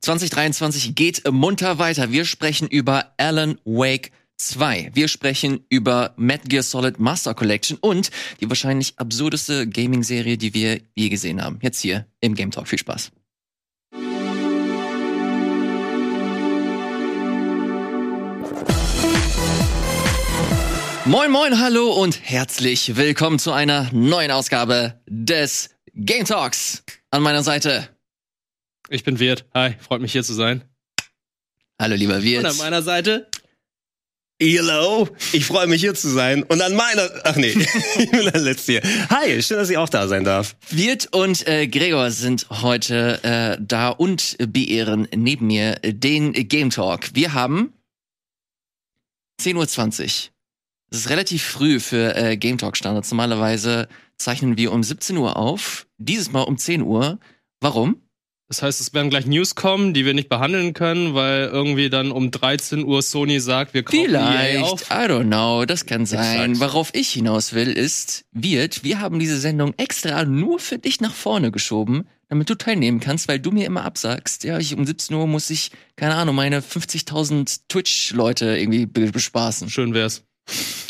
[0.00, 2.12] 2023 geht munter weiter.
[2.12, 4.90] Wir sprechen über Alan Wake 2.
[4.94, 10.80] Wir sprechen über Metal Gear Solid Master Collection und die wahrscheinlich absurdeste Gaming-Serie, die wir
[10.94, 11.58] je gesehen haben.
[11.62, 12.68] Jetzt hier im Game Talk.
[12.68, 13.12] Viel Spaß.
[21.06, 26.82] Moin, moin, hallo und herzlich willkommen zu einer neuen Ausgabe des Game Talks.
[27.12, 27.95] An meiner Seite.
[28.88, 29.46] Ich bin Wirt.
[29.52, 30.62] Hi, freut mich hier zu sein.
[31.80, 32.44] Hallo, lieber Wirt.
[32.44, 33.28] Und an meiner Seite.
[34.40, 36.42] Hello, ich freue mich hier zu sein.
[36.44, 37.48] Und an meiner, ach nee,
[37.98, 38.82] ich bin der Letzte hier.
[39.10, 40.56] Hi, schön, dass ich auch da sein darf.
[40.70, 47.14] Wirt und äh, Gregor sind heute äh, da und beehren neben mir den Game Talk.
[47.14, 47.72] Wir haben
[49.40, 50.04] 10.20 Uhr.
[50.90, 53.10] Es ist relativ früh für äh, Game Talk Standards.
[53.10, 55.86] Normalerweise zeichnen wir um 17 Uhr auf.
[55.98, 57.18] Dieses Mal um 10 Uhr.
[57.60, 58.02] Warum?
[58.48, 62.12] Das heißt, es werden gleich News kommen, die wir nicht behandeln können, weil irgendwie dann
[62.12, 64.82] um 13 Uhr Sony sagt, wir kaufen Vielleicht, EA auf.
[64.82, 66.52] I don't know, das kann sein.
[66.52, 66.60] Exakt.
[66.60, 71.12] Worauf ich hinaus will, ist, wird, wir haben diese Sendung extra nur für dich nach
[71.12, 75.16] vorne geschoben, damit du teilnehmen kannst, weil du mir immer absagst, ja, ich, um 17
[75.16, 79.70] Uhr muss ich, keine Ahnung, meine 50.000 Twitch-Leute irgendwie be bespaßen.
[79.70, 80.22] Schön wär's.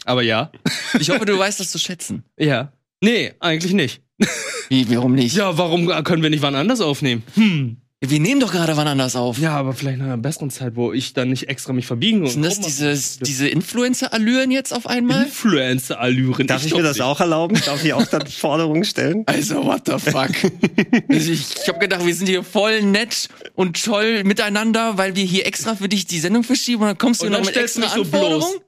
[0.05, 0.53] Aber ja.
[0.99, 2.25] Ich hoffe, du weißt das zu schätzen.
[2.39, 2.73] Ja.
[3.03, 4.03] Nee, eigentlich nicht.
[4.69, 5.37] Wie, warum nicht?
[5.37, 7.23] Ja, warum können wir nicht wann anders aufnehmen?
[7.35, 7.77] Hm.
[8.01, 9.39] Wir nehmen doch gerade wann anders auf.
[9.39, 12.29] Ja, aber vielleicht nach einer besseren Zeit, wo ich dann nicht extra mich verbiegen und
[12.29, 15.25] Sind das diese, diese Influencer-Allüren jetzt auf einmal?
[15.25, 16.47] Influencer-Allüren.
[16.47, 17.05] Darf ich, mir glaub das nicht.
[17.05, 17.59] auch erlauben?
[17.65, 19.23] Darf ich auch dann Forderungen stellen?
[19.27, 20.31] Also, what the fuck?
[21.09, 25.25] Also ich ich habe gedacht, wir sind hier voll nett und toll miteinander, weil wir
[25.25, 27.55] hier extra für dich die Sendung verschieben und dann kommst du Und noch dann mit
[27.55, 28.61] stellst du extra mich so bloß.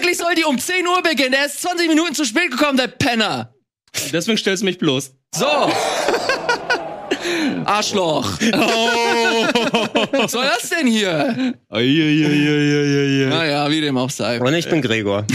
[0.00, 1.32] Eigentlich soll die um 10 Uhr beginnen.
[1.32, 3.52] Der ist 20 Minuten zu spät gekommen, der Penner.
[4.10, 5.14] Deswegen stellst du mich bloß.
[5.34, 5.44] So.
[7.66, 8.32] Arschloch.
[10.12, 11.54] Was soll das denn hier?
[13.28, 14.40] Naja, wie dem auch sei.
[14.40, 15.26] Und ich bin Gregor.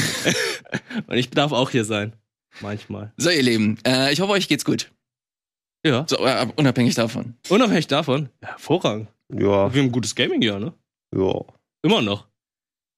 [1.08, 2.14] Und ich darf auch hier sein.
[2.62, 3.14] Manchmal.
[3.18, 4.92] So, ihr Lieben, äh, ich hoffe, euch geht's gut.
[5.86, 6.06] Ja.
[6.10, 7.36] So, äh, unabhängig davon.
[7.50, 8.30] Unabhängig davon.
[8.42, 9.10] Ja, hervorragend.
[9.32, 9.40] Ja,
[9.72, 10.74] Wir haben ein gutes Gaming-Jahr, ne?
[11.16, 11.42] ja.
[11.84, 12.26] Immer noch.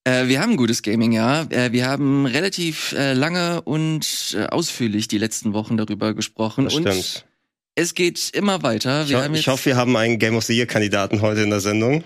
[0.07, 1.44] Äh, wir haben ein gutes Gaming, ja.
[1.50, 6.63] Äh, wir haben relativ äh, lange und ausführlich die letzten Wochen darüber gesprochen.
[6.63, 7.25] Das und stimmt.
[7.75, 9.03] es geht immer weiter.
[9.06, 12.06] Ich, ho ich hoffe, wir haben einen Game of the Year-Kandidaten heute in der Sendung.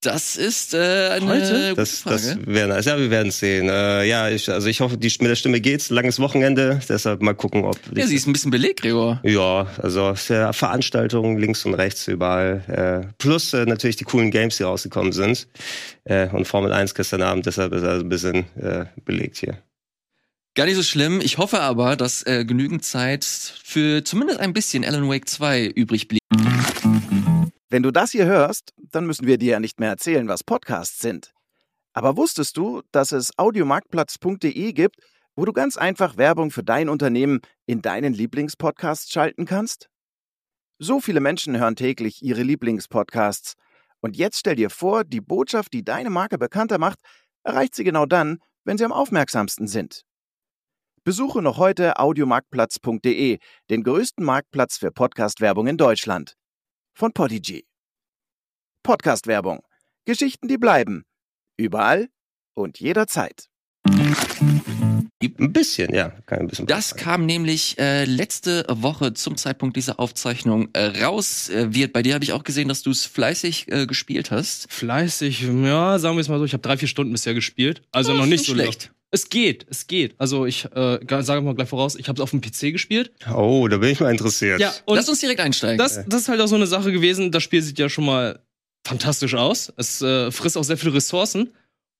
[0.00, 1.68] Das ist äh, eine Heute?
[1.70, 2.16] gute Das, Frage.
[2.16, 2.86] das wäre nice.
[2.86, 3.68] Ja, wir werden sehen.
[3.68, 5.90] Äh, ja, ich, also ich hoffe, die, mit der Stimme geht's.
[5.90, 6.80] Langes Wochenende.
[6.88, 7.78] Deshalb mal gucken, ob.
[7.94, 9.20] ja, sie ist ein bisschen belegt, Gregor.
[9.24, 13.02] Ja, also es ja Veranstaltungen links und rechts überall.
[13.06, 15.48] Äh, plus äh, natürlich die coolen Games, die rausgekommen sind.
[16.04, 19.58] Äh, und Formel 1 gestern Abend, deshalb ist er ein bisschen äh, belegt hier.
[20.54, 21.20] Gar nicht so schlimm.
[21.22, 26.08] Ich hoffe aber, dass äh, genügend Zeit für zumindest ein bisschen Alan Wake 2 übrig
[26.08, 26.19] blieb.
[27.72, 30.98] Wenn du das hier hörst, dann müssen wir dir ja nicht mehr erzählen, was Podcasts
[30.98, 31.32] sind.
[31.92, 34.96] Aber wusstest du, dass es audiomarktplatz.de gibt,
[35.36, 39.88] wo du ganz einfach Werbung für dein Unternehmen in deinen Lieblingspodcasts schalten kannst?
[40.80, 43.54] So viele Menschen hören täglich ihre Lieblingspodcasts.
[44.00, 46.98] Und jetzt stell dir vor, die Botschaft, die deine Marke bekannter macht,
[47.44, 50.02] erreicht sie genau dann, wenn sie am aufmerksamsten sind.
[51.04, 53.38] Besuche noch heute audiomarktplatz.de,
[53.70, 56.36] den größten Marktplatz für Podcast-Werbung in Deutschland
[57.00, 57.64] von Podigy.
[58.82, 59.62] Podcast-Werbung.
[60.04, 61.04] Geschichten, die bleiben.
[61.56, 62.10] Überall
[62.54, 63.48] und jederzeit.
[63.86, 66.10] Ein bisschen, ja.
[66.26, 71.48] Kann ein bisschen Das kam nämlich äh, letzte Woche zum Zeitpunkt dieser Aufzeichnung äh, raus.
[71.48, 74.70] Äh, wird bei dir habe ich auch gesehen, dass du es fleißig äh, gespielt hast.
[74.70, 76.44] Fleißig, ja, sagen wir es mal so.
[76.44, 77.80] Ich habe drei, vier Stunden bisher gespielt.
[77.92, 78.82] Also Ja, noch nicht nicht so schlecht.
[78.82, 78.99] schlecht.
[79.12, 80.14] Es geht, es geht.
[80.18, 83.12] Also ich äh, sage mal gleich voraus, ich habe es auf dem PC gespielt.
[83.34, 84.60] Oh, da bin ich mal interessiert.
[84.60, 85.78] Ja, und Lass uns direkt einsteigen.
[85.78, 87.32] das, das ist halt auch so eine Sache gewesen.
[87.32, 88.40] Das Spiel sieht ja schon mal
[88.86, 89.72] fantastisch aus.
[89.76, 91.52] Es äh, frisst auch sehr viele Ressourcen.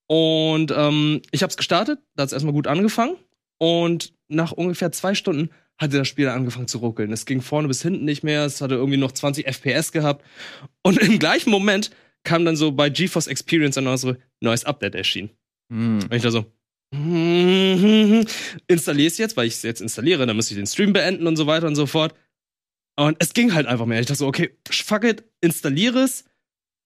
[0.06, 3.16] Und ähm, ich habe es gestartet, da hat es erstmal gut angefangen.
[3.59, 7.12] Und nach ungefähr zwei Stunden hatte das Spiel angefangen zu ruckeln.
[7.12, 8.44] Es ging vorne bis hinten nicht mehr.
[8.44, 10.25] Es hatte irgendwie noch 20 FPS gehabt.
[10.82, 11.90] Und im gleichen Moment
[12.23, 14.06] kam dann so bei GeForce Experience ein neues,
[14.40, 15.31] neues Update erschienen.
[15.73, 16.00] Hm.
[16.02, 16.46] Und ich da so,
[16.92, 18.26] installiere
[19.06, 21.46] es jetzt, weil ich es jetzt installiere, dann muss ich den Stream beenden und so
[21.46, 22.14] weiter und so fort.
[22.96, 24.00] Und es ging halt einfach mehr.
[24.00, 26.25] Ich dachte so, okay, fuck it, installiere es,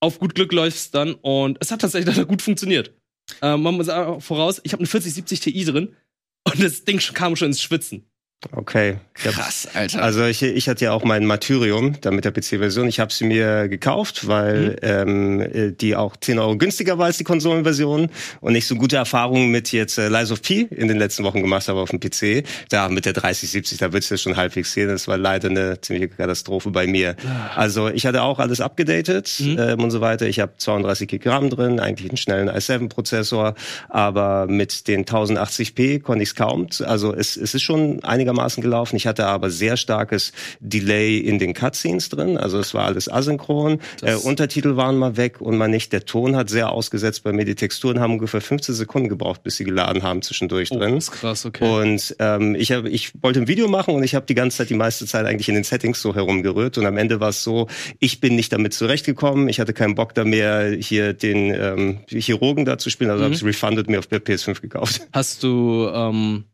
[0.01, 2.93] auf gut Glück läuft's dann und es hat tatsächlich leider gut funktioniert.
[3.41, 3.89] Ähm, man muss
[4.23, 5.97] voraus, ich habe eine 4070 Ti drin
[6.45, 8.11] und das Ding kam schon ins Schwitzen.
[8.53, 8.97] Okay.
[9.25, 10.03] Hab- Krass, Alter.
[10.03, 12.89] Also ich, ich hatte ja auch mein Martyrium, da mit der PC-Version.
[12.89, 17.19] Ich habe sie mir gekauft, weil ähm, äh, die auch 10 Euro günstiger war als
[17.19, 18.11] die Konsolenversion
[18.41, 21.41] und ich so gute Erfahrungen mit jetzt äh, Lies of P in den letzten Wochen
[21.41, 22.45] gemacht habe auf dem PC.
[22.71, 24.89] Da mit der 3070, da wird's ja schon halbwegs sehen.
[24.89, 27.15] Das war leider eine ziemliche Katastrophe bei mir.
[27.55, 30.27] Also ich hatte auch alles abgedatet ähm, und so weiter.
[30.27, 33.55] Ich habe 32 GB RAM drin, eigentlich einen schnellen i7-Prozessor,
[33.89, 36.67] aber mit den 1080p konnte ich es kaum.
[36.85, 38.97] Also es, es ist schon einigermaßen gelaufen.
[38.97, 42.37] Ich hatte aber sehr starkes Delay in den Cutscenes drin.
[42.37, 43.81] Also es war alles asynchron.
[44.03, 45.93] Äh, Untertitel waren mal weg und mal nicht.
[45.93, 47.45] Der Ton hat sehr ausgesetzt bei mir.
[47.45, 50.95] Die Texturen haben ungefähr 15 Sekunden gebraucht, bis sie geladen haben zwischendurch Oh, drin.
[50.97, 51.83] das ist krass, okay.
[51.83, 54.71] Und ähm, ich, hab, ich wollte ein Video machen und ich habe die ganze Zeit,
[54.71, 56.79] die meiste Zeit eigentlich in den Settings so herumgerührt.
[56.79, 59.49] Und am Ende war es so, ich bin nicht damit zurechtgekommen.
[59.49, 63.11] Ich hatte keinen Bock da mehr, hier den ähm, Chirurgen da zu spielen.
[63.11, 63.25] Also Mhm.
[63.27, 65.03] habe ich Refunded mir auf der PS5 gekauft.
[65.13, 66.45] Hast du ähm,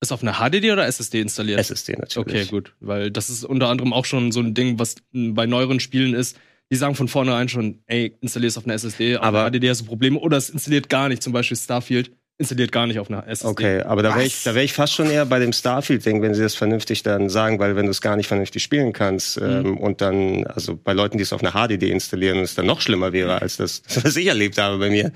[0.00, 1.58] es auf einer HDD oder SSD installiert?
[1.58, 2.16] SSD natürlich.
[2.16, 2.74] Okay, gut.
[2.80, 6.14] Weil das ist unter anderem auch schon so ein Ding, was m, bei neueren Spielen
[6.14, 6.36] ist.
[6.70, 9.70] Die sagen von vornherein schon, ey, installier es auf einer SSD, auf Aber- einer HDD
[9.70, 10.18] hast du Probleme.
[10.18, 13.48] Oder es installiert gar nicht, zum Beispiel Starfield installiert gar nicht auf einer SSD.
[13.48, 16.34] Okay, aber da wäre ich, da wär ich fast schon eher bei dem Starfield-Ding, wenn
[16.34, 19.76] sie das vernünftig dann sagen, weil wenn du es gar nicht vernünftig spielen kannst ähm,
[19.76, 22.80] und dann, also bei Leuten, die es auf einer HDD installieren und es dann noch
[22.80, 25.10] schlimmer wäre als das, was ich erlebt habe bei mir,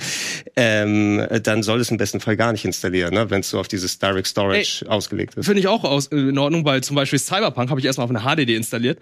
[0.57, 3.69] ähm, dann soll es im besten Fall gar nicht installieren, ne, wenn es so auf
[3.69, 5.47] dieses Direct Storage ausgelegt ist.
[5.47, 8.11] Finde ich auch aus, äh, in Ordnung, weil zum Beispiel Cyberpunk habe ich erstmal auf
[8.11, 8.99] einer HDD installiert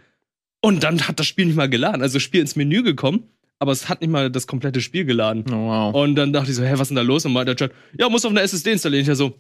[0.60, 2.02] und dann hat das Spiel nicht mal geladen.
[2.02, 5.44] Also das Spiel ins Menü gekommen, aber es hat nicht mal das komplette Spiel geladen.
[5.52, 5.94] oh, wow.
[5.94, 7.24] Und dann dachte ich so, hä, was ist denn da los?
[7.26, 9.02] Und meinte der Chat, ja, muss auf einer SSD installieren.
[9.02, 9.38] Ich ja so,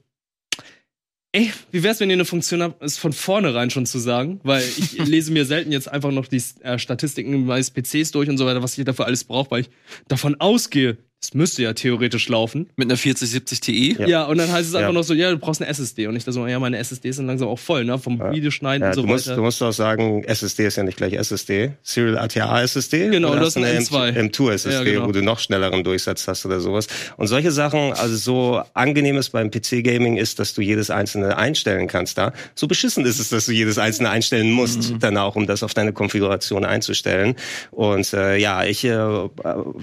[1.32, 4.38] ey, wie wär's, wenn ihr eine Funktion habt, es von vornherein schon zu sagen?
[4.42, 8.36] Weil ich lese mir selten jetzt einfach noch die äh, Statistiken meines PCs durch und
[8.36, 9.70] so weiter, was ich dafür alles brauche, weil ich
[10.06, 12.70] davon ausgehe, es müsste ja theoretisch laufen.
[12.76, 13.96] Mit einer 4070 Ti.
[13.98, 14.06] Ja.
[14.08, 14.92] Ja, und dann heißt es einfach Ja.
[14.94, 16.06] noch so, ja, du brauchst eine SSD.
[16.06, 17.98] Und ich da so, ja, meine SSDs sind langsam auch voll, ne?
[17.98, 18.32] Vom Ja.
[18.32, 19.36] Videoschneiden Ja, und so du, musst, weiter.
[19.36, 21.72] du musst auch sagen, SSD ist ja nicht gleich SSD.
[21.82, 23.10] Serial ATA SSD.
[23.10, 24.16] Genau, hast hast eine eine M2.
[24.16, 25.08] M2 SSD, Ja, genau.
[25.08, 26.86] wo du noch schnelleren Durchsatz hast oder sowas.
[27.18, 31.86] Und solche Sachen, also so angenehm es beim PC-Gaming ist, dass du jedes einzelne einstellen
[31.86, 32.32] kannst da.
[32.54, 34.98] So beschissen ist es, dass du jedes einzelne einstellen musst, Mhm.
[35.00, 37.34] dann auch, um das auf deine Konfiguration einzustellen.
[37.72, 39.28] Und äh, ja, ich äh,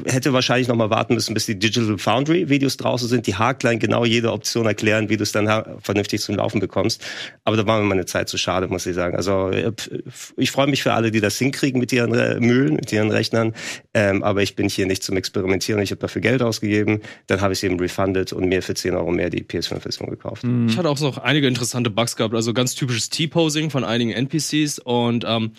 [0.07, 3.79] hätte wahrscheinlich noch mal warten müssen, bis die Digital Foundry Videos draußen sind, die haarklein
[3.79, 5.47] genau jede Option erklären, wie du es dann
[5.81, 7.03] vernünftig zum Laufen bekommst.
[7.43, 9.15] Aber da war mir meine Zeit zu schade, muss ich sagen.
[9.15, 9.71] Also äh,
[10.37, 13.53] ich freue mich für alle, die das hinkriegen mit ihren äh, Mühlen, mit ihren Rechnern.
[13.93, 15.81] Ähm, aber ich bin hier nicht zum Experimentieren.
[15.81, 17.01] Ich habe dafür Geld ausgegeben.
[17.27, 20.43] Dann habe ich es eben refunded und mir für 10 Euro mehr die PS5-Version gekauft.
[20.67, 24.79] Ich hatte auch noch einige interessante Bugs gehabt, also ganz typisches T-Posing von einigen NPCs
[24.79, 25.51] und ähm,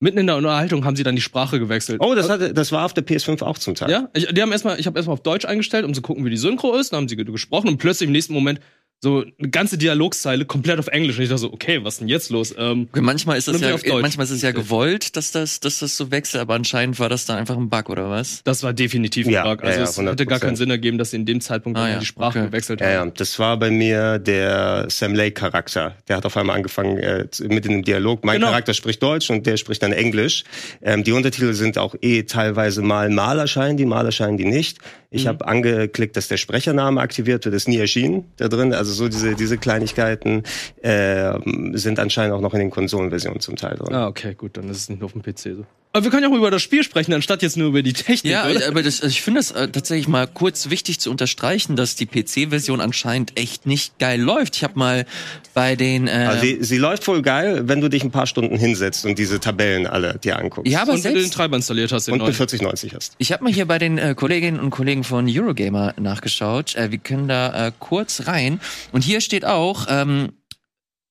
[0.00, 2.00] mitten in der Unterhaltung haben sie dann die Sprache gewechselt.
[2.02, 3.90] Oh, das, hatte, das war auf der PS5 auch zum Teil.
[3.90, 6.30] Ja, ich, die haben erstmal, ich habe erstmal auf Deutsch eingestellt, um zu gucken, wie
[6.30, 6.92] die Synchro ist.
[6.92, 8.60] Dann haben sie ge- gesprochen und plötzlich im nächsten Moment
[9.00, 11.16] so eine ganze Dialogzeile komplett auf Englisch.
[11.18, 12.52] Und ich dachte so, okay, was ist denn jetzt los?
[12.58, 15.96] Ähm, Okay, manchmal ist es ja, manchmal ist es ja gewollt, dass das, dass das
[15.96, 18.42] so wechselt, aber anscheinend war das da einfach ein Bug oder was?
[18.44, 19.62] das war definitiv ein Ja, Bug.
[19.62, 20.40] Also ja, es ja, hätte gar 100%.
[20.40, 22.48] keinen Sinn ergeben, dass sie in dem Zeitpunkt Ah, dann ja, die Sprache okay.
[22.48, 23.08] gewechselt Ja, haben.
[23.08, 25.94] ja, das war bei mir der Sam Lake-Charakter.
[26.08, 28.24] Der hat auf einmal angefangen äh, mit in dem Dialog.
[28.24, 28.48] Mein Genau.
[28.48, 30.42] Charakter spricht Deutsch und der spricht dann Englisch.
[30.82, 34.78] Ähm, die Untertitel sind auch eh teilweise mal mal erscheinen die, mal erscheinen die nicht.
[35.10, 35.28] Ich Mhm.
[35.28, 38.74] habe angeklickt, dass der Sprechername aktiviert wird, ist nie erschienen da drin.
[38.74, 40.42] Also so diese diese Kleinigkeiten
[40.82, 41.32] äh,
[41.72, 43.94] sind anscheinend auch noch in den Konsolenversionen zum Teil drin.
[43.94, 45.64] Ah, okay, gut, dann ist es nicht nur auf dem PC so.
[45.92, 48.32] Aber wir können ja auch über das Spiel sprechen, anstatt jetzt nur über die Technik.
[48.32, 48.68] Ja, oder?
[48.68, 52.04] aber das, also ich finde es äh, tatsächlich mal kurz wichtig zu unterstreichen, dass die
[52.04, 54.56] PC-Version anscheinend echt nicht geil läuft.
[54.56, 55.06] Ich habe mal
[55.54, 58.58] bei den äh, Also sie, sie läuft wohl geil, wenn du dich ein paar Stunden
[58.58, 60.70] hinsetzt und diese Tabellen alle dir anguckst.
[60.70, 62.36] ja, aber und wenn du den selbst Treiber installiert hast, den und eine neuen.
[62.36, 63.14] 4090 hast.
[63.16, 66.76] Ich habe mal hier bei den äh, Kolleginnen und Kollegen von Eurogamer nachgeschaut.
[66.76, 68.60] Äh, wir können da äh, kurz rein.
[68.92, 70.32] Und hier steht auch, ähm,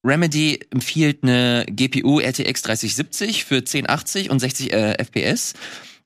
[0.08, 5.54] Remedy empfiehlt eine GPU RTX 3070 für 1080 und 60 äh, FPS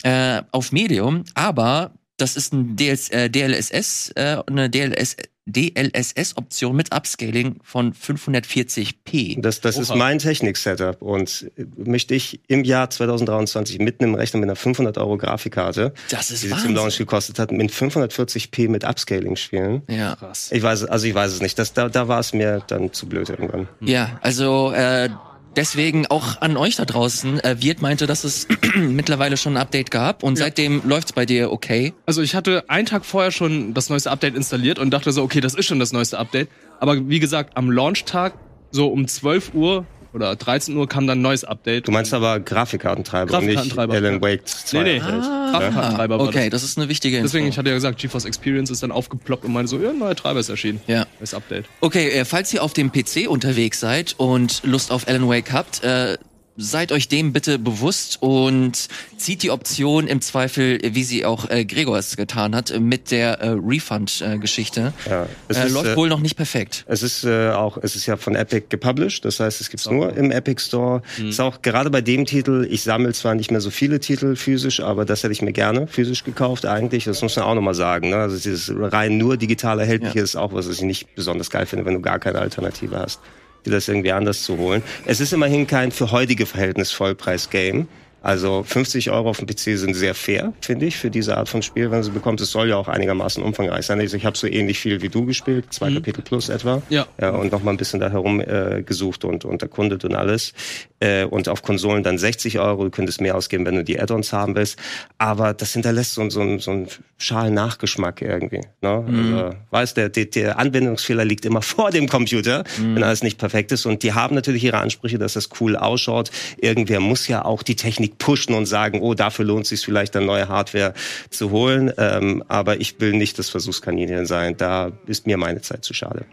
[0.04, 5.18] äh, auf Medium, aber das ist ein DLS, äh, DLSS, äh, eine DLS,
[5.48, 9.42] DLSS-Option mit Upscaling von 540p.
[9.42, 14.40] Das, das ist mein Technik-Setup und äh, möchte ich im Jahr 2023 mitten im Rechner
[14.40, 16.76] mit einer 500 Euro Grafikkarte, Das die ist sie zum Wahnsinn.
[16.76, 19.82] Launch gekostet hat, mit 540p mit Upscaling spielen.
[19.90, 20.16] Ja.
[20.16, 20.52] Krass.
[20.52, 21.58] Ich weiß, also ich weiß es nicht.
[21.58, 23.68] Das, da, da war es mir dann zu blöd irgendwann.
[23.80, 25.10] Ja, also äh,
[25.56, 27.40] deswegen auch an euch da draußen.
[27.42, 30.46] Äh, Wirt meinte, dass es mittlerweile schon ein Update gab und Ja.
[30.46, 31.94] seitdem läuft's bei dir okay.
[32.06, 35.42] Also ich hatte einen Tag vorher schon das neueste Update installiert und dachte so, okay,
[35.42, 36.50] das ist schon das neueste Update.
[36.80, 38.34] Aber wie gesagt, am Launchtag,
[38.72, 41.88] so um 12 Uhr, oder 13 Uhr kam dann ein neues Update.
[41.88, 44.22] Du meinst aber Grafikkartentreiber, und nicht Grafikkartentreiber, Alan ja.
[44.22, 44.84] Wake 2.
[44.84, 45.02] Nee, nee.
[45.02, 46.62] Ah, Kraftkartentreiber war okay, das.
[46.62, 47.28] das ist eine wichtige Info.
[47.28, 50.00] Deswegen, ich hatte ja gesagt, GeForce Experience ist dann aufgeploppt und meinte so, ja, ein
[50.00, 50.82] neuer Treiber ist erschienen.
[50.88, 51.06] ja.
[51.20, 51.66] Das Update.
[51.82, 55.84] Okay, äh, falls ihr auf dem PC unterwegs seid und Lust auf Alan Wake habt,
[55.84, 56.18] äh,
[56.62, 58.88] seid euch dem bitte bewusst und
[59.18, 63.40] zieht die Option im Zweifel, wie sie auch äh, Gregor es getan hat, mit der
[63.42, 64.94] äh, Refund-Geschichte.
[65.10, 66.86] Ja, es äh, läuft äh, wohl noch nicht perfekt.
[66.88, 70.16] Es ist äh, auch, es ist ja von Epic gepublished, das heißt, es gibt's nur
[70.16, 71.02] im Epic Store.
[71.18, 71.30] Mhm.
[71.30, 74.80] Ist auch gerade bei dem Titel, ich sammle zwar nicht mehr so viele Titel physisch,
[74.80, 77.06] aber das hätte ich mir gerne physisch gekauft eigentlich.
[77.06, 78.10] Das muss man auch nochmal sagen.
[78.10, 78.18] Ne?
[78.18, 80.24] Also dieses rein nur digital erhältliche Ja.
[80.24, 83.20] ist auch was, was ich nicht besonders geil finde, wenn du gar keine Alternative hast,
[83.64, 84.82] das irgendwie anders zu holen.
[85.06, 87.88] Es ist immerhin kein für heutige Verhältnis Vollpreis-Game.
[88.24, 91.64] Also 50 Euro auf dem PC sind sehr fair, finde ich, für diese Art von
[91.64, 92.44] Spiel, wenn sie bekommst.
[92.44, 94.00] Es soll ja auch einigermaßen umfangreich sein.
[94.00, 96.84] Also ich habe so ähnlich viel wie du gespielt, zwei Kapitel plus etwa.
[96.90, 97.08] Ja.
[97.20, 100.54] ja und noch mal ein bisschen da herum äh, gesucht und, und erkundet und alles.
[101.02, 102.86] Äh, und auf Konsolen dann 60 Euro.
[102.86, 104.78] Du könntest mehr ausgeben, wenn du die Add-ons haben willst.
[105.18, 108.62] Aber das hinterlässt so, so, so einen schalen Nachgeschmack irgendwie.
[108.82, 109.06] Ne?
[109.08, 113.72] Also, weißt der, der, der Anwendungsfehler liegt immer vor dem Computer, wenn alles nicht perfekt
[113.72, 113.86] ist.
[113.86, 116.32] Und die haben natürlich ihre Ansprüche, dass das cool ausschaut.
[116.58, 120.16] Irgendwer muss ja auch die Technik pushen und sagen, oh, dafür lohnt es sich vielleicht
[120.16, 120.94] dann neue Hardware
[121.30, 121.92] zu holen.
[121.98, 124.56] Ähm, aber ich will nicht das Versuchskaninchen sein.
[124.58, 126.26] Da ist mir meine Zeit zu schade.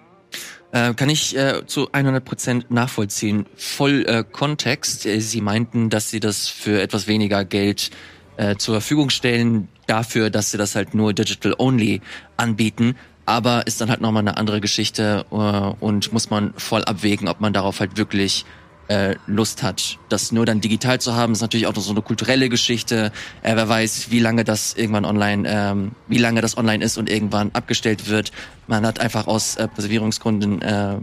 [0.71, 3.47] Äh, kann ich äh, zu 100% nachvollziehen.
[3.57, 5.07] Voll äh, Kontext.
[5.07, 7.91] Äh, Sie meinten, dass Sie das für etwas weniger Geld
[8.37, 12.03] äh, zur Verfügung stellen, dafür, dass Sie das halt nur digital only
[12.37, 12.97] anbieten.
[13.25, 17.53] Aber ist dann halt nochmal eine andere Geschichte und muss man voll abwägen, ob man
[17.53, 18.47] darauf halt wirklich
[18.89, 19.99] äh, Lust hat.
[20.09, 23.13] Das nur dann digital zu haben, ist natürlich auch noch so eine kulturelle Geschichte.
[23.43, 27.09] Äh, wer weiß, wie lange das irgendwann online, ähm, wie lange das online ist und
[27.09, 28.33] irgendwann abgestellt wird.
[28.67, 30.99] Man hat einfach aus äh, Präservierungsgründen äh,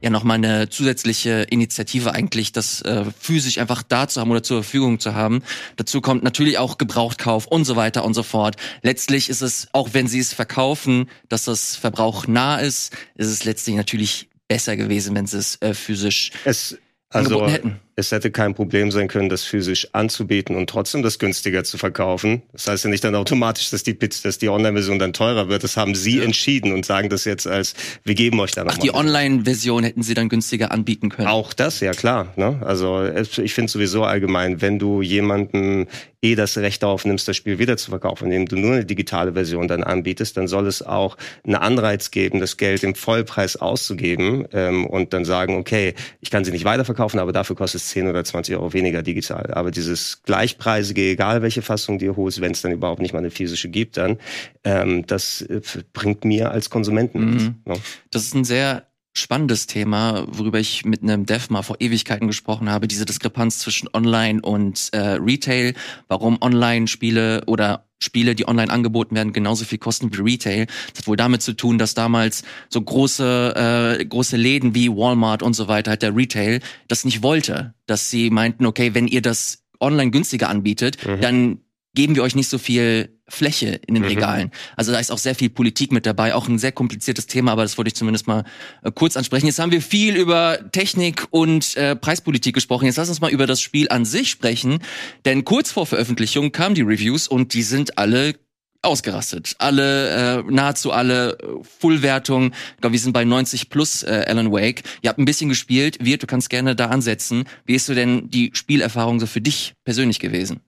[0.00, 4.62] ja nochmal eine zusätzliche Initiative eigentlich, das äh, physisch einfach da zu haben oder zur
[4.62, 5.42] Verfügung zu haben.
[5.76, 8.56] Dazu kommt natürlich auch Gebrauchtkauf und so weiter und so fort.
[8.82, 13.44] Letztlich ist es, auch wenn sie es verkaufen, dass das Verbrauch nah ist, ist es
[13.44, 16.78] letztlich natürlich besser gewesen, wenn sie es äh, physisch Es,
[17.10, 17.87] also, angeboten hätten.
[17.98, 22.42] Es hätte kein Problem sein können, das physisch anzubieten und trotzdem das günstiger zu verkaufen.
[22.52, 25.64] Das heißt ja nicht dann automatisch, dass die, dass die Online-Version dann teurer wird.
[25.64, 27.74] Das haben sie entschieden und sagen das jetzt als,
[28.04, 28.94] wir geben euch da noch Ach, die.
[28.94, 31.26] Online-Version hätten sie dann günstiger anbieten können.
[31.26, 32.32] Auch das, ja klar.
[32.36, 32.60] Ne?
[32.64, 35.88] Also ich finde sowieso allgemein, wenn du jemanden
[36.22, 39.32] eh das Recht darauf nimmst, das Spiel wieder zu verkaufen, indem du nur eine digitale
[39.34, 44.46] Version dann anbietest, dann soll es auch einen Anreiz geben, das Geld im Vollpreis auszugeben
[44.52, 48.08] ähm, und dann sagen, okay, ich kann sie nicht weiterverkaufen, aber dafür kostet es 10
[48.08, 49.52] oder 20 Euro weniger digital.
[49.52, 53.30] Aber dieses gleichpreisige, egal welche Fassung dir holst, wenn es dann überhaupt nicht mal eine
[53.30, 54.18] physische gibt, dann
[54.64, 55.60] ähm, das äh,
[55.92, 57.50] bringt mir als Konsumenten nichts.
[57.64, 57.74] Ne?
[58.10, 58.87] Das ist ein sehr
[59.18, 63.88] spannendes Thema, worüber ich mit einem Dev mal vor Ewigkeiten gesprochen habe, diese Diskrepanz zwischen
[63.92, 65.74] Online und äh, Retail,
[66.08, 70.66] warum Online-Spiele oder Spiele, die online angeboten werden, genauso viel kosten wie Retail.
[70.92, 75.42] Das hat wohl damit zu tun, dass damals so große äh, große Läden wie Walmart
[75.42, 79.22] und so weiter, halt der Retail, das nicht wollte, dass sie meinten, okay, wenn ihr
[79.22, 81.58] das online günstiger anbietet, dann
[81.94, 84.50] geben wir euch nicht so viel Fläche in den Regalen.
[84.76, 87.62] Also da ist auch sehr viel Politik mit dabei, auch ein sehr kompliziertes Thema, aber
[87.62, 88.44] das wollte ich zumindest mal
[88.82, 89.46] äh, kurz ansprechen.
[89.46, 92.86] Jetzt haben wir viel über Technik und äh, Preispolitik gesprochen.
[92.86, 94.78] Jetzt lass uns mal über das Spiel an sich sprechen,
[95.24, 98.34] denn kurz vor Veröffentlichung kamen die Reviews und die sind alle
[98.82, 99.56] ausgerastet.
[99.58, 102.52] Alle, äh, nahezu alle äh, Fullwertung.
[102.76, 104.82] Ich glaube, wir sind bei 90 plus äh, Alan Wake.
[105.02, 105.98] Ihr habt ein bisschen gespielt.
[106.00, 107.44] Wirt, du kannst gerne da ansetzen.
[107.66, 110.60] Wie ist so denn die Spielerfahrung so für dich persönlich gewesen?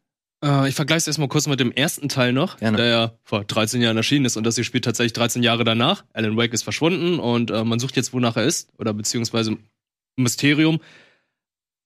[0.44, 2.76] Äh, ich vergleiche es erstmal kurz mit dem ersten Teil noch, Gerne.
[2.76, 6.04] der ja vor 13 Jahren erschienen ist und das hier spielt tatsächlich 13 Jahre danach.
[6.12, 9.56] Alan Wake ist verschwunden und äh, man sucht jetzt, wonach er ist, oder beziehungsweise
[10.16, 10.80] Mysterium.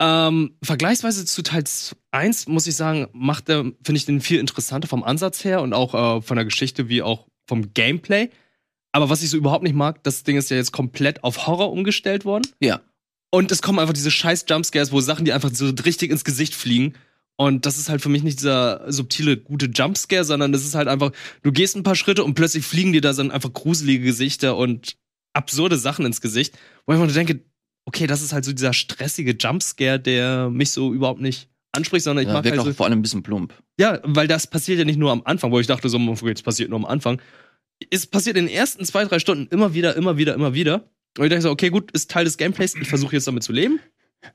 [0.01, 1.65] Ähm, vergleichsweise zu Teil
[2.11, 5.73] 1 muss ich sagen, macht er, finde ich den viel interessanter vom Ansatz her und
[5.73, 8.31] auch äh, von der Geschichte wie auch vom Gameplay.
[8.93, 11.73] Aber was ich so überhaupt nicht mag, das Ding ist ja jetzt komplett auf Horror
[11.73, 12.47] umgestellt worden.
[12.61, 12.81] Ja.
[13.31, 16.55] Und es kommen einfach diese scheiß Jumpscares, wo Sachen, die einfach so richtig ins Gesicht
[16.55, 16.95] fliegen.
[17.37, 20.87] Und das ist halt für mich nicht dieser subtile, gute Jumpscare, sondern das ist halt
[20.87, 21.11] einfach,
[21.43, 24.97] du gehst ein paar Schritte und plötzlich fliegen dir da dann einfach gruselige Gesichter und
[25.33, 27.41] absurde Sachen ins Gesicht, wo ich mir nur denke,
[27.87, 32.23] okay, das ist halt so dieser stressige Jumpscare, der mich so überhaupt nicht anspricht, sondern
[32.23, 33.53] ich Ja, mag wirkt halt auch so, vor allem ein bisschen plump.
[33.81, 36.71] ja, weil das passiert ja nicht nur am Anfang, wo ich dachte, so, es passiert
[36.71, 37.21] nur am Anfang.
[37.91, 40.89] Es passiert in den ersten zwei, drei Stunden immer wieder, immer wieder, immer wieder.
[41.19, 43.53] Und ich denke so, okay, gut, ist Teil des Gameplays, ich versuche jetzt damit zu
[43.53, 43.81] leben.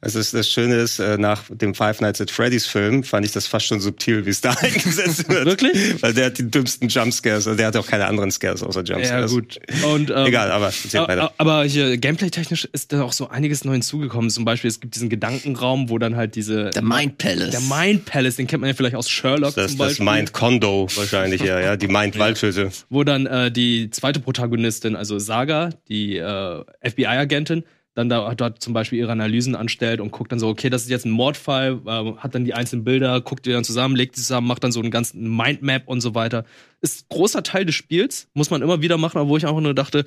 [0.01, 3.31] Also das, das Schöne ist, äh, nach dem Five Nights at Freddy's Film fand ich
[3.31, 5.45] das fast schon subtil, wie es da eingesetzt wird.
[5.45, 6.01] Wirklich?
[6.01, 9.31] Weil der hat die dümmsten Jumpscares, also der hat auch keine anderen Scares außer Jumpscares.
[9.31, 9.59] Ja, gut.
[9.85, 11.33] Und, ähm, Egal, aber weiter.
[11.37, 14.29] aber, hier gameplay-technisch ist da auch so einiges neu hinzugekommen.
[14.29, 16.69] Zum Beispiel, es gibt diesen Gedankenraum, wo dann halt diese.
[16.69, 17.51] Der Mind Palace.
[17.51, 20.05] Der Mind Palace, den kennt man ja vielleicht aus Sherlock Das, zum das Beispiel.
[20.05, 22.71] Mind Condo wahrscheinlich, ja, ja, die Mind Waldhütte.
[22.89, 27.63] wo dann äh, die zweite Protagonistin, also Saga, die äh, FBI-Agentin,
[27.95, 30.89] dann da dort zum Beispiel ihre Analysen anstellt und guckt dann so, okay, das ist
[30.89, 34.21] jetzt ein Mordfall, äh, hat dann die einzelnen Bilder, guckt die dann zusammen, legt die
[34.21, 36.45] zusammen, macht dann so einen ganzen Mindmap und so weiter.
[36.81, 39.73] Ist großer Teil des Spiels, muss man immer wieder machen, aber wo ich auch nur
[39.73, 40.05] dachte,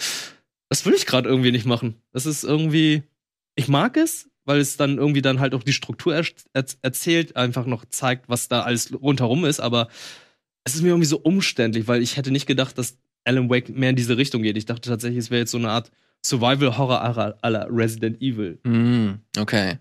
[0.68, 1.96] das will ich gerade irgendwie nicht machen.
[2.12, 3.02] Das ist irgendwie,
[3.56, 7.36] ich mag es, weil es dann irgendwie dann halt auch die Struktur er er erzählt,
[7.36, 9.88] einfach noch zeigt, was da alles rundherum ist, aber
[10.64, 13.90] es ist mir irgendwie so umständlich, weil ich hätte nicht gedacht, dass Alan Wake mehr
[13.90, 14.56] in diese Richtung geht.
[14.56, 15.90] Ich dachte tatsächlich, es wäre jetzt so eine Art
[16.24, 18.58] Survival-Horror à la Resident Evil.
[18.64, 19.74] Mm, okay.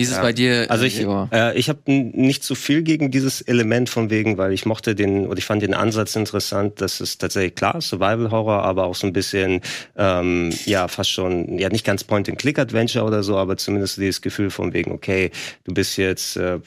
[0.00, 0.22] Wie ist es Ja.
[0.22, 0.66] bei dir?
[0.70, 0.98] Also ich,
[1.32, 5.26] äh, ich habe nicht so viel gegen dieses Element von wegen, weil ich mochte den
[5.26, 9.06] oder ich fand den Ansatz interessant, dass es tatsächlich klar Survival Horror, aber auch so
[9.06, 9.60] ein bisschen
[9.98, 13.98] ähm, ja fast schon ja nicht ganz Point and Click Adventure oder so, aber zumindest
[13.98, 15.32] dieses Gefühl von wegen okay,
[15.64, 16.60] du bist jetzt äh,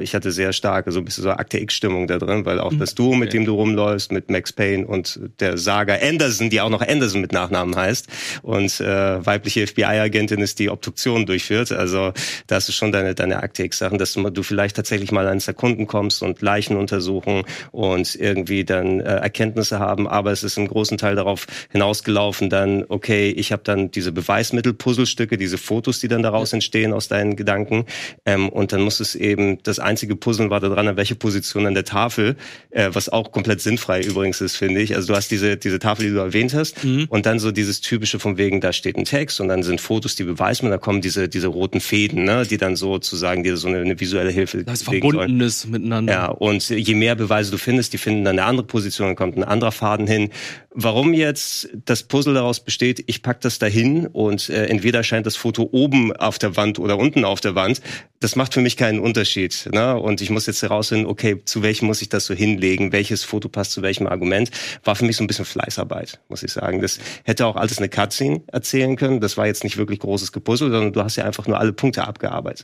[0.00, 2.72] ich hatte sehr starke so ein bisschen so Akte X Stimmung da drin, weil auch
[2.76, 6.70] das Duo, mit dem du rumläufst mit Max Payne und der Saga Anderson, die auch
[6.70, 8.08] noch Anderson mit Nachnamen heißt
[8.42, 12.12] und äh, weibliche FBI Agentin ist, die Obduktion durchführt, also
[12.48, 15.46] da hast du schon deine, deine Akte X-Sachen, dass du, du vielleicht tatsächlich mal ans
[15.46, 20.66] Erkunden kommst und Leichen untersuchen und irgendwie dann äh, Erkenntnisse haben, aber es ist im
[20.66, 26.22] großen Teil darauf hinausgelaufen, dann, okay, ich habe dann diese Beweismittel-Puzzlestücke, diese Fotos, die dann
[26.22, 27.84] daraus entstehen aus deinen Gedanken.
[28.24, 31.74] Ähm, und dann muss es eben, das einzige Puzzeln war daran, an welche Position an
[31.74, 32.36] der Tafel,
[32.70, 34.96] äh, was auch komplett sinnfrei übrigens ist, finde ich.
[34.96, 38.18] Also du hast diese, diese Tafel, die du erwähnt hast und dann so dieses typische
[38.18, 41.28] von wegen, da steht ein Text und dann sind Fotos, die Beweismittel, da kommen diese,
[41.28, 44.90] diese roten Fäden, ne, die dann sozusagen dir so eine, eine visuelle Hilfe Das ist
[44.90, 45.18] geben sollen.
[45.18, 46.12] Verbundenes miteinander.
[46.12, 49.36] Ja, und je mehr Beweise du findest, die finden dann eine andere Position, dann kommt
[49.36, 50.30] ein anderer Faden hin.
[50.72, 55.36] Warum jetzt das Puzzle daraus besteht, ich pack das dahin und äh, entweder scheint das
[55.36, 57.80] Foto oben auf der Wand oder unten auf der Wand,
[58.20, 59.68] das macht für mich keinen Unterschied.
[59.72, 59.98] Ne?
[59.98, 63.48] Und ich muss jetzt herausfinden, okay, zu welchem muss ich das so hinlegen, welches Foto
[63.48, 64.50] passt zu welchem Argument,
[64.84, 66.82] war für mich so ein bisschen Fleißarbeit, muss ich sagen.
[66.82, 69.20] Das hätte auch alles eine Cutscene erzählen können.
[69.20, 72.06] Das war jetzt nicht wirklich großes Gepuzzle, sondern du hast ja einfach nur alle Punkte
[72.06, 72.59] abgearbeitet.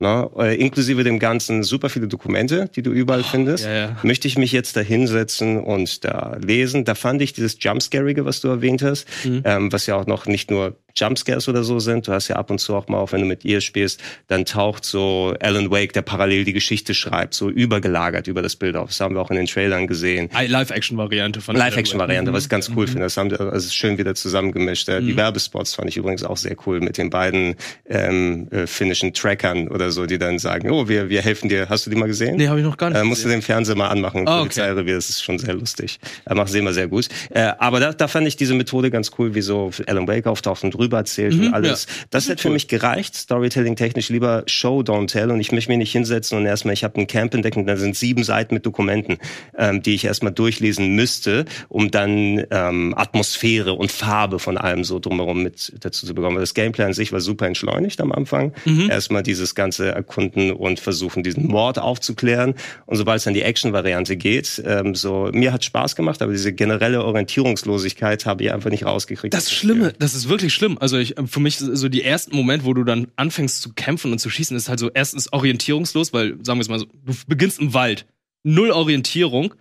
[0.00, 0.30] Ne?
[0.38, 3.64] Äh, inklusive dem Ganzen super viele Dokumente, die du überall findest.
[3.64, 3.96] ja, ja.
[4.04, 6.84] Möchte ich mich jetzt da hinsetzen und da lesen?
[6.84, 9.08] Da fand ich dieses Jumpscarige, was du erwähnt hast,
[9.44, 12.06] ähm, was ja auch noch nicht nur Jumpscares oder so sind.
[12.08, 14.44] Du hast ja ab und zu auch mal, auch wenn du mit ihr spielst, dann
[14.44, 18.88] taucht so Alan Wake, der parallel die Geschichte schreibt, so übergelagert über das Bild auf.
[18.88, 20.28] Das haben wir auch in den Trailern gesehen.
[20.32, 23.02] Live-Action-Variante von Live-Action-Variante, was ich ganz cool finde.
[23.02, 24.88] Das haben also es ist schön wieder zusammengemischt.
[24.88, 27.56] Äh, Die Werbespots fand ich übrigens auch sehr cool mit den beiden
[27.88, 31.68] ähm, äh, finnischen Trackern oder so, die dann sagen, oh, wir, wir helfen dir.
[31.68, 32.36] Hast du die mal gesehen?
[32.36, 32.98] Nee, habe ich noch gar nicht.
[33.00, 33.40] Äh, musst du gesehen.
[33.40, 34.74] den Fernseher mal anmachen, Ah, okay.
[34.86, 35.98] Das ist schon sehr lustig.
[36.24, 37.08] Er macht sie immer sehr gut.
[37.30, 40.64] Äh, aber da, da fand ich diese Methode ganz cool, wie so Alan Wake auftaucht
[40.64, 41.86] und drüber erzählt und alles.
[42.10, 45.30] Das hätte für mich gereicht, Storytelling-technisch lieber Show, don't tell.
[45.30, 47.76] Und ich möchte mich nicht hinsetzen und erstmal, ich habe ein Camp entdeckt und da
[47.76, 49.18] sind sieben Seiten mit Dokumenten,
[49.56, 54.98] ähm, die ich erstmal durchlesen müsste, um dann ähm, Atmosphäre und Farbe von allem so
[54.98, 56.36] drumherum mit dazu zu bekommen.
[56.36, 58.52] Weil das Gameplay an sich war super entschleunigt am Anfang.
[58.88, 62.54] Erstmal dieses ganze Erkunden und versuchen, diesen Mord aufzuklären.
[62.86, 66.52] Und sobald es dann die Action-Variante geht, ähm, so mir hat Spaß gemacht, aber diese
[66.52, 69.34] generelle Orientierungslosigkeit habe ich einfach nicht rausgekriegt.
[69.34, 70.67] Das Schlimme, das ist wirklich schlimm.
[70.76, 74.18] Also ich, für mich so die ersten Moment, wo du dann anfängst zu kämpfen und
[74.18, 77.60] zu schießen, ist halt so erstens orientierungslos, weil sagen wir es mal so, du beginnst
[77.60, 78.04] im Wald,
[78.42, 79.54] null Orientierung.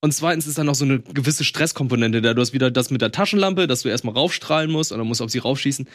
[0.00, 2.32] Und zweitens ist dann noch so eine gewisse Stresskomponente da.
[2.32, 5.20] Du hast wieder das mit der Taschenlampe, dass du erstmal raufstrahlen musst und dann musst
[5.20, 5.88] du auf sie raufschießen.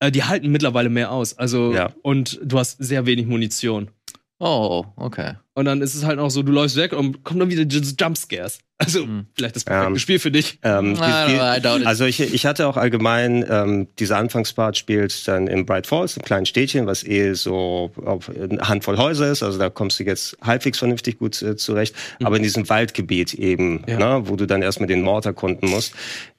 [0.00, 1.36] Äh, die halten mittlerweile mehr aus.
[1.38, 1.92] Also, Ja.
[2.02, 3.88] und du hast sehr wenig Munition.
[4.38, 5.34] Oh, okay.
[5.54, 8.58] Und dann ist es halt auch so, du läufst weg und kommen dann wieder Jumpscares.
[8.84, 10.58] Also, vielleicht das perfekte Ähm, Spiel für dich.
[10.62, 11.26] Ähm, Ah,
[11.58, 11.86] die, it.
[11.86, 16.24] also ich, ich hatte auch allgemein, ähm, dieser Anfangspart spielt dann in Bright Falls, einem
[16.24, 19.42] kleinen Städtchen, was eh so auf eine Handvoll Häuser ist.
[19.42, 21.94] Also da kommst du jetzt halbwegs vernünftig gut äh, zurecht.
[22.22, 23.98] Aber in diesem Waldgebiet eben, Ja.
[23.98, 25.94] ne, wo du dann erstmal den Mord erkunden musst.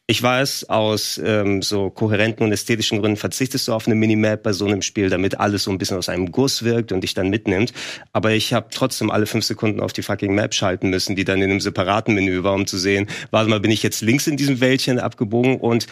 [0.05, 4.51] Ich weiß, aus ähm, so kohärenten und ästhetischen Gründen verzichtest du auf eine Minimap bei
[4.51, 7.29] so einem Spiel, damit alles so ein bisschen aus einem Guss wirkt und dich dann
[7.29, 7.71] mitnimmt.
[8.11, 11.41] Aber ich habe trotzdem alle fünf Sekunden auf die fucking Map schalten müssen, die dann
[11.41, 14.35] in einem separaten Menü war, um zu sehen, warte mal, bin ich jetzt links in
[14.35, 15.87] diesem Wäldchen abgebogen und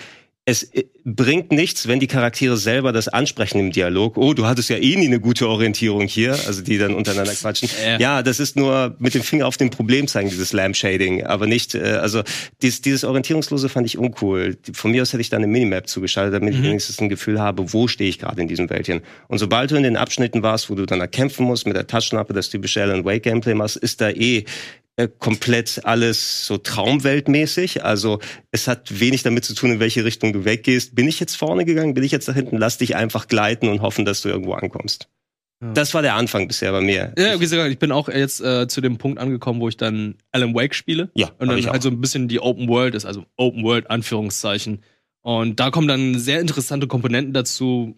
[0.46, 4.18] es äh, bringt nichts, wenn die Charaktere selber das ansprechen im Dialog.
[4.18, 7.70] Oh, du hattest ja eh nie eine gute Orientierung hier, also die dann untereinander quatschen.
[7.82, 8.00] Äh.
[8.00, 11.48] Ja, das ist nur mit dem Finger auf dem Problem zeigen, dieses Lamp Shading, aber
[11.48, 12.22] nicht, äh, also
[12.62, 14.58] dieses, dieses Orientierungslose fand ich uncool.
[14.74, 17.74] Von mir aus hätte ich da eine Minimap zugeschaltet, damit ich wenigstens ein Gefühl habe,
[17.74, 19.02] wo stehe ich gerade in diesem Wäldchen.
[19.30, 21.88] Und sobald du in den Abschnitten warst, wo du dann da kämpfen musst, mit der
[21.88, 24.46] Taschenlampe, das typische Alan Wake Gameplay machst, ist da eh
[24.98, 27.84] äh, komplett alles so traumweltmäßig.
[27.84, 28.20] Also
[28.52, 30.96] es hat wenig damit zu tun, in welche Richtung du weggehst.
[30.96, 31.94] Bin ich jetzt vorne gegangen?
[31.94, 32.58] Bin ich jetzt da hinten?
[32.58, 35.08] Lass dich einfach gleiten und hoffen, dass du irgendwo ankommst.
[35.62, 35.74] Ja.
[35.74, 37.14] Das war der Anfang bisher bei mir.
[37.18, 40.16] Ja, wie gesagt, ich bin auch jetzt äh, zu dem Punkt angekommen, wo ich dann
[40.32, 41.12] Alan Wake spiele.
[41.16, 44.84] Ja, Und dann halt so ein bisschen die Open World ist, also Open World Anführungszeichen.
[45.22, 47.96] Und da kommen dann sehr interessante Komponenten dazu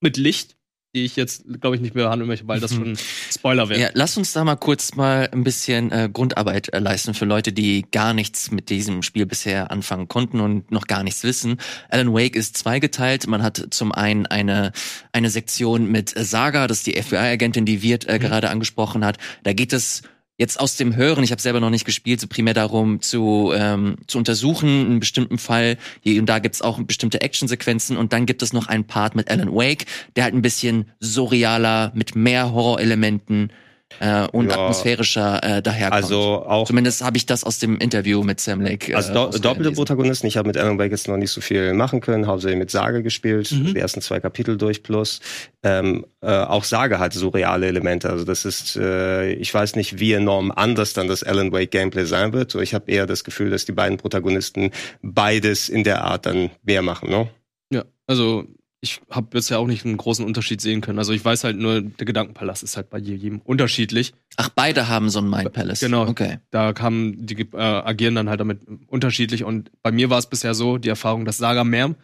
[0.00, 0.56] mit Licht,
[0.94, 2.96] die ich jetzt, glaube ich, nicht mehr behandeln möchte, weil das schon
[3.30, 3.80] Spoiler wäre.
[3.80, 7.52] Ja, lass uns da mal kurz mal ein bisschen äh, Grundarbeit äh, leisten für Leute,
[7.52, 11.58] die gar nichts mit diesem Spiel bisher anfangen konnten und noch gar nichts wissen.
[11.88, 13.26] Alan Wake ist zweigeteilt.
[13.26, 14.72] Man hat zum einen eine,
[15.12, 19.18] eine Sektion mit Saga, das ist die FBI-Agentin, die Wirt äh, gerade angesprochen hat.
[19.42, 20.02] Da geht es
[20.36, 23.96] jetzt aus dem Hören, ich habe selber noch nicht gespielt, so primär darum zu, ähm,
[24.06, 25.76] zu untersuchen, einen bestimmten Fall.
[26.00, 29.30] Hier und da gibt's auch bestimmte Actionsequenzen und dann gibt es noch einen Part mit
[29.30, 33.52] Alan Wake, der halt ein bisschen surrealer, mit mehr Horrorelementen
[34.00, 34.54] äh, und Ja.
[34.54, 36.02] atmosphärischer äh, daherkommt.
[36.04, 38.92] Also auch Zumindest habe ich das aus dem Interview mit Sam Lake.
[38.92, 40.26] Äh, Also do doppelte Protagonisten.
[40.26, 43.00] Ich habe mit Alan Wake jetzt noch nicht so viel machen können, hauptsächlich mit Saga
[43.00, 43.74] gespielt, Mhm.
[43.74, 45.20] die ersten zwei Kapitel durch plus.
[45.62, 48.10] Ähm, äh, auch Saga hat surreale Elemente.
[48.10, 52.04] Also das ist, äh, ich weiß nicht, wie enorm anders dann das Alan Wake Gameplay
[52.04, 52.54] sein wird.
[52.56, 54.70] Ich habe eher das Gefühl, dass die beiden Protagonisten
[55.02, 57.08] beides in der Art dann mehr machen.
[57.10, 57.28] Ne?
[57.70, 58.44] Ja, also
[58.84, 60.98] ich habe bisher auch nicht einen großen Unterschied sehen können.
[60.98, 64.12] Also ich weiß halt nur, der Gedankenpalast ist halt bei jedem unterschiedlich.
[64.36, 65.80] Ach, beide haben so ein Mind Palace.
[65.80, 66.06] Genau.
[66.06, 66.38] Okay.
[66.50, 69.42] Da kamen, die äh, agieren dann halt damit unterschiedlich.
[69.42, 71.94] Und bei mir war es bisher so, die Erfahrung, dass Saga mehr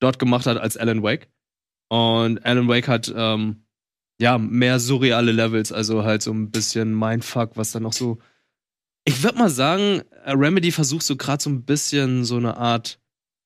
[0.00, 1.28] dort gemacht hat als Alan Wake.
[1.88, 3.64] Und Alan Wake hat ähm,
[4.18, 8.18] ja mehr surreale Levels, also halt so ein bisschen Mindfuck, was dann noch so.
[9.04, 12.99] Ich würde mal sagen, Remedy versucht so gerade so ein bisschen so eine Art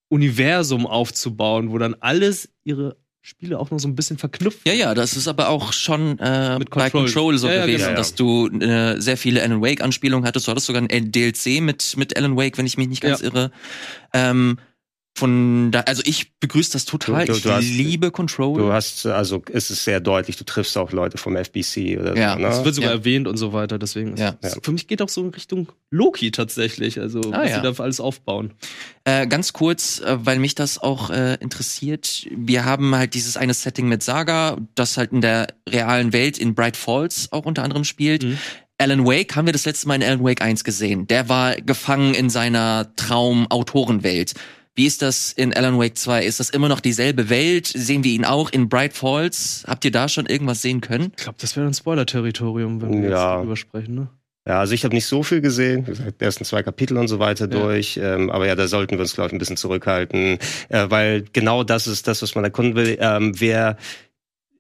[0.09, 4.67] Universum aufzubauen, wo dann alles ihre Spiele auch noch so ein bisschen verknüpft.
[4.69, 7.05] Ja, ja, das ist aber auch schon äh, Mit bei Control.
[7.07, 7.97] Control so Ja, ja, gewesen, genau.
[7.97, 10.47] dass du äh, sehr viele Alan Wake-Anspielungen hattest.
[10.47, 13.29] Du hattest sogar ein DLC mit, mit Alan Wake, wenn ich mich nicht ganz Ja.
[13.29, 13.51] irre.
[14.12, 14.59] Ähm,
[15.16, 17.24] von da, also ich begrüße das total.
[17.27, 18.59] Du- du- ich du hast- liebe Control.
[18.59, 22.33] Du hast, also es ist sehr deutlich, du triffst auch Leute vom FBC oder Ja,
[22.35, 22.40] so.
[22.40, 22.48] Ne?
[22.48, 22.96] Es wird sogar Ja.
[22.96, 24.37] erwähnt und so weiter, deswegen ist Ja.
[24.42, 27.57] es- für mich geht auch so in Richtung Loki tatsächlich, also Ah, was ja.
[27.57, 28.55] sie da alles aufbauen.
[29.05, 32.27] Äh, ganz kurz, äh, weil mich das auch äh, interessiert.
[32.35, 36.55] Wir haben halt dieses eine Setting mit Saga, das halt in der realen Welt in
[36.57, 38.24] Bright Falls auch unter anderem spielt.
[38.24, 38.38] Mhm.
[38.79, 41.07] Alan Wake haben wir das letzte Mal in Alan Wake 1 gesehen.
[41.07, 44.35] Der war gefangen in seiner Traum-Autorenwelt.
[44.77, 46.25] Wie ist das in Alan Wake 2?
[46.25, 47.67] Ist das immer noch dieselbe Welt?
[47.69, 49.65] Sehen wir ihn auch in Bright Falls?
[49.69, 51.13] Habt ihr da schon irgendwas sehen können?
[51.17, 53.31] Ich glaube, das wäre ein Spoiler-Territorium, wenn wir Ja.
[53.31, 54.09] jetzt darüber sprechen, ne?
[54.47, 57.45] Ja, also ich habe nicht so viel gesehen, die ersten zwei Kapitel und so weiter
[57.49, 57.51] Ja.
[57.63, 57.99] durch.
[58.03, 61.65] Ähm, aber ja, da sollten wir uns, glaube ich, ein bisschen zurückhalten, äh, weil genau
[61.65, 62.99] das ist das, was man erkunden will.
[63.01, 63.79] Ähm, wer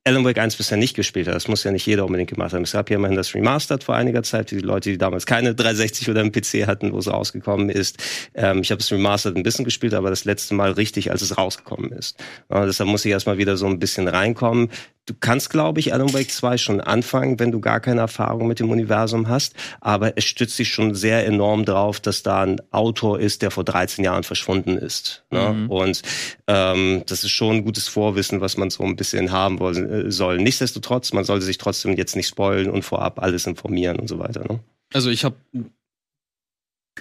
[0.06, 2.64] Alan Wake 1 bisher nicht gespielt hat, das muss ja nicht jeder unbedingt gemacht haben.
[2.64, 5.54] Es gab ja immerhin das Remastered vor einiger Zeit, für die Leute, die damals keine
[5.54, 7.96] 360 oder einen PC hatten, wo es rausgekommen ist.
[8.34, 11.38] Ähm, ich habe das Remastered ein bisschen gespielt, aber das letzte Mal richtig, als es
[11.38, 12.22] rausgekommen ist.
[12.50, 14.68] Ja, deshalb muss ich erstmal wieder so ein bisschen reinkommen.
[15.06, 18.58] Du kannst, glaube ich, Alan Wake 2 schon anfangen, wenn du gar keine Erfahrung mit
[18.58, 19.54] dem Universum hast.
[19.82, 23.64] Aber es stützt sich schon sehr enorm drauf, dass da ein Autor ist, der vor
[23.64, 25.24] 13 Jahren verschwunden ist.
[25.30, 25.52] Ne?
[25.52, 25.70] Mhm.
[25.70, 26.02] Und
[26.46, 29.76] ähm, das ist schon ein gutes Vorwissen, was man so ein bisschen haben wollen,
[30.06, 30.38] äh, soll.
[30.38, 34.44] Nichtsdestotrotz, man sollte sich trotzdem jetzt nicht spoilen und vorab alles informieren und so weiter.
[34.50, 34.60] Ne?
[34.92, 35.36] Also ich habe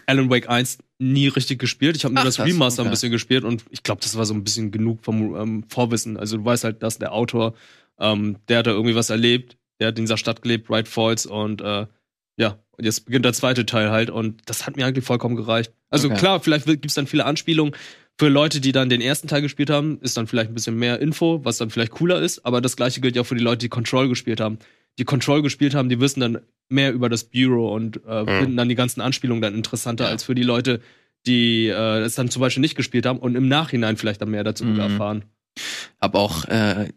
[0.08, 1.96] Alan Wake 1 nie richtig gespielt.
[1.96, 2.90] Ich habe nur das krass, Remaster okay.
[2.90, 6.18] ein bisschen gespielt und ich glaube, das war so ein bisschen genug vom ähm, Vorwissen.
[6.18, 7.54] Also du weißt halt, dass der Autor,
[8.00, 11.26] ähm, der hat da irgendwie was erlebt, der hat in dieser Stadt gelebt, Bright Falls
[11.26, 11.86] und äh,
[12.38, 15.72] ja, und jetzt beginnt der zweite Teil halt und das hat mir eigentlich vollkommen gereicht.
[15.90, 16.18] Also Okay.
[16.18, 17.76] klar, vielleicht wird- gibt's dann viele Anspielungen.
[18.20, 21.00] Für Leute, die dann den ersten Teil gespielt haben, ist dann vielleicht ein bisschen mehr
[21.00, 23.60] Info, was dann vielleicht cooler ist, aber das gleiche gilt ja auch für die Leute,
[23.60, 24.60] die Control gespielt haben.
[25.00, 28.70] Die Control gespielt haben, die wissen dann mehr über das Bureau und äh, finden dann
[28.70, 30.10] die ganzen Anspielungen dann interessanter Ja.
[30.12, 30.80] als für die Leute,
[31.26, 34.44] die äh, es dann zum Beispiel nicht gespielt haben und im Nachhinein vielleicht dann mehr
[34.44, 34.80] dazu Mhm.
[34.80, 35.26] erfahren.
[36.00, 36.90] Hab auch äh,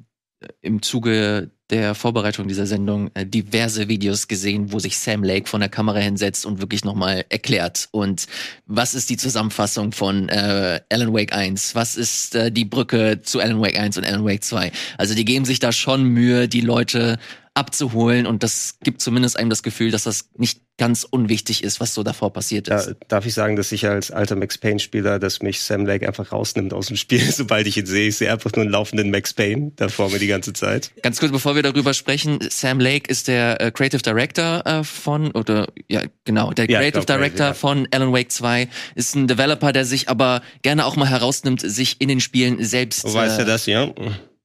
[0.61, 5.61] im Zuge der Vorbereitung dieser Sendung äh, diverse Videos gesehen, wo sich Sam Lake von
[5.61, 7.88] der Kamera hinsetzt und wirklich nochmal erklärt.
[7.90, 8.27] Und
[8.66, 11.75] was ist die Zusammenfassung von äh, Alan Wake 1?
[11.75, 14.70] Was ist äh, die Brücke zu Alan Wake 1 und Alan Wake 2?
[14.96, 17.18] Also die geben sich da schon Mühe, die Leute
[17.55, 21.94] abzuholen und das gibt zumindest einem das Gefühl, dass das nicht ganz unwichtig ist, was
[21.94, 22.86] so davor passiert ist.
[22.88, 26.32] Da, darf ich sagen, dass ich als alter Max Payne-Spieler, dass mich Sam Lake einfach
[26.32, 28.08] rausnimmt aus dem Spiel, sobald ich ihn sehe.
[28.08, 30.90] Ich sehe einfach nur einen laufenden Max Payne da vor mir die ganze Zeit.
[31.02, 35.30] Ganz kurz, bevor wir darüber sprechen, Sam Lake ist der äh, Creative Director äh, von,
[35.32, 37.54] oder ja, genau, der Ja, Creative glaub, Director ja.
[37.54, 42.00] von Alan Wake 2, ist ein Developer, der sich aber gerne auch mal herausnimmt, sich
[42.00, 43.92] in den Spielen selbst Wo weißt du äh, das, ja?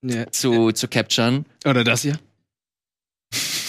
[0.04, 0.32] Ja.
[0.32, 1.46] zu, zu capturen.
[1.66, 2.18] Oder das hier?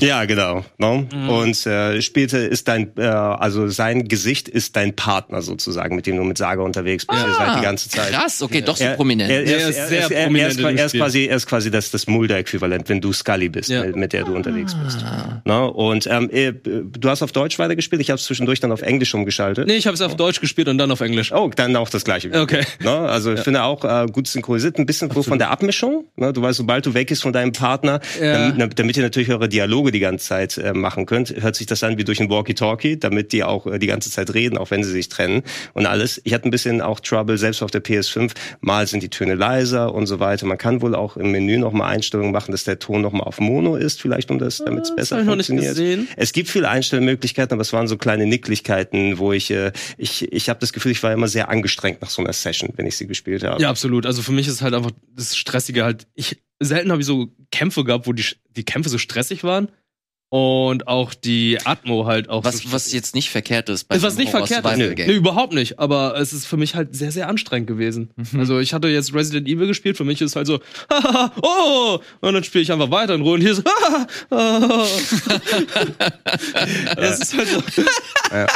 [0.00, 0.64] Ja, genau.
[0.78, 1.06] No?
[1.12, 1.28] Mhm.
[1.28, 6.16] Und äh, spielte ist dein, äh, also sein Gesicht ist dein Partner sozusagen, mit dem
[6.16, 7.20] du mit Saga unterwegs bist.
[7.26, 8.12] Ihr seid die ganze Zeit.
[8.14, 9.30] Ah, Krass, okay, doch so prominent.
[9.30, 11.70] er, er, Er ist ist sehr ist- prominent ist, er ist quasi, er ist quasi
[11.70, 13.84] das, das Mulder-Äquivalent, wenn du Scully bist, Ja.
[13.84, 15.04] mit, mit der du unterwegs bist.
[15.04, 15.42] Ah.
[15.44, 15.68] No?
[15.68, 19.14] Und ähm, äh, du hast auf Deutsch weitergespielt, ich habe es zwischendurch dann auf Englisch
[19.14, 19.66] umgeschaltet.
[19.66, 21.32] Nee, ich habe es auf Deutsch gespielt und dann auf Englisch.
[21.32, 22.30] Oh, dann auch das gleiche.
[22.40, 22.62] Okay.
[22.82, 22.90] Ne?
[22.90, 26.04] Also ich finde auch äh, gut synchronisiert, ein bisschen so von der Abmischung.
[26.16, 26.32] Ne?
[26.32, 28.50] Du weißt, sobald du weg ist von deinem Partner, Ja.
[28.50, 31.82] damit, damit ihr natürlich eure Dialoge die ganze Zeit äh, machen könnt, hört sich das
[31.82, 34.84] an wie durch ein Walkie-Talkie, damit die auch äh, die ganze Zeit reden, auch wenn
[34.84, 35.42] sie sich trennen
[35.72, 36.20] und alles.
[36.24, 38.32] Ich hatte ein bisschen auch Trouble, selbst auf der PS5.
[38.60, 40.46] Mal sind die Töne leiser und so weiter.
[40.46, 43.76] Man kann wohl auch im Menü nochmal Einstellungen machen, dass der Ton nochmal auf Mono
[43.76, 45.78] ist, vielleicht um das, damit es das besser funktioniert.
[46.16, 50.48] Es gibt viele Einstellmöglichkeiten, aber es waren so kleine Nicklichkeiten, wo ich, äh, ich, ich
[50.48, 53.06] habe das Gefühl, ich war immer sehr angestrengt nach so einer Session, wenn ich sie
[53.06, 53.60] gespielt habe.
[53.60, 54.06] Ja, absolut.
[54.06, 56.06] Also für mich ist halt einfach das Stressige halt.
[56.14, 58.24] Ich selten habe ich so Kämpfe gehabt, wo die,
[58.56, 59.68] die Kämpfe so stressig waren
[60.34, 62.42] und auch die Atmo halt auch.
[62.42, 63.84] so Was, was jetzt nicht verkehrt ist.
[63.84, 64.64] Bei ist was nicht verkehrt ist.
[64.64, 65.06] Horror-Survival-Game.
[65.06, 65.78] Nee, überhaupt nicht.
[65.78, 68.10] Aber es ist für mich halt sehr, sehr anstrengend gewesen.
[68.16, 68.40] Mhm.
[68.40, 69.96] Also ich hatte jetzt Resident Evil gespielt.
[69.96, 70.58] Für mich ist halt so,
[70.90, 74.86] hahaha, oh, und dann spiele ich einfach weiter in Ruhe und hier so, haha, oh.
[76.96, 77.62] Das ist halt so.
[78.32, 78.48] Ja.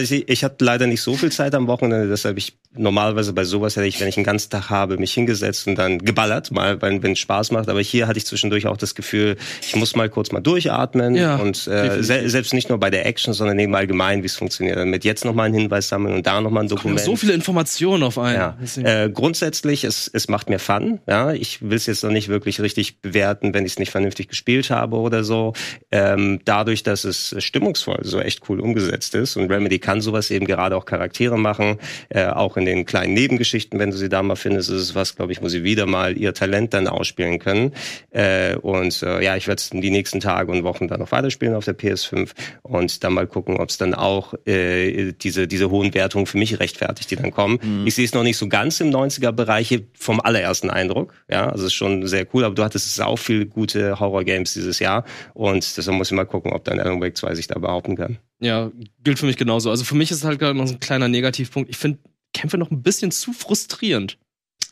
[0.00, 3.76] Ich, ich hatte leider nicht so viel Zeit am Wochenende, deshalb ich normalerweise bei sowas
[3.76, 7.04] hätte ich, wenn ich einen ganzen Tag habe, mich hingesetzt und dann geballert, mal, wenn
[7.04, 7.68] wenn es Spaß macht.
[7.68, 11.36] Aber hier hatte ich zwischendurch auch das Gefühl, ich muss mal kurz mal durchatmen Ja,
[11.36, 14.76] und äh, se selbst nicht nur bei der Action, sondern eben allgemein, wie es funktioniert.
[14.76, 17.00] Damit jetzt noch mal einen Hinweis sammeln und da noch mal ein Dokument.
[17.00, 18.34] So viele Informationen auf einen.
[18.36, 21.00] Ja, äh, grundsätzlich, es, es macht mir Fun.
[21.06, 24.28] Ja, ich will es jetzt noch nicht wirklich richtig bewerten, wenn ich es nicht vernünftig
[24.28, 25.52] gespielt habe oder so.
[25.90, 30.46] Ähm, dadurch, dass es stimmungsvoll so echt cool umgesetzt ist und Remedy kann sowas eben
[30.46, 31.78] gerade auch Charaktere machen,
[32.08, 35.16] äh, auch in den kleinen Nebengeschichten, wenn du sie da mal findest, ist es was,
[35.16, 37.72] glaube ich, wo sie wieder mal ihr Talent dann ausspielen können.
[38.10, 41.54] Äh, und äh, ja, ich werde es die nächsten Tage und Wochen dann noch weiterspielen
[41.54, 42.30] auf der PS5
[42.62, 46.58] und dann mal gucken, ob es dann auch äh, diese diese hohen Wertungen für mich
[46.60, 47.58] rechtfertigt, die dann kommen.
[47.86, 51.14] Ich sehe es noch nicht so ganz im 90er-Bereich vom allerersten Eindruck.
[51.30, 54.78] Ja, also es ist schon sehr cool, aber du hattest sau viel gute Horror-Games dieses
[54.78, 57.96] Jahr und deshalb muss ich mal gucken, ob dann Alan Wake 2 sich da behaupten
[57.96, 58.18] kann.
[58.40, 58.70] Ja,
[59.02, 59.70] gilt für mich genauso.
[59.70, 61.70] Also für mich ist halt gerade noch so ein kleiner Negativpunkt.
[61.70, 61.98] Ich finde
[62.32, 64.18] Kämpfe noch ein bisschen zu frustrierend.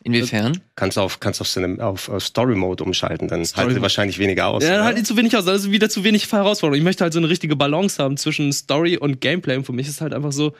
[0.04, 0.60] Inwiefern?
[0.76, 3.82] Kannst auf kannst auf, auf, auf Story Mode umschalten, dann Story halten Mode.
[3.82, 4.62] wahrscheinlich weniger aus.
[4.62, 4.84] Ja, dann oder?
[4.86, 5.44] halt die zu wenig aus.
[5.46, 6.76] Das ist wieder zu wenig Herausforderung.
[6.78, 9.56] Ich möchte halt so eine richtige Balance haben zwischen Story und Gameplay.
[9.56, 10.54] Und für mich ist halt einfach so,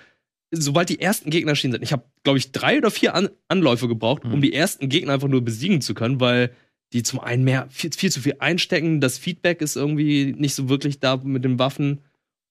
[0.50, 3.86] sobald die ersten Gegner erschienen sind, ich habe, glaube ich, drei oder vier An Anläufe
[3.86, 4.40] gebraucht, um Mhm.
[4.40, 6.50] die ersten Gegner einfach nur besiegen zu können, weil
[6.94, 9.00] die zum einen mehr viel, viel zu viel einstecken.
[9.00, 12.00] Das Feedback ist irgendwie nicht so wirklich da mit den Waffen.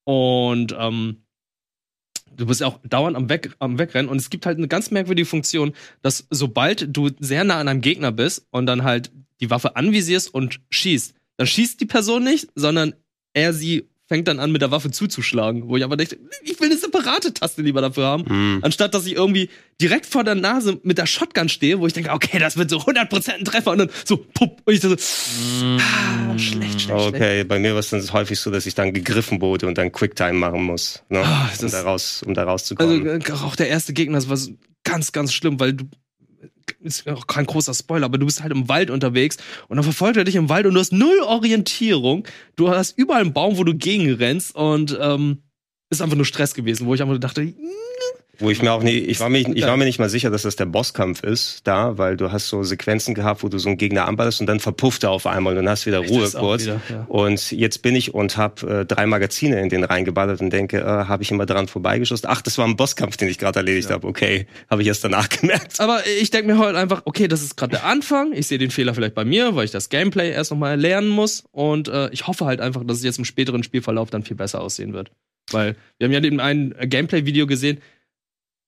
[0.06, 1.22] Und ähm,
[2.35, 4.09] du bist auch dauernd am, Weg, am Wegrennen.
[4.09, 7.81] Und es gibt halt eine ganz merkwürdige Funktion, dass sobald du sehr nah an einem
[7.81, 12.49] Gegner bist und dann halt die Waffe anvisierst und schießt, dann schießt die Person nicht,
[12.55, 12.93] sondern
[13.33, 15.67] er sie fängt dann an, mit der Waffe zuzuschlagen.
[15.67, 18.25] Wo ich aber denke, ich will eine separate Taste lieber dafür haben.
[18.25, 18.59] Hm.
[18.61, 19.49] Anstatt dass ich irgendwie
[19.81, 22.77] direkt vor der Nase mit der Shotgun stehe, wo ich denke, okay, das wird so
[22.79, 27.07] 100% ein Treffer und dann so, pupp, und ich so, ah, schlecht, schlecht, schlecht.
[27.07, 29.91] Okay, bei mir war es dann häufig so, dass ich dann gegriffen wurde und dann
[29.91, 31.21] Quicktime machen muss, ne?
[31.23, 33.07] Ah, um, da raus, um da rauszukommen.
[33.07, 34.37] Also äh, auch der erste Gegner, das war
[34.83, 35.85] ganz, ganz schlimm, weil du
[36.80, 40.17] ist auch kein großer Spoiler, aber du bist halt im Wald unterwegs und dann verfolgt
[40.17, 42.28] er dich im Wald und du hast null Orientierung.
[42.56, 45.43] Du hast überall einen Baum, wo du gegenrennst und ähm,
[45.89, 47.54] ist einfach nur Stress gewesen, wo ich einfach dachte,
[48.39, 50.41] Wo ich mir auch nie, ich war mir, ich war mir nicht mal sicher, dass
[50.41, 53.77] das der Bosskampf ist, da, weil du hast so Sequenzen gehabt, wo du so einen
[53.77, 56.63] Gegner anballerst und dann verpufft er auf einmal und dann hast du wieder Ruhe kurz.
[56.63, 57.05] wieder, ja.
[57.07, 60.83] Und jetzt bin ich und habe äh, drei Magazine in den reingeballert und denke, äh,
[60.83, 62.27] habe ich immer dran vorbeigeschossen.
[62.27, 64.07] Ach, das war ein Bosskampf, den ich gerade erledigt habe.
[64.07, 65.79] Okay, habe ich erst danach gemerkt.
[65.79, 68.33] Aber ich denke mir heute einfach, okay, das ist gerade der Anfang.
[68.33, 71.43] Ich sehe den Fehler vielleicht bei mir, weil ich das Gameplay erst nochmal lernen muss.
[71.51, 74.59] Und äh, ich hoffe halt einfach, dass es jetzt im späteren Spielverlauf dann viel besser
[74.61, 75.11] aussehen wird.
[75.51, 77.79] Weil wir haben ja eben ein Gameplay-Video gesehen.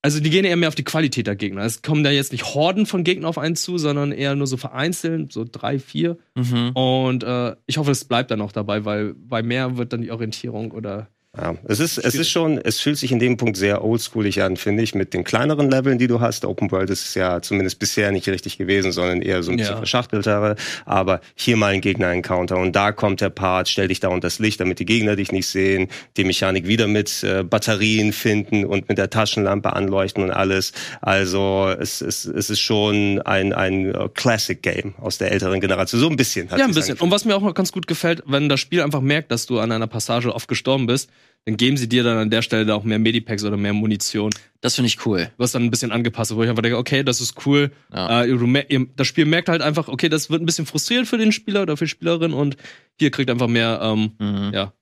[0.06, 1.64] Also die gehen eher mehr auf die Qualität der Gegner.
[1.64, 4.56] Es kommen da jetzt nicht Horden von Gegnern auf einen zu, sondern eher nur so
[4.56, 6.20] vereinzelt, so drei, vier.
[6.36, 6.74] Mhm.
[6.76, 10.12] Und äh, ich hoffe, es bleibt dann auch dabei, weil bei mehr wird dann die
[10.12, 13.84] Orientierung oder Ja, es ist, es ist schon, es fühlt sich in dem Punkt sehr
[13.84, 16.46] oldschoolig an, finde ich, mit den kleineren Leveln, die du hast.
[16.46, 19.74] Open World ist es ja zumindest bisher nicht richtig gewesen, sondern eher so ein bisschen
[19.74, 19.78] Ja.
[19.78, 20.56] verschachteltere.
[20.86, 24.40] Aber hier mal ein Gegner-Encounter und da kommt der Part, stell dich da unter das
[24.40, 25.90] Licht, damit die Gegner dich nicht sehen.
[26.18, 30.72] Die Mechanik wieder mit äh, Batterien finden und mit der Taschenlampe anleuchten und alles.
[31.02, 36.00] Also es, es, es ist schon ein, ein äh, Classic-Game aus der älteren Generation.
[36.02, 36.50] So ein bisschen.
[36.50, 36.84] hat Ja, ein bisschen.
[36.94, 37.02] angefühlt.
[37.02, 39.60] Und was mir auch noch ganz gut gefällt, wenn das Spiel einfach merkt, dass du
[39.60, 41.10] an einer Passage oft gestorben bist,
[41.46, 44.76] dann geben sie dir dann an der Stelle auch mehr Medipacks oder mehr Munition, Das
[44.76, 45.30] finde ich cool.
[45.38, 47.72] was dann ein bisschen angepasst wird, wo ich einfach denke, okay, das ist cool.
[47.94, 48.24] Ja.
[48.24, 51.62] Äh, das Spiel merkt halt einfach, okay, das wird ein bisschen frustrierend für den Spieler
[51.62, 52.58] oder für die Spielerin und
[53.00, 54.52] hier kriegt einfach mehr ähm, Mhm.
[54.54, 54.74] ja,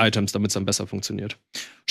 [0.00, 1.36] Items, damit es dann besser funktioniert.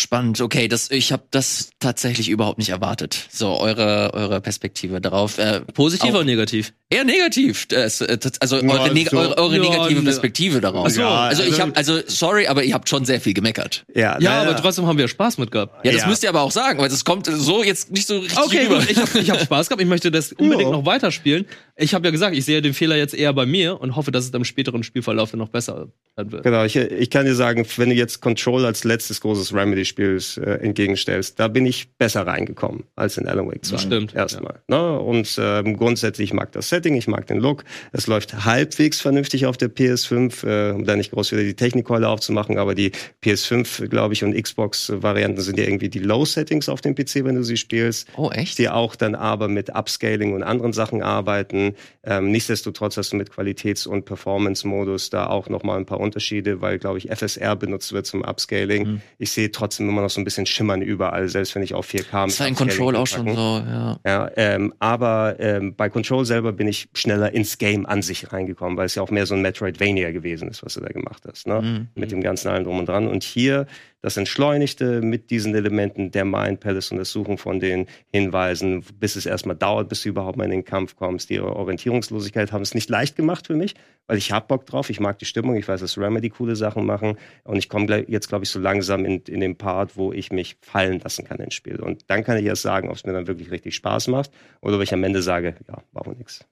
[0.02, 3.28] Spannend, okay, das, ich habe das tatsächlich überhaupt nicht erwartet.
[3.32, 5.38] So, eure, eure Perspektive darauf.
[5.38, 6.74] Äh, Positiv Auch- oder negativ?
[6.90, 7.68] eher negativ.
[7.68, 10.06] Das, äh, das, also Ja, eure, neg so- eure, eure Ja, negative ne.
[10.06, 10.88] Perspektive darauf.
[10.88, 13.86] Ach so, also, ich also- habe, also sorry, aber ihr habt schon sehr viel gemeckert.
[13.96, 14.42] Ja, Ja, naja.
[14.50, 15.86] aber trotzdem haben wir Spaß mit gehabt.
[15.86, 16.08] Ja, das Ja.
[16.08, 18.84] müsst ihr aber auch sagen, weil das kommt so jetzt nicht so richtig Okay, rüber.
[18.90, 19.82] Ich habe ich hab Spaß gehabt.
[19.82, 20.76] Ich möchte das unbedingt Ja.
[20.78, 21.46] noch weiterspielen.
[21.78, 24.26] Ich habe ja gesagt, ich sehe den Fehler jetzt eher bei mir und hoffe, dass
[24.26, 25.88] es im späteren Spielverlauf dann noch besser
[26.18, 26.44] werden wird.
[26.44, 29.54] Genau, ich, ich kann dir sagen, wenn du jetzt Control als letztes großes
[29.98, 33.72] Remedy-Spiel äh, entgegenstellst, da bin ich besser reingekommen als in Alan Wake 2.
[33.72, 34.60] Das stimmt, Erstmal.
[34.68, 35.00] Ne?
[35.00, 37.64] Und ähm, grundsätzlich, ich mag das Setting, ich mag den Look.
[37.92, 42.08] Es läuft halbwegs vernünftig auf der PS5, äh, um da nicht groß wieder die Technikkeule
[42.08, 42.92] aufzumachen, aber die
[43.24, 47.44] PS5, glaube ich, und Xbox-Varianten sind ja irgendwie die Low-Settings auf dem PC, wenn du
[47.44, 48.58] sie spielst oh, echt?
[48.58, 51.76] die auch dann aber mit Upscaling und anderen Sachen arbeiten.
[52.04, 56.80] Ähm, nichtsdestotrotz hast du mit Qualitäts- und Performance-Modus da auch nochmal ein paar Unterschiede, weil,
[56.80, 58.88] glaube ich, FSR benutzt wird zum Upscaling.
[58.88, 59.02] Mhm.
[59.18, 62.26] Ich sehe trotzdem immer noch so ein bisschen Schimmern überall, selbst wenn ich auf 4K
[62.26, 64.00] mit Das war in Control auch schon so, ja.
[64.06, 68.78] Ja, ähm, aber ähm, bei Control selber bin ich schneller ins Game an sich reingekommen,
[68.78, 71.48] weil es ja auch mehr so ein Metroidvania gewesen ist, was du da gemacht hast,
[71.48, 71.62] ne?
[71.62, 71.88] Mhm.
[71.96, 73.08] Mit dem ganzen allem drum und dran.
[73.08, 73.68] Und hier
[74.02, 79.16] das Entschleunigte mit diesen Elementen der Mind Palace und das Suchen von den Hinweisen, bis
[79.16, 81.30] es erstmal dauert, bis du überhaupt mal in den Kampf kommst.
[81.30, 83.76] Die Orientierungslosigkeit haben es nicht leicht gemacht für mich,
[84.08, 86.86] weil ich hab Bock drauf, ich mag die Stimmung, ich weiß, dass Remedy coole Sachen
[86.86, 90.32] machen und ich komme jetzt, glaube ich, so langsam in, in den Part, wo ich
[90.32, 91.80] mich fallen lassen kann ins Spiel.
[91.80, 94.78] Und dann kann ich erst sagen, ob es mir dann wirklich richtig Spaß macht oder
[94.78, 96.44] ob ich am Ende sage, ja, war wohl nix.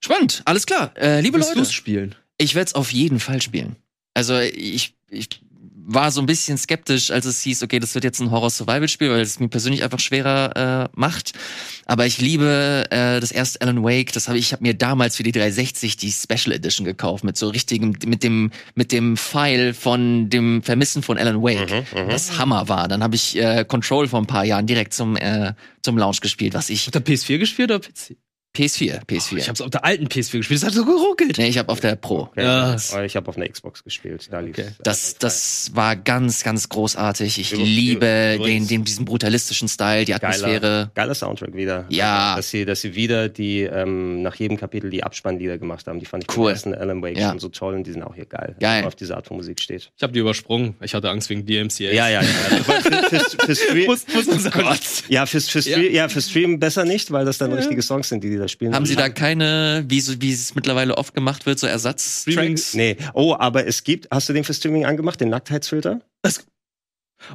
[0.00, 0.92] Spannend, alles klar.
[0.96, 2.14] Äh, liebe Willst Leute, spielen?
[2.38, 3.76] ich werde es auf jeden Fall spielen.
[4.14, 5.28] Also ich, ich
[5.84, 9.20] war so ein bisschen skeptisch, als es hieß, okay, das wird jetzt ein Horror-Survival-Spiel, weil
[9.20, 11.32] es mir persönlich einfach schwerer äh, macht.
[11.86, 14.12] Aber ich liebe äh, das erste Alan Wake.
[14.12, 17.36] Das habe ich, ich habe mir damals für die 360 die Special Edition gekauft mit
[17.36, 22.68] so richtigem, mit dem mit dem Pfeil von dem Vermissen von Alan Wake, das Hammer
[22.68, 22.88] war.
[22.88, 26.54] Dann habe ich äh, Control vor ein paar Jahren direkt zum äh, zum Launch gespielt,
[26.54, 28.16] was ich Auf der PS4 gespielt oder PC?
[28.54, 29.38] PS4, PS4.
[29.38, 30.60] Ich hab's auf der alten PS4 gespielt.
[30.62, 31.38] Das hat so geruckelt.
[31.38, 32.28] nee, ich habe auf der Pro.
[32.32, 32.42] Okay.
[32.44, 32.76] Ja.
[33.04, 34.28] Ich habe auf einer Xbox gespielt.
[34.30, 34.40] Da.
[34.40, 34.66] Okay.
[34.82, 37.38] Das, das war ganz, ganz großartig.
[37.38, 40.90] Ich Übrigens- liebe den, den, diesen brutalistischen Style, die Geiler, Atmosphäre.
[40.94, 41.86] geiler Soundtrack wieder.
[41.88, 42.34] Ja.
[42.34, 45.98] Also, dass sie, dass sie wieder die ähm, nach jedem Kapitel die Abspannlieder gemacht haben.
[45.98, 46.44] Die fand ich Cool.
[46.44, 47.30] beim ersten Alan Wake Ja.
[47.30, 48.54] schon so toll und die sind auch hier geil.
[48.60, 48.70] Geil.
[48.76, 49.90] Wenn man auf diese Art von Musik steht.
[49.96, 50.74] Ich habe die übersprungen.
[50.82, 51.84] Ich hatte Angst wegen DMCA.
[51.92, 52.28] Ja, ja, ja.
[52.50, 54.26] Also, für, fürs, fürs Stream, Muss, muss
[55.08, 55.78] ja, fürs, fürs Ja.
[55.78, 58.48] Stream, ja, fürs Stream besser nicht, weil das dann richtige Songs sind, die die da
[58.48, 58.74] spielen.
[58.74, 62.74] Haben Sie da keine, wie, so, wie es mittlerweile oft gemacht wird, so Ersatztracks?
[62.74, 62.96] Nee.
[63.14, 66.00] Oh, aber es gibt, hast du den für Streaming angemacht, den Nacktheitsfilter?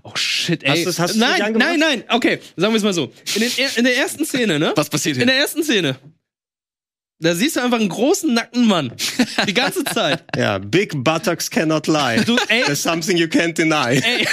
[0.03, 0.83] Oh shit, ey.
[0.83, 2.03] Hast hast nein, nein, nein.
[2.09, 3.11] Okay, sagen wir es mal so.
[3.35, 4.73] In, den, in der ersten Szene, ne?
[4.75, 5.27] Was passiert In hier?
[5.27, 5.97] der ersten Szene.
[7.19, 8.93] Da siehst du einfach einen großen nackten Mann.
[9.47, 10.23] Die ganze Zeit.
[10.37, 12.23] Ja, Big Buttocks cannot lie.
[12.23, 13.95] Du, ey, There's something you can't deny.
[13.97, 14.27] ey.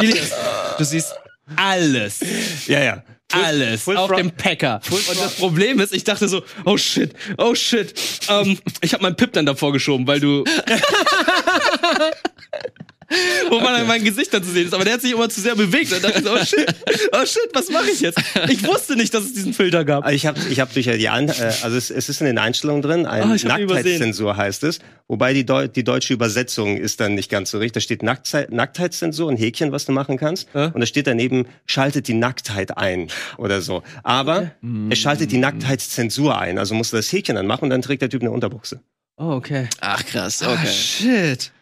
[0.00, 0.30] Ilias,
[0.78, 1.14] du siehst
[1.56, 2.20] alles.
[2.66, 3.02] Ja, ja.
[3.30, 4.80] Full- alles full auf dem Packer.
[4.90, 7.92] Und das Problem ist, ich dachte so, oh shit, oh shit.
[8.30, 10.44] Ähm, ich habe meinen Pip dann davor geschoben, weil du.
[13.50, 15.54] Wo man mein Gesicht dann zu sehen ist, aber der hat sich immer zu sehr
[15.56, 15.92] bewegt.
[15.92, 16.66] Und dachte ich so, oh shit,
[17.12, 18.18] oh shit, was mache ich jetzt?
[18.48, 20.04] Ich wusste nicht, dass es diesen Filter gab.
[20.04, 22.36] Also Ich habe ich hab durch die An äh, also es, es ist in den
[22.38, 27.00] Einstellungen drin, ein Ah, ihn Nacktheitszensur heißt es, wobei die, Deu die deutsche Übersetzung ist
[27.00, 27.72] dann nicht ganz so richtig.
[27.74, 30.66] Da steht Nacktzeit, Nacktheitszensur, ein Häkchen, was du machen kannst, Ja.
[30.66, 33.82] und da steht daneben schaltet die Nacktheit ein oder so.
[34.02, 34.50] Aber
[34.90, 38.02] es schaltet die Nacktheitszensur ein, also musst du das Häkchen dann machen und dann trägt
[38.02, 38.80] der Typ eine Unterbuchse.
[39.16, 39.68] Oh, okay.
[39.80, 40.68] Ach krass, Ah, okay.
[40.68, 41.52] shit.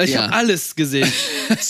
[0.00, 0.22] Ich Ja.
[0.24, 1.10] habe alles gesehen.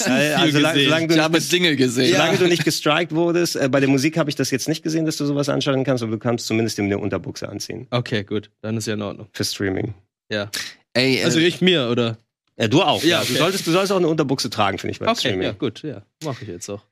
[0.06, 0.84] Äh, also lang- gesehen.
[0.88, 2.12] solange du Ich nicht habe Dinge gesehen.
[2.12, 5.06] Solange du nicht gestrikt wurdest, äh, bei der Musik habe ich das jetzt nicht gesehen,
[5.06, 8.50] dass du sowas anschalten kannst, aber du kannst zumindest eine Unterbuchse anziehen Okay, gut.
[8.60, 9.26] Dann ist ja in Ordnung.
[9.32, 9.94] für Streaming.
[10.30, 10.50] Ja.
[10.94, 12.16] Ey, äh, Also ich mir, oder?
[12.56, 13.02] Ja, du auch.
[13.02, 13.32] Ja, Ja, okay.
[13.32, 15.42] Du, solltest, du sollst auch eine Unterbuchse tragen, finde ich, beim Okay, Streaming.
[15.42, 16.02] ja, gut, ja.
[16.22, 16.82] Mache ich jetzt auch.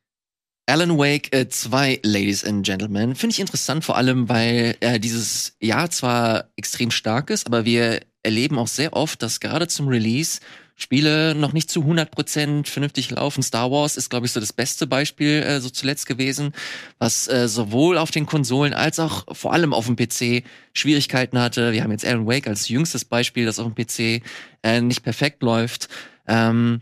[0.66, 5.54] Alan Wake äh, 2, Ladies and Gentlemen, finde ich interessant, vor allem, weil äh, dieses
[5.60, 10.40] Jahr zwar extrem stark ist, aber wir erleben auch sehr oft, dass gerade zum Release
[10.80, 13.42] Spiele noch nicht zu 100% vernünftig laufen.
[13.42, 16.52] Star Wars ist, glaube ich, so das beste Beispiel äh, so zuletzt gewesen,
[16.98, 21.72] was äh, sowohl auf den Konsolen als auch vor allem auf dem PC Schwierigkeiten hatte.
[21.72, 24.24] Wir haben jetzt Alan Wake als jüngstes Beispiel, das auf dem PC
[24.62, 25.88] äh, nicht perfekt läuft.
[26.26, 26.80] Ähm,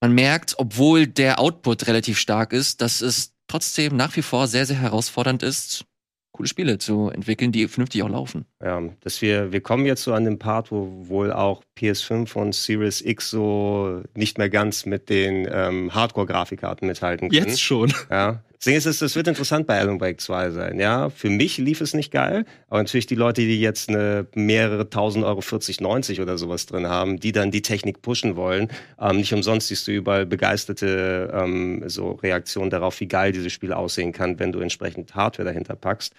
[0.00, 4.66] man merkt, obwohl der Output relativ stark ist, dass es trotzdem nach wie vor sehr,
[4.66, 5.86] sehr herausfordernd ist,
[6.34, 8.44] coole Spiele zu entwickeln, die vernünftig auch laufen.
[8.62, 12.54] Ja, dass wir, wir kommen jetzt so an den Part, wo wohl auch PS5 und
[12.54, 17.46] Series X so nicht mehr ganz mit den ähm, Hardcore-Grafikkarten mithalten können.
[17.46, 17.92] Jetzt schon.
[18.10, 18.42] Ja.
[18.64, 20.80] Deswegen ist es, das wird interessant bei Alan Wake 2 sein.
[20.80, 24.88] Ja, für mich lief es nicht geil, aber natürlich die Leute, die jetzt eine mehrere
[24.88, 28.68] tausend Euro 40, 90 oder sowas drin haben, die dann die Technik pushen wollen.
[28.98, 33.74] Ähm, nicht umsonst siehst du überall begeisterte ähm, so Reaktionen darauf, wie geil dieses Spiel
[33.74, 36.14] aussehen kann, wenn du entsprechend Hardware dahinter packst.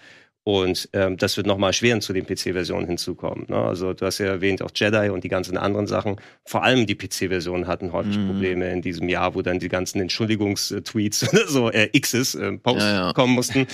[0.48, 3.46] Und ähm, das wird nochmal schwer zu den PC-Versionen hinzukommen.
[3.48, 3.56] Ne?
[3.56, 6.20] Also du hast ja erwähnt, auch Jedi und die ganzen anderen Sachen.
[6.44, 8.26] Vor allem die PC-Versionen hatten häufig Mhm.
[8.28, 11.18] Probleme in diesem Jahr, wo dann die ganzen Entschuldigungstweets,
[11.48, 13.12] so äh, Xs, äh, Posts Ja, ja.
[13.12, 13.66] kommen mussten,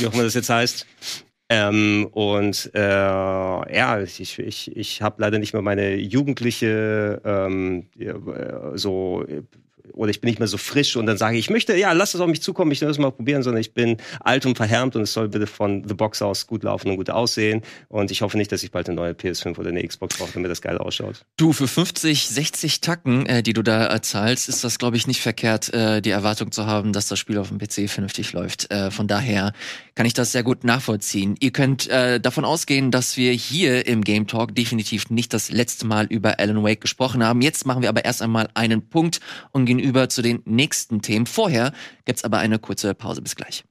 [0.00, 0.86] wie auch immer das jetzt heißt.
[1.48, 8.12] Ähm, und äh, ja, ich, ich, ich habe leider nicht mehr meine jugendliche ähm, äh,
[8.74, 9.44] so äh,
[9.92, 12.14] oder ich bin nicht mehr so frisch und dann sage ich, ich möchte, ja, lass
[12.14, 14.96] es auf mich zukommen, ich will das mal probieren, sondern ich bin alt und verhärmt
[14.96, 17.62] und es soll bitte von The Box aus gut laufen und gut aussehen.
[17.88, 20.50] Und ich hoffe nicht, dass ich bald eine neue PS5 oder eine Xbox brauche, damit
[20.50, 21.24] das geil ausschaut.
[21.36, 25.06] Du, für 50, 60 Tacken, äh, die du da äh, zahlst, ist das, glaube ich,
[25.06, 28.70] nicht verkehrt, äh, die Erwartung zu haben, dass das Spiel auf dem PC vernünftig läuft.
[28.70, 29.52] Äh, von daher
[29.94, 31.34] kann ich das sehr gut nachvollziehen.
[31.40, 35.86] Ihr könnt äh, davon ausgehen, dass wir hier im Game Talk definitiv nicht das letzte
[35.86, 37.40] Mal über Alan Wake gesprochen haben.
[37.40, 39.20] Jetzt machen wir aber erst einmal einen Punkt
[39.52, 41.26] und gehen über zu den nächsten Themen.
[41.26, 41.72] Vorher
[42.04, 43.22] gibt's aber eine kurze Pause.
[43.22, 43.64] Bis gleich.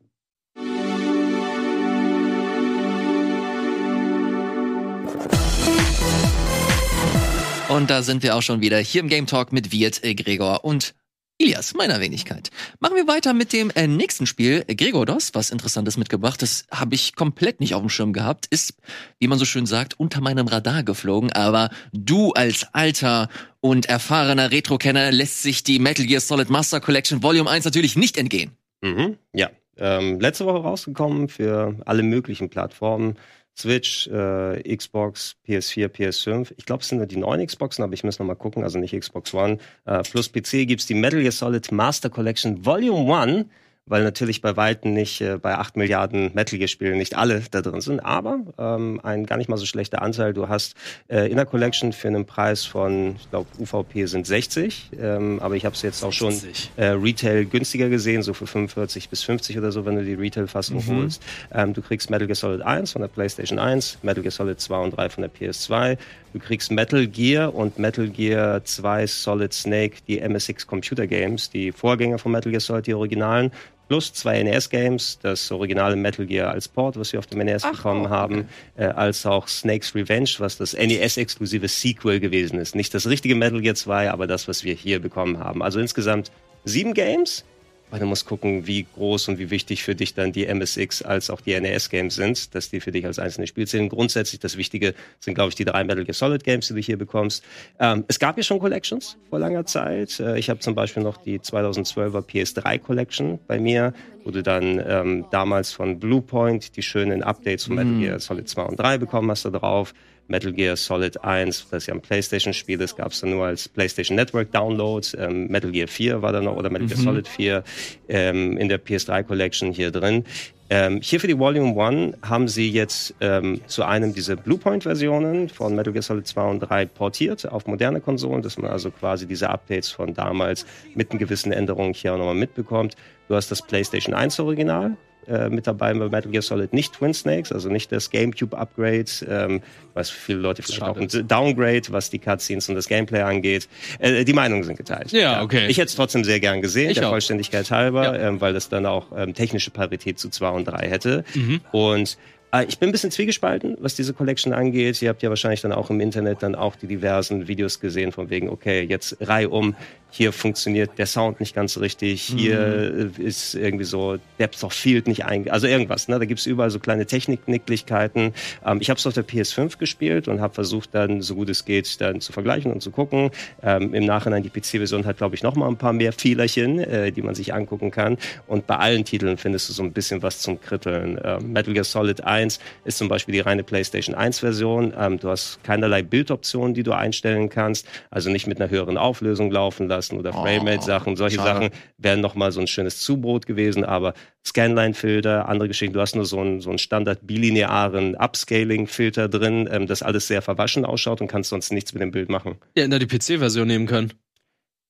[7.70, 10.64] Und da sind wir auch schon wieder hier im Game Talk mit Wirt, äh, Gregor
[10.64, 10.96] und
[11.40, 12.50] Ilias, meiner Wenigkeit.
[12.80, 14.66] Machen wir weiter mit dem äh, nächsten Spiel.
[14.66, 16.42] Gregor, du hast was Interessantes mitgebracht.
[16.42, 18.48] Das habe ich komplett nicht auf dem Schirm gehabt.
[18.48, 18.74] Ist,
[19.20, 21.32] wie man so schön sagt, unter meinem Radar geflogen.
[21.32, 23.30] Aber du als alter
[23.60, 28.18] und erfahrener Retro-Kenner lässt sich die Metal Gear Solid Master Collection Volume 1 natürlich nicht
[28.18, 28.58] entgehen.
[28.82, 29.18] Mhm.
[29.34, 29.52] Ja.
[29.80, 33.16] Ähm, letzte Woche rausgekommen für alle möglichen Plattformen.
[33.58, 36.54] Switch, äh, Xbox, PS4, PS5.
[36.58, 38.78] Ich glaube, es sind nur die neuen Xboxen, aber ich muss noch mal gucken, also
[38.78, 39.58] nicht Xbox One.
[39.86, 43.46] Äh, plus PC gibt's die Metal Gear Solid Master Collection Volume 1,
[43.88, 47.62] weil natürlich bei Weitem nicht äh, bei 8 Milliarden Metal Gear Spielen nicht alle da
[47.62, 50.34] drin sind, aber ähm, ein gar nicht mal so schlechter Anteil.
[50.34, 50.76] Du hast
[51.08, 55.56] äh, in der Collection für einen Preis von, ich glaube, UVP sind 60, ähm, aber
[55.56, 56.72] ich habe es jetzt auch schon 60.
[56.78, 60.78] äh, Retail günstiger gesehen, so für 45 bis 50 oder so, wenn du die Retail-Fassung
[60.78, 60.98] Mhm.
[60.98, 61.24] holst.
[61.54, 64.78] Ähm, du kriegst Metal Gear Solid 1 von der PlayStation 1, Metal Gear Solid 2
[64.84, 65.98] und 3 von der PS2.
[66.34, 71.72] Du kriegst Metal Gear und Metal Gear 2 Solid Snake, die MSX Computer Games, die
[71.72, 73.52] Vorgänger von Metal Gear Solid, die Originalen.
[73.88, 77.72] Plus zwei NES-Games, das originale Metal Gear als Port, was wir auf dem NES Ach,
[77.72, 82.76] bekommen oh, haben, äh, als auch Snake's Revenge, was das NES-exklusive Sequel gewesen ist.
[82.76, 85.64] Nicht das richtige Metal Gear 2, aber das, was wir hier bekommen haben.
[85.64, 86.32] Also insgesamt
[86.66, 87.46] sieben Games.
[87.90, 91.30] Weil du musst gucken, wie groß und wie wichtig für dich dann die MSX als
[91.30, 93.88] auch die NES-Games sind, dass die für dich als einzelne Spiel zählen.
[93.88, 96.98] Grundsätzlich das Wichtige sind, glaube ich, die drei Metal Gear Solid Games, die du hier
[96.98, 97.44] bekommst.
[97.80, 100.20] Ähm, es gab ja schon Collections vor langer Zeit.
[100.20, 103.94] Äh, ich habe zum Beispiel noch die 2012er PS3 Collection bei mir,
[104.28, 108.62] wo du dann ähm, damals von Bluepoint die schönen Updates von Metal Gear Solid 2
[108.64, 109.94] und 3 bekommen hast da drauf.
[110.28, 114.18] Metal Gear Solid 1, das ja ein PlayStation-Spiel ist, gab es dann nur als PlayStation
[114.18, 115.08] Network Download.
[115.18, 117.64] Ähm, Metal Gear 4 war da noch, oder Metal Gear Solid 4
[118.10, 120.26] ähm, in der PS3 Collection hier drin.
[120.70, 125.74] Ähm, hier für die Volume 1 haben sie jetzt ähm, zu einem dieser Bluepoint-Versionen von
[125.76, 129.50] Metal Gear Solid 2 und 3 portiert auf moderne Konsolen, dass man also quasi diese
[129.50, 132.96] Updates von damals mit einen gewissen Änderungen hier auch nochmal mitbekommt.
[133.30, 134.98] Du hast das PlayStation 1 Original,
[135.28, 139.62] äh, mit dabei bei Metal Gear Solid nicht Twin Snakes, also nicht das GameCube-Upgrade, ähm,
[139.94, 140.92] was viele Leute vielleicht Schade.
[140.92, 143.68] auch ein Downgrade, was die Cutscenes und das Gameplay angeht.
[144.00, 145.12] Äh, die Meinungen sind geteilt.
[145.12, 145.68] Ja, okay.
[145.68, 147.12] Ich hätte es trotzdem sehr gern gesehen, Ich der auch.
[147.12, 148.28] Vollständigkeit halber, Ja.
[148.30, 151.24] ähm, weil das dann auch ähm, technische Parität zu 2 und 3 hätte.
[151.34, 151.62] Mhm.
[151.72, 152.18] Und
[152.54, 155.02] äh, ich bin ein bisschen zwiegespalten, was diese Collection angeht.
[155.02, 158.30] Ihr habt ja wahrscheinlich dann auch im Internet dann auch die diversen Videos gesehen von
[158.30, 159.76] wegen, okay, jetzt reihum
[160.10, 163.26] hier funktioniert der Sound nicht ganz richtig, hier mhm.
[163.26, 165.52] ist irgendwie so Depth of Field nicht einge...
[165.52, 166.18] Also irgendwas, ne?
[166.18, 168.34] Da gibt's überall so kleine Techniknicklichkeiten.
[168.66, 171.66] Ähm, ich habe es auf der PS5 gespielt und habe versucht dann, so gut es
[171.66, 173.32] geht, dann zu vergleichen und zu gucken.
[173.62, 177.12] Ähm, Im Nachhinein die PC-Version hat, glaube ich, noch mal ein paar mehr Fehlerchen, äh,
[177.12, 178.18] die man sich angucken kann.
[178.48, 181.20] Und bei allen Titeln findest du so ein bisschen was zum Kritteln.
[181.24, 184.94] Ähm, Metal Gear Solid 1 ist zum Beispiel die reine PlayStation 1-Version.
[184.98, 189.52] Ähm, du hast keinerlei Bildoptionen, die du einstellen kannst, also nicht mit einer höheren Auflösung
[189.52, 191.16] laufen lassen lassen oder oh, Framerate-Sachen.
[191.16, 191.66] Solche schade.
[191.66, 194.14] Sachen wären nochmal so ein schönes Zubrot gewesen, aber
[194.46, 195.94] Scanline-Filter, andere Geschichten.
[195.94, 200.42] Du hast nur so einen, so einen standard bilinearen Upscaling-Filter drin, ähm, das alles sehr
[200.42, 202.56] verwaschen ausschaut und kannst sonst nichts mit dem Bild machen.
[202.78, 204.14] Ja, in der die PC-Version nehmen können.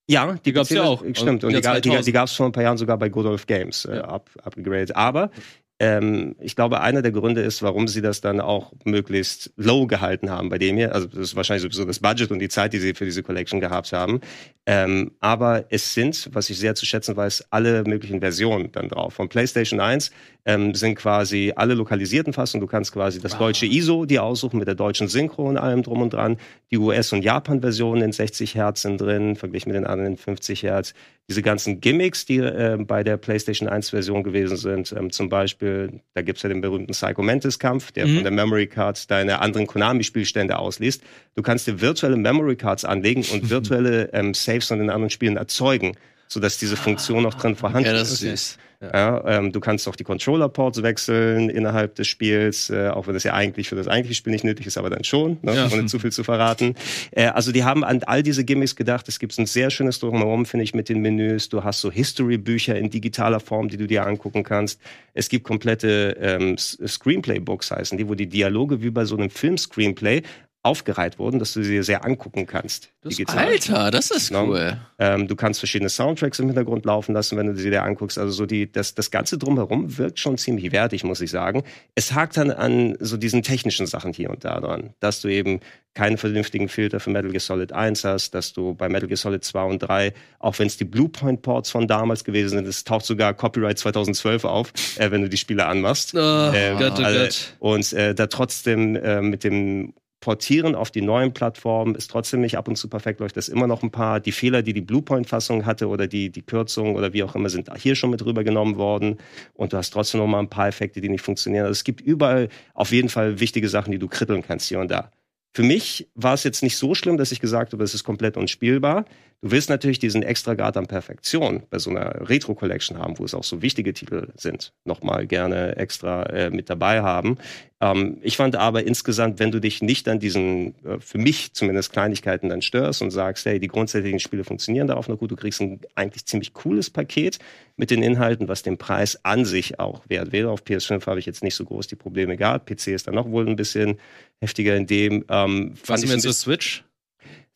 [0.10, 1.03] Ja, die, die gab's ja auch.
[1.14, 1.43] Stimmt.
[1.43, 3.97] Und die, die, die gab es vor ein paar Jahren sogar bei Godolph Games äh,
[3.97, 4.05] ja.
[4.05, 4.95] up, upgegradet.
[4.95, 5.32] Aber
[5.80, 10.32] ähm, ich glaube, einer der Gründe ist, warum sie das dann auch möglichst low gehalten
[10.32, 10.93] haben bei dem hier.
[10.95, 13.61] Also das ist wahrscheinlich sowieso das Budget und die Zeit, die sie für diese Collection
[13.61, 14.21] gehabt haben.
[14.65, 19.13] Ähm, aber es sind, was ich sehr zu schätzen weiß, alle möglichen Versionen dann drauf.
[19.13, 20.11] Von PlayStation 1
[20.47, 22.61] ähm, sind quasi alle lokalisierten Fassungen.
[22.61, 23.39] Du kannst quasi das wow.
[23.39, 26.37] deutsche ISO dir aussuchen mit der deutschen Synchro und allem drum und dran.
[26.71, 30.63] Die US- und Japan-Versionen in 60 Hertz sind drin, verglichen mit den anderen in 50
[30.63, 30.93] Hertz.
[31.29, 36.21] Diese ganzen Gimmicks, die äh, bei der PlayStation 1-Version gewesen sind, ähm, zum Beispiel, da
[36.21, 38.15] gibt's ja den berühmten Psycho Mantis-Kampf, der mhm.
[38.15, 41.03] von der Memory Card deine anderen Konami-Spielstände ausliest.
[41.35, 45.35] Du kannst dir virtuelle Memory Cards anlegen und virtuelle ähm, Saves von den anderen Spielen
[45.35, 45.97] erzeugen
[46.28, 47.91] sodass diese Funktion noch drin vorhanden ist.
[47.91, 48.57] Ja, das ist süß.
[48.82, 48.91] Ja.
[48.93, 53.23] ja ähm, du kannst auch die Controller-Ports wechseln innerhalb des Spiels, äh, auch wenn das
[53.23, 55.69] ja eigentlich für das eigentliche Spiel nicht nötig ist, aber dann schon, ne, ja.
[55.71, 56.75] ohne zu viel zu verraten.
[57.11, 59.07] Äh, also die haben an all diese Gimmicks gedacht.
[59.07, 61.49] Es gibt ein sehr schönes Drumherum, finde ich, mit den Menüs.
[61.49, 64.80] Du hast so History-Bücher in digitaler Form, die du dir angucken kannst.
[65.13, 70.21] Es gibt komplette ähm, Screenplay-Books heißen die, wo die Dialoge wie bei so einem Film-Screenplay
[70.68, 72.89] aufgereiht wurden, dass du sie sehr angucken kannst.
[73.01, 74.47] Das Alter, das ist genau.
[74.47, 74.78] cool.
[74.99, 78.18] Ähm, du kannst verschiedene Soundtracks im Hintergrund laufen lassen, wenn du sie dir anguckst.
[78.18, 81.63] Also so die, das, das Ganze drumherum wirkt schon ziemlich wertig, muss ich sagen.
[81.95, 85.61] Es hakt dann an so diesen technischen Sachen hier und da dran, dass du eben
[85.93, 89.43] keinen vernünftigen Filter für Metal Gear Solid 1 hast, dass du bei Metal Gear Solid
[89.43, 93.05] 2 und 3, auch wenn es die Bluepoint Ports von damals gewesen sind, es taucht
[93.05, 96.13] sogar Copyright 2012 auf, äh, wenn du die Spiele anmachst.
[96.13, 97.55] Oh, ähm, Gott, oh Gott.
[97.59, 102.57] Und äh, da trotzdem äh, mit dem Portieren auf die neuen Plattformen ist trotzdem nicht
[102.57, 104.20] ab und zu perfekt, leuchtet das immer noch ein paar.
[104.20, 107.70] Die Fehler, die die Bluepoint-Fassung hatte oder die, die Kürzungen oder wie auch immer, sind
[107.78, 109.18] hier schon mit rübergenommen worden.
[109.53, 111.65] Und du hast trotzdem noch mal ein paar Effekte, die nicht funktionieren.
[111.65, 114.89] Also es gibt überall auf jeden Fall wichtige Sachen, die du kritteln kannst hier und
[114.89, 115.11] da.
[115.58, 118.38] Für mich war es jetzt nicht so schlimm, dass ich gesagt habe, es ist komplett
[118.38, 119.05] unspielbar.
[119.41, 123.34] Du willst natürlich diesen extra Grad an Perfektion bei so einer Retro-Collection haben, wo es
[123.34, 127.38] auch so wichtige Titel sind, nochmal gerne extra äh, mit dabei haben.
[127.80, 131.91] Ähm, ich fand aber insgesamt, wenn du dich nicht an diesen, äh, für mich zumindest
[131.91, 135.62] Kleinigkeiten dann störst und sagst, hey, die grundsätzlichen Spiele funktionieren darauf noch gut, du kriegst
[135.62, 137.38] ein eigentlich ziemlich cooles Paket
[137.76, 140.49] mit den Inhalten, was den Preis an sich auch wert wäre.
[140.49, 142.66] Auf PS5 habe ich jetzt nicht so groß die Probleme gehabt.
[142.66, 143.99] PC ist dann noch wohl ein bisschen
[144.39, 145.25] heftiger in dem.
[145.29, 146.83] Ähm, was ist mit so Switch?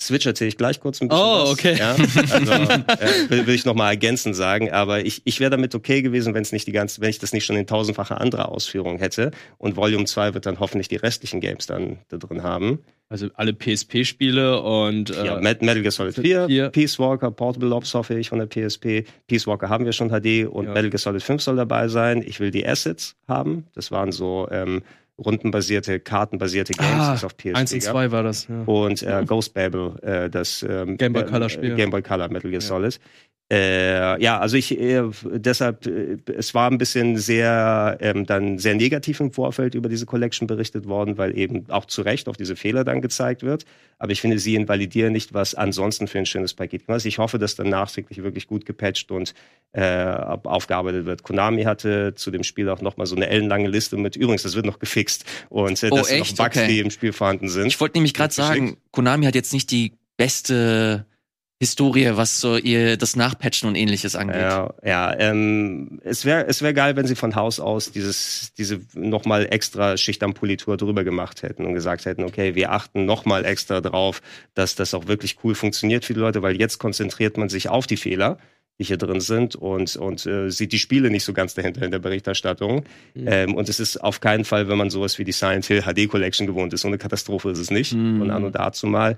[0.02, 1.24] Switch erzähle ich gleich kurz ein bisschen.
[1.24, 1.78] Oh, okay.
[1.78, 1.96] Ja?
[2.32, 6.02] Also, äh, will, will ich noch mal ergänzend sagen, aber ich, ich wäre damit okay
[6.02, 8.98] gewesen, wenn es nicht die ganze, wenn ich das nicht schon in tausendfacher anderer Ausführung
[8.98, 9.32] hätte.
[9.58, 12.80] Und Volume 2 wird dann hoffentlich die restlichen Games dann da drin haben.
[13.10, 17.94] Also alle PSP-Spiele und äh, ja, Metal Gear Solid 4, 4, Peace Walker, Portable Ops
[17.94, 19.06] hoffe ich von der PSP.
[19.28, 20.74] Peace Walker haben wir schon HD und ja.
[20.74, 22.24] Metal Gear Solid 5 soll dabei sein.
[22.26, 23.68] Ich will die Assets haben.
[23.76, 24.82] Das waren so ähm,
[25.18, 28.48] rundenbasierte, kartenbasierte Games ah, auf PSP 1 und 2 war das.
[28.48, 28.64] Ja.
[28.66, 31.76] Und äh, Ghost Babel, äh, das ähm, Game Boy Color Spiel.
[31.76, 32.68] Game Boy Color Metal Gear ja.
[32.68, 33.00] Solid.
[33.52, 38.76] Äh, ja, also ich äh, deshalb, äh, es war ein bisschen sehr ähm, dann sehr
[38.76, 42.56] negativ im Vorfeld über diese Collection berichtet worden, weil eben auch zu Recht auf diese
[42.56, 43.66] Fehler dann gezeigt wird.
[44.00, 47.06] Aber ich finde, sie invalidieren nicht, was ansonsten für ein schönes Paket ist.
[47.06, 49.34] Ich hoffe, dass dann nachträglich wirklich gut gepatcht und
[49.74, 51.24] äh, aufgearbeitet wird.
[51.24, 54.66] Konami hatte zu dem Spiel auch nochmal so eine ellenlange Liste mit, übrigens, das wird
[54.66, 56.68] noch gefixt und äh, oh, das sind noch Bugs, okay.
[56.68, 57.68] die im Spiel vorhanden sind.
[57.68, 61.06] Ich wollte nämlich gerade sagen, Konami hat jetzt nicht die beste
[61.62, 64.42] Historie, was so ihr das Nachpatchen und ähnliches angeht.
[64.42, 68.82] Ja, ja ähm, es wäre es wär geil, wenn sie von Haus aus dieses diese
[68.96, 73.46] nochmal extra Schicht am Politur drüber gemacht hätten und gesagt hätten, okay, wir achten nochmal
[73.46, 74.24] extra drauf,
[74.56, 77.86] dass das auch wirklich cool funktioniert für die Leute, weil jetzt konzentriert man sich auf
[77.86, 78.40] die Fehler
[78.82, 81.92] die hier drin sind und, und äh, sieht die Spiele nicht so ganz dahinter in
[81.92, 82.84] der Berichterstattung.
[83.14, 83.28] Mhm.
[83.28, 86.10] Ähm, und es ist auf keinen Fall, wenn man sowas wie die Silent Hill HD
[86.10, 86.82] Collection gewohnt ist.
[86.82, 87.94] So eine Katastrophe ist es nicht.
[87.94, 88.24] Mhm.
[88.24, 89.18] Und an und dazu mal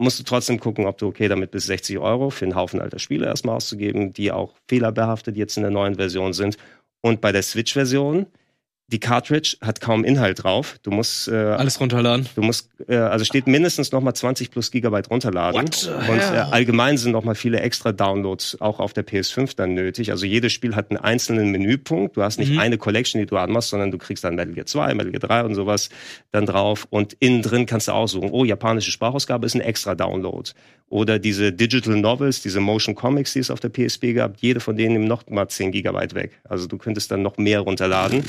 [0.00, 2.98] musst du trotzdem gucken, ob du okay damit bist, 60 Euro für einen Haufen alter
[2.98, 6.56] Spiele erstmal auszugeben, die auch fehlerbehaftet jetzt in der neuen Version sind.
[7.02, 8.26] Und bei der Switch-Version,
[8.92, 10.76] die Cartridge hat kaum Inhalt drauf.
[10.82, 12.26] Du musst äh, Alles runterladen.
[12.34, 15.60] Du musst, äh, also steht mindestens noch mal 20 plus Gigabyte runterladen.
[15.60, 16.12] Und äh,
[16.50, 20.10] allgemein sind noch mal viele extra Downloads auch auf der PS5 dann nötig.
[20.10, 22.16] Also jedes Spiel hat einen einzelnen Menüpunkt.
[22.16, 22.58] Du hast nicht Mhm.
[22.58, 25.44] eine Collection, die du anmachst, sondern du kriegst dann Metal Gear 2, Metal Gear 3
[25.44, 25.88] und sowas
[26.32, 26.86] dann drauf.
[26.90, 30.50] Und innen drin kannst du aussuchen, oh, japanische Sprachausgabe ist ein extra Download.
[30.88, 34.74] Oder diese Digital Novels, diese Motion Comics, die es auf der PSP gab, jede von
[34.76, 36.40] denen nimmt noch mal 10 Gigabyte weg.
[36.48, 38.24] Also du könntest dann noch mehr runterladen.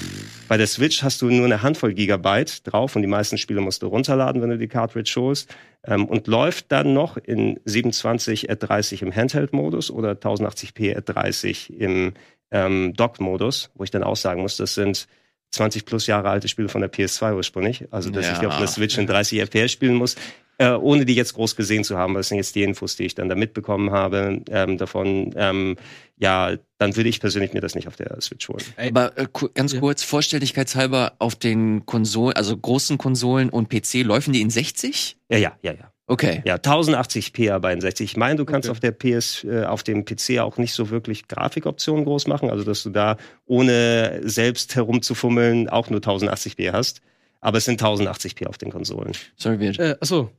[0.52, 3.84] Bei der Switch hast du nur eine Handvoll Gigabyte drauf und die meisten Spiele musst
[3.84, 5.56] du runterladen, wenn du die Cartridge holst.
[5.86, 11.80] Ähm, und läuft dann noch in 27 at 30 im Handheld-Modus oder 1080p at 30
[11.80, 12.16] im
[12.52, 15.08] ähm, Dock-Modus, wo ich dann auch sagen muss, das sind
[15.52, 17.86] 20 plus Jahre alte Spiele von der PS2 ursprünglich.
[17.92, 18.50] Also, dass ich die Ja.
[18.50, 20.16] auf einer Switch in 30 FPS spielen muss,
[20.58, 22.14] äh, ohne die jetzt groß gesehen zu haben.
[22.14, 25.34] Das sind jetzt die Infos, die ich dann da mitbekommen habe ähm, davon.
[25.36, 25.76] Ähm,
[26.18, 28.64] ja, dann würde ich persönlich mir das nicht auf der Switch holen.
[28.78, 29.80] Aber äh, ganz Ja.
[29.80, 35.18] kurz, vollständigkeitshalber auf den Konsolen, also großen Konsolen und PC, laufen die in 60?
[35.30, 35.92] Ja, ja, ja, ja.
[36.12, 36.42] Okay.
[36.46, 38.04] Ja, 1080p aber in 60.
[38.12, 38.72] Ich meine, du kannst Okay.
[38.72, 42.66] auf der PS, äh, auf dem PC auch nicht so wirklich Grafikoptionen groß machen, also
[42.66, 47.02] dass du da ohne selbst herumzufummeln auch nur 1080p hast.
[47.40, 49.14] Aber es sind 1080p auf den Konsolen.
[49.38, 49.80] Sorry, wir.
[49.80, 50.30] Äh, achso.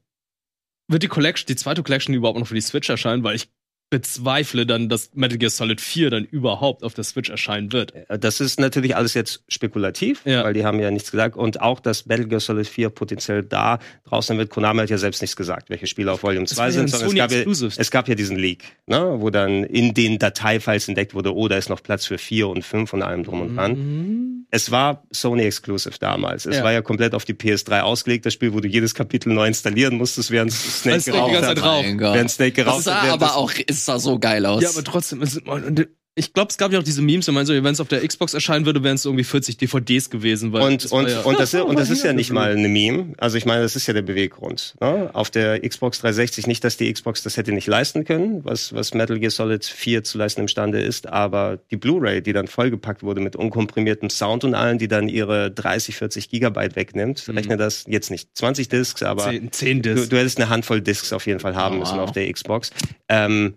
[0.89, 3.25] Wird die Collection, die zweite Collection überhaupt noch für die Switch erscheinen?
[3.25, 3.49] Weil ich
[3.93, 7.95] bezweifle dann, dass Metal Gear Solid 4 dann überhaupt auf der Switch erscheinen wird.
[8.09, 10.45] Äh, Das ist natürlich alles jetzt spekulativ, Ja.
[10.45, 11.36] weil die haben ja nichts gesagt.
[11.36, 14.49] Und auch, dass Battle Gear Solid 4 potenziell da draußen wird.
[14.49, 16.88] Konami hat ja selbst nichts gesagt, welche Spiele auf Volume 2 wäre ja sind.
[16.90, 20.88] sondern es, gab ja, es gab ja diesen Leak, ne, wo dann in den Dateifiles
[20.88, 23.57] entdeckt wurde, oh, da ist noch Platz für 4 und 5 und allem drum und
[23.57, 23.72] dran.
[23.72, 24.32] Mhm.
[24.55, 26.44] Es war Sony Exclusive damals.
[26.44, 26.62] Es Ja.
[26.64, 29.96] war ja komplett auf die PS3 ausgelegt, das Spiel, wo du jedes Kapitel neu installieren
[29.96, 31.57] musstest, während Snake geraucht ganze hat.
[32.14, 33.03] Während Snake Das geraucht sah hat.
[33.07, 34.62] während aber das- auch, es sah so geil aus.
[34.62, 37.47] Ja, aber trotzdem, es, und ich glaube, es gab ja auch diese Memes, wenn man
[37.47, 40.53] so, wenn es auf der Xbox erscheinen würde, wären es irgendwie 40 DVDs gewesen.
[40.53, 43.15] Weil Und, und, ja, und, das, und das ist ja nicht mal eine Meme.
[43.17, 44.75] Also ich meine, das ist ja der Beweggrund.
[44.81, 45.09] Ne?
[45.15, 48.93] Auf der Xbox 360 nicht, dass die Xbox das hätte nicht leisten können, was, was
[48.93, 53.21] Metal Gear Solid 4 zu leisten imstande ist, aber die Blu-ray, die dann vollgepackt wurde
[53.23, 57.39] mit unkomprimiertem Sound und allen, die dann ihre 30, 40 Gigabyte wegnimmt, Mhm.
[57.39, 60.09] rechne das jetzt nicht 20 Discs, aber 10, 10 du, Discs.
[60.11, 62.05] du hättest eine Handvoll Discs auf jeden Fall haben Oh, müssen wow.
[62.05, 62.71] auf der Xbox.
[63.09, 63.55] Ähm,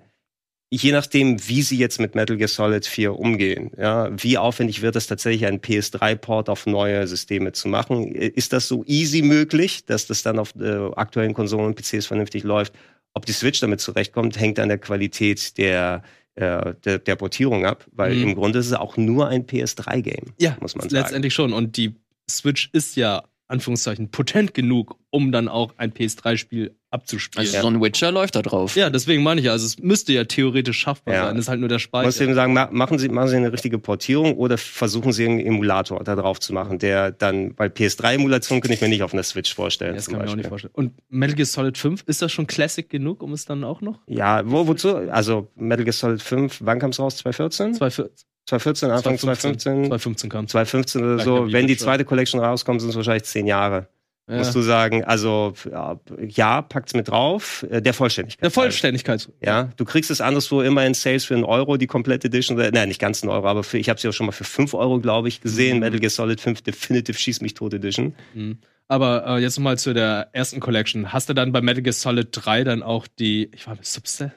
[0.75, 4.95] je nachdem, wie sie jetzt mit Metal Gear Solid 4 umgehen, ja, wie aufwendig wird
[4.95, 8.11] es tatsächlich, einen PS3-Port auf neue Systeme zu machen?
[8.13, 12.43] Ist das so easy möglich, dass das dann auf äh, aktuellen Konsolen und PCs vernünftig
[12.43, 12.73] läuft?
[13.13, 16.03] Ob die Switch damit zurechtkommt, hängt an der Qualität der,
[16.35, 18.23] äh, der, der Portierung ab, weil Mhm.
[18.23, 21.01] im Grunde ist es auch nur ein PS3-Game, Ja, muss man sagen.
[21.03, 21.53] letztendlich schon.
[21.53, 21.95] Und die
[22.29, 27.45] Switch ist ja, Anführungszeichen, potent genug, um dann auch ein PS3-Spiel abzuspielen.
[27.47, 28.75] also so ein Witcher läuft da drauf.
[28.75, 31.25] ja, deswegen meine ich ja, also es müsste ja theoretisch schaffbar Ja.
[31.25, 31.35] sein.
[31.35, 32.21] Das ist halt nur der Ich muss Speicher.
[32.23, 36.03] eben sagen, ma machen Sie, machen Sie eine richtige Portierung oder versuchen Sie einen Emulator
[36.03, 39.53] da drauf zu machen, der dann, weil PS3-Emulation kann ich mir nicht auf einer Switch
[39.53, 39.91] vorstellen.
[39.91, 40.73] Ja, das zum kann ich mir auch nicht vorstellen.
[40.73, 43.99] Und Metal Gear Solid 5, ist das schon Classic genug, um es dann auch noch?
[44.07, 44.95] Ja, wo, wozu?
[44.95, 47.17] Also Metal Gear Solid 5, wann kam es raus?
[47.17, 47.73] 2014?
[47.75, 49.85] 2014, 2014, Anfang 2015?
[49.85, 51.51] 2015 kam 2015 oder so.
[51.51, 51.85] Wenn die Witcher.
[51.85, 53.87] zweite Collection rauskommt, sind es wahrscheinlich zehn Jahre.
[54.29, 54.37] ja.
[54.37, 58.43] Musst du sagen, also ja, ja packt's mit drauf, äh, der Vollständigkeit.
[58.43, 59.29] Der Vollständigkeit.
[59.41, 62.57] Ja, du kriegst es anderswo immer in Sales für einen Euro, die komplette Edition.
[62.57, 64.43] Oder, nein, nicht ganz einen Euro, aber für, ich habe sie auch schon mal für
[64.43, 65.77] fünf Euro, glaube ich, gesehen.
[65.77, 65.79] Mhm.
[65.81, 68.15] Metal Gear Solid 5 Definitive Schieß mich tot Edition.
[68.35, 68.59] Mhm.
[68.87, 71.11] Aber äh, jetzt mal zu der ersten Collection.
[71.11, 74.31] Hast du dann bei Metal Gear Solid 3 dann auch die, ich war Substance?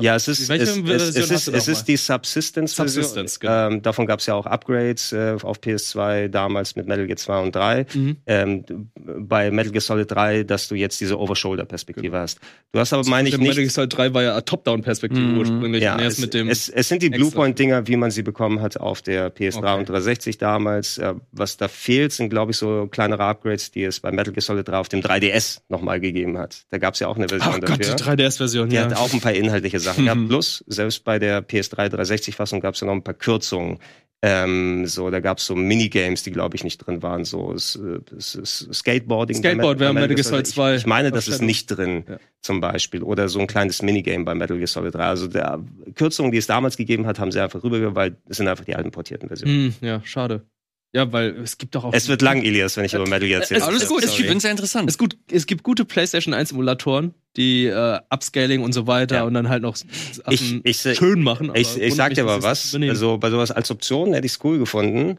[0.00, 3.04] Ja, es ist, es, es, es, ist, es ist die Subsistence-Version.
[3.04, 3.68] Subsistence, genau.
[3.68, 7.42] ähm, davon gab es ja auch Upgrades äh, auf PS2 damals mit Metal Gear 2
[7.42, 7.86] und 3.
[7.94, 8.16] Mhm.
[8.26, 8.64] Ähm,
[8.96, 12.38] bei Metal Gear Solid 3, dass du jetzt diese Over-Shoulder-Perspektive hast.
[12.72, 13.74] Du hast aber, meine ich, Der Metal Gear nicht.
[13.74, 15.38] Solid 3 war ja eine Top-Down-Perspektive Mhm.
[15.38, 15.82] ursprünglich.
[15.82, 17.10] Ja, erst es, mit dem es, sind die.
[17.10, 19.78] Bluepoint-Dinger, wie man sie bekommen hat auf der PS3 Okay.
[19.78, 20.98] und 360 damals.
[20.98, 24.42] Äh, was da fehlt, sind, glaube ich, so kleinere Upgrades, die es bei Metal Gear
[24.42, 26.64] Solid 3 auf dem 3DS nochmal gegeben hat.
[26.70, 27.96] Da gab es ja auch eine Version Ach Gott, die dafür.
[27.96, 28.84] 3DS-Version, Die ja.
[28.84, 30.20] hat auch ein paar inhaltliche Sachen gehabt.
[30.28, 33.78] Plus, selbst bei der PS3 360-Fassung gab es ja noch ein paar Kürzungen.
[34.26, 37.26] Ähm, so, da gab es so Minigames, die, glaube ich, nicht drin waren.
[37.26, 37.78] So es,
[38.16, 39.36] es, es, Skateboarding.
[39.36, 40.46] Skateboard wäre Metal Gear Solid.
[40.46, 42.16] Solid 2 Ich, ich meine, das ist nicht drin, Ja.
[42.40, 43.02] zum Beispiel.
[43.02, 45.04] Oder so ein kleines Minigame bei Metal Gear Solid 3.
[45.04, 45.62] Also der
[45.94, 48.74] Kürzungen, die es damals gegeben hat, haben sie einfach rübergegangen, weil es sind einfach die
[48.74, 49.74] alten portierten Versionen.
[49.80, 50.46] Hm, ja, schade.
[50.94, 51.92] Ja, weil es gibt doch auch.
[51.92, 53.58] Es wird lang, Elias, wenn ich über Metal Gear erzähle.
[53.60, 54.88] Es- Alles gut, ich finde sehr interessant.
[54.88, 59.24] Es, gut, es gibt gute PlayStation 1 Emulatoren, die äh, Upscaling und so weiter Ja.
[59.24, 61.50] und dann halt noch Sachen Ich- ich schön machen.
[61.50, 64.38] aber Ich, ich sag dir es was, also bei sowas als Option hätte ich es
[64.44, 65.18] cool gefunden.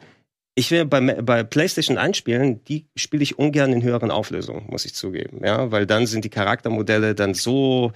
[0.58, 4.96] Ich will bei, bei PlayStation einspielen, die spiele ich ungern in höheren Auflösungen, muss ich
[4.96, 5.42] zugeben.
[5.44, 7.92] Ja, weil dann sind die Charaktermodelle dann so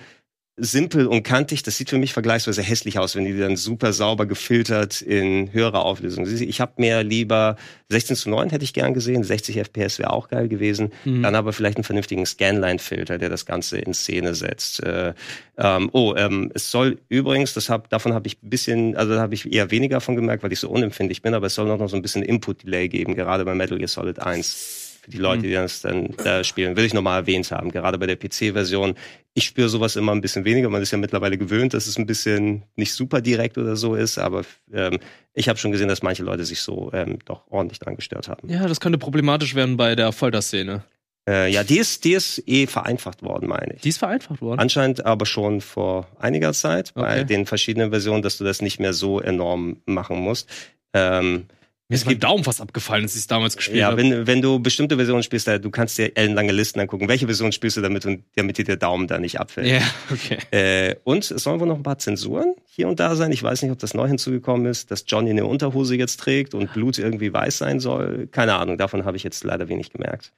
[0.60, 1.64] simpel und kantig.
[1.64, 5.86] Das sieht für mich vergleichsweise hässlich aus, wenn die dann super sauber gefiltert in höherer
[5.86, 6.28] Auflösung.
[6.28, 7.56] Ich habe mir lieber
[7.90, 10.92] 16 zu 9 hätte ich gern gesehen, 60 FPS wäre auch geil gewesen.
[11.06, 11.24] Mhm.
[11.24, 14.84] Dann aber vielleicht einen vernünftigen Scanline-Filter, der das Ganze in Szene setzt.
[14.84, 15.14] Äh,
[15.58, 19.22] ähm, oh, ähm, es soll übrigens, das hab, davon habe ich ein bisschen, also da
[19.22, 21.80] habe ich eher weniger von gemerkt, weil ich so unempfindlich bin, aber es soll noch,
[21.80, 24.79] noch so ein bisschen Input-Delay geben, gerade bei Metal Gear Solid 1
[25.10, 27.72] die Leute, die das dann äh, spielen, will ich nochmal erwähnt haben.
[27.72, 28.96] Gerade bei der PC-Version.
[29.34, 30.70] Ich spüre sowas immer ein bisschen weniger.
[30.70, 34.18] Man ist ja mittlerweile gewöhnt, dass es ein bisschen nicht super direkt oder so ist.
[34.18, 34.44] Aber
[34.74, 35.00] ähm,
[35.34, 38.50] ich habe schon gesehen, dass manche Leute sich so ähm, doch ordentlich dran gestört haben.
[38.50, 40.84] Ja, das könnte problematisch werden bei der Folterszene.
[41.30, 43.82] Äh, ja, die ist, die ist eh vereinfacht worden, meine ich.
[43.82, 44.60] Die ist vereinfacht worden?
[44.60, 47.02] Anscheinend aber schon vor einiger Zeit okay.
[47.02, 50.50] bei den verschiedenen Versionen, dass du das nicht mehr so enorm machen musst.
[50.94, 51.46] Ähm,
[51.90, 54.00] mir ist mein Daumen fast abgefallen, als ich es damals gespielt habe.
[54.02, 57.08] Ja, wenn, wenn du bestimmte Versionen spielst, du kannst dir ellenlange Listen angucken.
[57.08, 59.66] Welche Version spielst du damit, und, damit dir der Daumen da nicht abfällt?
[59.66, 59.82] Ja,
[60.12, 60.38] okay.
[60.52, 63.32] Äh, und es sollen wohl noch ein paar Zensuren hier und da sein.
[63.32, 66.72] Ich weiß nicht, ob das neu hinzugekommen ist, dass Johnny eine Unterhose jetzt trägt und
[66.74, 68.28] Blut irgendwie weiß sein soll.
[68.28, 70.32] Keine Ahnung, davon habe ich jetzt leider wenig gemerkt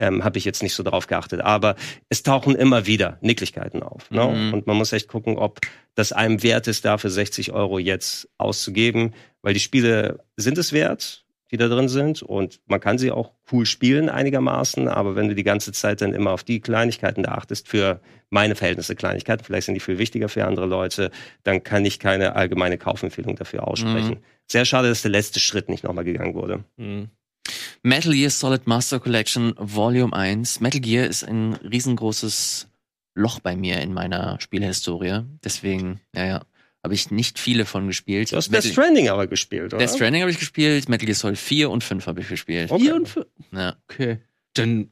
[0.00, 1.40] ähm, habe ich jetzt nicht so drauf geachtet.
[1.40, 1.76] Aber
[2.08, 4.10] es tauchen immer wieder Nicklichkeiten auf.
[4.10, 4.26] Ne?
[4.26, 4.54] Mhm.
[4.54, 5.60] Und man muss echt gucken, ob
[5.94, 9.14] das einem wert ist, dafür 60 Euro jetzt auszugeben,
[9.44, 12.22] weil die Spiele sind es wert, die da drin sind.
[12.22, 14.88] Und man kann sie auch cool spielen einigermaßen.
[14.88, 18.54] Aber wenn du die ganze Zeit dann immer auf die Kleinigkeiten da achtest, für meine
[18.54, 21.10] Verhältnisse Kleinigkeiten, vielleicht sind die viel wichtiger für andere Leute,
[21.42, 24.14] dann kann ich keine allgemeine Kaufempfehlung dafür aussprechen.
[24.14, 24.24] Mhm.
[24.50, 26.64] Sehr schade, dass der letzte Schritt nicht nochmal gegangen wurde.
[26.78, 27.10] Mhm.
[27.82, 30.60] Metal Gear Solid Master Collection Volume 1.
[30.60, 32.68] Metal Gear ist ein riesengroßes
[33.14, 35.20] Loch bei mir in meiner Spielhistorie.
[35.44, 36.42] Deswegen, ja, ja,
[36.84, 38.30] habe ich nicht viele von gespielt.
[38.30, 39.78] Du hast Metal Death Stranding aber gespielt, oder?
[39.78, 42.70] Death Stranding habe ich gespielt, Metal Gear Solid 4 und 5 habe ich gespielt.
[42.70, 43.26] 4 und 5?
[43.52, 43.76] Ja.
[43.88, 44.18] Okay.
[44.52, 44.90] Dann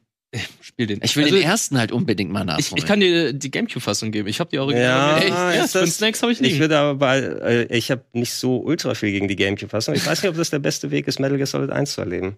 [0.61, 0.99] spiel den.
[1.03, 2.65] Ich will also, den ersten halt unbedingt mal nachholen.
[2.65, 4.27] Ich, ich kann dir die Gamecube-Fassung geben.
[4.27, 5.27] Ich habe die Original.
[5.27, 6.53] Ja, ja das, Snakes habe ich nicht.
[6.53, 9.93] Ich würde aber bei, äh, ich habe nicht so ultra viel gegen die Gamecube-Fassung.
[9.93, 12.37] Ich weiß nicht, ob das der beste Weg ist, Metal Gear Solid 1 zu erleben.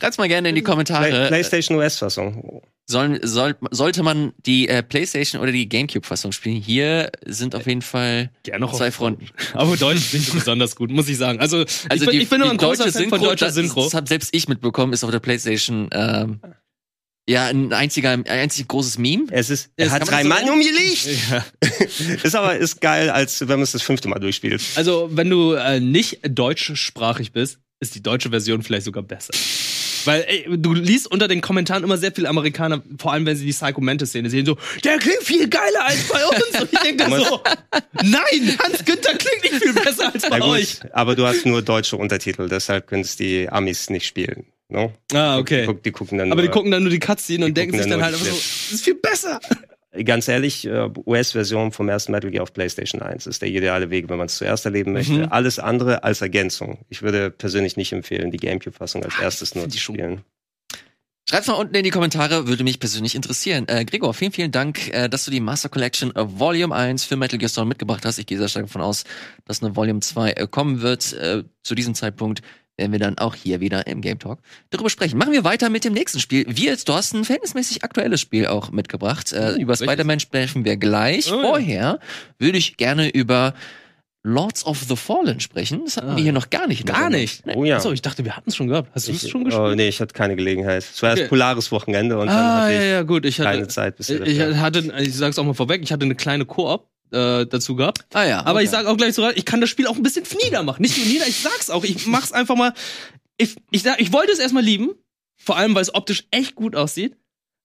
[0.00, 1.08] Schreibt's mal gerne in die Kommentare.
[1.08, 2.62] Play PlayStation US-Fassung.
[2.86, 6.60] Soll, soll, sollte man die äh, PlayStation oder die GameCube-Fassung spielen?
[6.60, 9.28] Hier sind auf jeden Fall Gerne zwei Fronten.
[9.54, 11.40] Aber Deutsch klingt besonders gut, muss ich sagen.
[11.40, 13.80] Also, also ich, die, ich bin nur ein deutsche Synchro, von deutscher Synchro.
[13.80, 16.40] Das, das habe selbst ich mitbekommen, ist auf der PlayStation ähm,
[17.26, 19.28] ja ein einziger, ein einzig großes Meme.
[19.30, 21.08] Es ist, er hat drei Mann umgelegt.
[21.30, 21.44] Ja.
[22.22, 24.62] ist aber ist geil, als wenn man es das fünfte Mal durchspielt.
[24.74, 29.32] Also wenn du äh, nicht deutschsprachig bist, ist die deutsche Version vielleicht sogar besser.
[30.04, 33.46] Weil ey, du liest unter den Kommentaren immer sehr viele Amerikaner, vor allem wenn sie
[33.46, 36.60] die Psycho Mantis-Szene sehen, so, der klingt viel geiler als bei uns.
[36.60, 37.40] Und ich denke da so,
[38.02, 40.80] nein, Hans Günther klingt nicht viel besser als bei euch.
[40.92, 44.46] Aber du hast nur deutsche Untertitel, deshalb können es die Amis nicht spielen.
[44.68, 44.92] No?
[45.12, 45.68] Ah, okay.
[45.84, 48.02] Die, gucken dann aber nur, die gucken dann nur die Cutscene und denken sich dann
[48.02, 49.40] halt einfach so, das ist viel besser
[50.02, 54.08] ganz ehrlich, äh, US-Version vom ersten Metal Gear auf PlayStation 1 ist der ideale Weg,
[54.08, 55.12] wenn man es zuerst erleben möchte.
[55.12, 55.28] Mhm.
[55.30, 56.78] Alles andere als Ergänzung.
[56.88, 60.22] Ich würde persönlich nicht empfehlen, die GameCube-Fassung als erstes nur zu spielen.
[61.28, 63.66] Schreib's mal unten in die Kommentare, würde mich persönlich interessieren.
[63.66, 67.16] Äh, Gregor, vielen, vielen Dank, äh, dass du die Master Collection äh, Volume 1 für
[67.16, 68.18] Metal Gear Solid mitgebracht hast.
[68.18, 69.04] Ich gehe sehr stark davon aus,
[69.46, 71.14] dass eine Volume 2 äh, kommen wird.
[71.14, 72.42] Äh, zu diesem Zeitpunkt
[72.76, 75.18] werden wir dann auch hier wieder im Game Talk darüber sprechen.
[75.18, 76.44] Machen wir weiter mit dem nächsten Spiel.
[76.48, 79.32] Wir jetzt, du hast ein verhältnismäßig aktuelles Spiel auch mitgebracht.
[79.32, 81.32] Äh, oh, über Spider-Man sprechen wir gleich.
[81.32, 81.98] Oh, Vorher ja.
[82.38, 83.54] würde ich gerne über
[84.26, 85.82] Lords of the Fallen sprechen.
[85.84, 86.86] Das hatten ah, wir hier noch gar nicht.
[86.86, 87.46] Gar nicht?
[87.46, 87.52] Nee.
[87.56, 87.76] Oh ja.
[87.76, 88.90] Achso, ich dachte, wir hatten es schon gehabt.
[88.94, 89.62] Hast du es schon gespielt?
[89.72, 90.82] Oh, nee, ich hatte keine Gelegenheit.
[90.82, 91.20] Es war okay.
[91.20, 93.26] erst polares Wochenende und ah, dann hatte ich ja, ja, gut.
[93.26, 93.96] ich hatte, keine Zeit.
[93.96, 97.76] Bis ich hatte, ich sag's auch mal vorweg, ich hatte eine kleine Koop äh, dazu
[97.76, 98.04] gehabt.
[98.12, 98.40] Ah ja.
[98.40, 98.64] Aber okay.
[98.64, 100.82] ich sage auch gleich so, ich kann das Spiel auch ein bisschen niedermachen.
[100.82, 101.84] Nicht nur nieder, ich sag's auch.
[101.84, 102.74] Ich mach's einfach mal
[103.36, 104.90] ich, ich, ich wollte es erstmal lieben,
[105.36, 107.16] vor allem weil es optisch echt gut aussieht.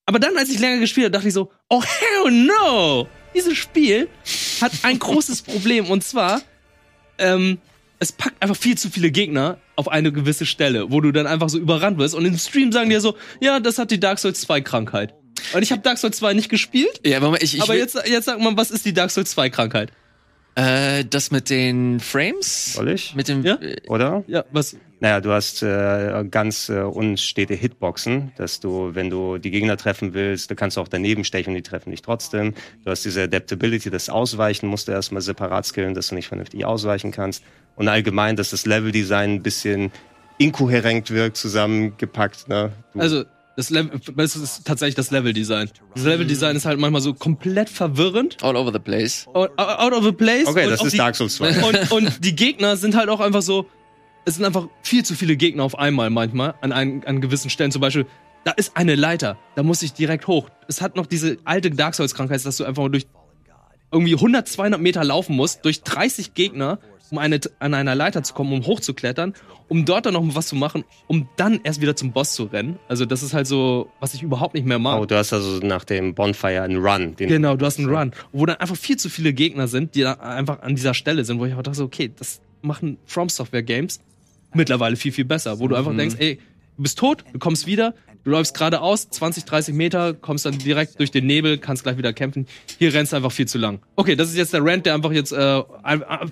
[0.06, 3.06] Aber dann, als ich länger gespielt habe, dachte ich so, oh hell no!
[3.34, 4.08] Dieses Spiel
[4.60, 6.42] hat ein großes Problem und zwar,
[7.18, 7.58] ähm,
[8.00, 11.48] es packt einfach viel zu viele Gegner auf eine gewisse Stelle, wo du dann einfach
[11.48, 14.40] so überrannt wirst und im Stream sagen dir so, ja, das hat die Dark Souls
[14.40, 15.14] 2 Krankheit.
[15.52, 17.00] Und ich habe Dark Souls 2 nicht gespielt.
[17.04, 19.50] Ja, aber ich, ich aber jetzt, jetzt sag mal, was ist die Dark Souls 2
[19.50, 19.92] Krankheit?
[20.56, 22.74] Äh, das mit den Frames?
[22.74, 23.14] Soll ich?
[23.14, 23.54] Mit dem, ja?
[23.54, 24.24] Äh, Oder?
[24.26, 24.76] Ja, was?
[24.98, 30.12] Naja, du hast äh, ganz äh, unstete Hitboxen, dass du, wenn du die Gegner treffen
[30.12, 32.54] willst, du kannst auch daneben stechen, die treffen dich trotzdem.
[32.84, 36.64] Du hast diese Adaptability, das Ausweichen musst du erstmal separat skillen, dass du nicht vernünftig
[36.64, 37.42] ausweichen kannst.
[37.76, 39.90] Und allgemein, dass das Leveldesign ein bisschen
[40.36, 42.48] inkohärent wirkt, zusammengepackt.
[42.48, 42.72] Ne?
[42.92, 43.24] Du also
[43.56, 45.70] das, Level, das ist tatsächlich das Leveldesign.
[45.94, 48.36] Das Leveldesign ist halt manchmal so komplett verwirrend.
[48.42, 49.26] All over the place.
[49.34, 50.46] Out, out of the place.
[50.46, 51.62] Okay, das ist die, Dark Souls 2.
[51.66, 53.66] Und, und die Gegner sind halt auch einfach so,
[54.24, 57.70] es sind einfach viel zu viele Gegner auf einmal manchmal an, einen, an gewissen Stellen.
[57.70, 58.06] Zum Beispiel,
[58.44, 60.48] da ist eine Leiter, da muss ich direkt hoch.
[60.68, 63.06] Es hat noch diese alte Dark Souls-Krankheit, dass du einfach durch
[63.92, 66.78] irgendwie 100, 200 Meter laufen musst, durch 30 Gegner,
[67.10, 69.34] um eine, an einer Leiter zu kommen, um hochzuklettern,
[69.68, 72.78] um dort dann noch was zu machen, um dann erst wieder zum Boss zu rennen.
[72.88, 75.00] Also das ist halt so, was ich überhaupt nicht mehr mag.
[75.00, 77.16] Oh, du hast also nach dem Bonfire einen Run.
[77.16, 80.02] Den Genau, du hast einen Run, wo dann einfach viel zu viele Gegner sind, die
[80.02, 83.62] da einfach an dieser Stelle sind, wo ich auch dachte, okay, das machen From Software
[83.62, 84.00] Games
[84.54, 86.36] mittlerweile viel, viel besser, wo du einfach denkst, ey,
[86.76, 87.94] du bist tot, du kommst wieder,
[88.24, 92.12] du läufst geradeaus, 20, 30 Meter, kommst dann direkt durch den Nebel, kannst gleich wieder
[92.12, 92.46] kämpfen.
[92.78, 93.80] Hier rennst du einfach viel zu lang.
[93.96, 95.62] Okay, das ist jetzt der Rant, der einfach jetzt äh,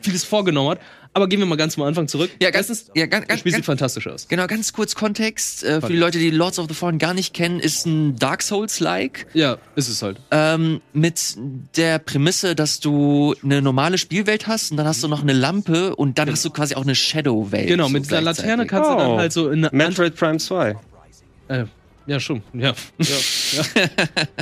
[0.03, 0.80] vieles vorgenommen hat.
[1.14, 2.30] Aber gehen wir mal ganz zum Anfang zurück.
[2.41, 4.28] Ja, ganz- Erstens, ja, ganz- das Spiel ganz- sieht fantastisch aus.
[4.28, 5.64] Genau, ganz kurz Kontext.
[5.64, 8.43] Äh, für die Leute, die Lords of the Fallen gar nicht kennen, ist ein Dark
[8.43, 9.26] Souls-like.
[9.32, 10.18] Ja, ist es halt.
[10.30, 11.36] Ähm, mit
[11.76, 15.97] der Prämisse, dass du eine normale Spielwelt hast und dann hast du noch eine Lampe
[15.97, 17.68] und dann hast du quasi auch eine Shadow-Welt.
[17.68, 18.51] Genau, so mit dieser gleichzeitig.
[18.51, 19.18] Laterne kannst du dann Oh.
[19.18, 20.76] halt so in eine Metroid Prime 2.
[21.49, 21.64] Äh,
[22.09, 22.42] ja, schon.
[22.52, 22.74] Ja.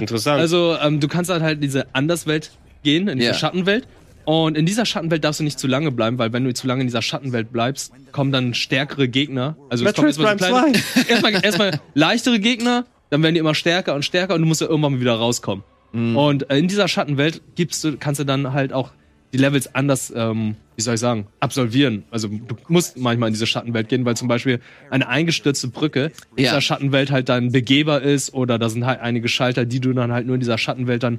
[0.00, 0.40] Interessant.
[0.40, 2.52] Also, ähm, du kannst halt halt in diese Anderswelt
[2.82, 3.34] gehen, in diese Ja.
[3.34, 3.86] Schattenwelt.
[4.24, 6.80] Und in dieser Schattenwelt darfst du nicht zu lange bleiben, weil wenn du zu lange
[6.80, 9.56] in dieser Schattenwelt bleibst, kommen dann stärkere Gegner.
[9.68, 13.40] Also es kommen Metroid erstmal so Prime kleine, erstmal, erstmal leichtere Gegner, dann werden die
[13.40, 15.64] immer stärker und stärker und du musst ja irgendwann mal wieder rauskommen.
[15.92, 18.90] Und äh, in dieser Schattenwelt gibst du, kannst du dann halt auch
[19.36, 22.04] die Levels anders, ähm, wie soll ich sagen, absolvieren.
[22.10, 24.60] Also du musst manchmal in diese Schattenwelt gehen, weil zum Beispiel
[24.90, 26.50] eine eingestürzte Brücke in Ja.
[26.50, 30.12] dieser Schattenwelt halt dann begehbar ist oder da sind halt einige Schalter, die du dann
[30.12, 31.18] halt nur in dieser Schattenwelt dann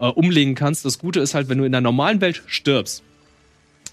[0.00, 0.84] äh, umlegen kannst.
[0.84, 3.02] Das Gute ist halt, wenn du in der normalen Welt stirbst,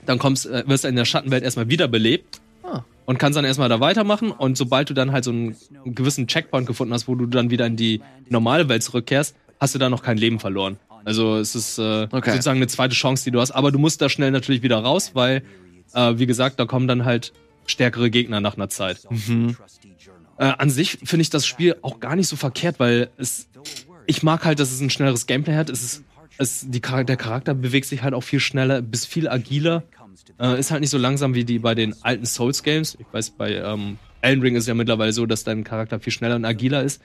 [0.06, 2.84] dann kommst, äh, wirst du in der Schattenwelt erstmal wiederbelebt Ah.
[3.06, 4.32] und kannst dann erstmal da weitermachen.
[4.32, 7.50] Und sobald du dann halt so einen, einen gewissen Checkpoint gefunden hast, wo du dann
[7.50, 10.78] wieder in die normale Welt zurückkehrst, hast du da noch kein Leben verloren.
[11.06, 12.32] Also es ist äh, Okay.
[12.32, 13.52] sozusagen eine zweite Chance, die du hast.
[13.52, 15.44] Aber du musst da schnell natürlich wieder raus, weil,
[15.94, 17.32] äh, wie gesagt, da kommen dann halt
[17.68, 19.00] stärkere Gegner nach einer Zeit.
[20.38, 23.48] Äh, an sich finde ich das Spiel auch gar nicht so verkehrt, weil es,
[24.06, 25.70] ich mag halt, dass es ein schnelleres Gameplay hat.
[25.70, 26.04] Es ist,
[26.38, 29.84] es, die, der Charakter bewegt sich halt auch viel schneller, bis viel agiler.
[30.40, 32.98] Äh, ist halt nicht so langsam wie die bei den alten Souls-Games.
[33.00, 36.12] Ich weiß, bei ähm, Elden Ring ist es ja mittlerweile so, dass dein Charakter viel
[36.12, 37.02] schneller und agiler ist.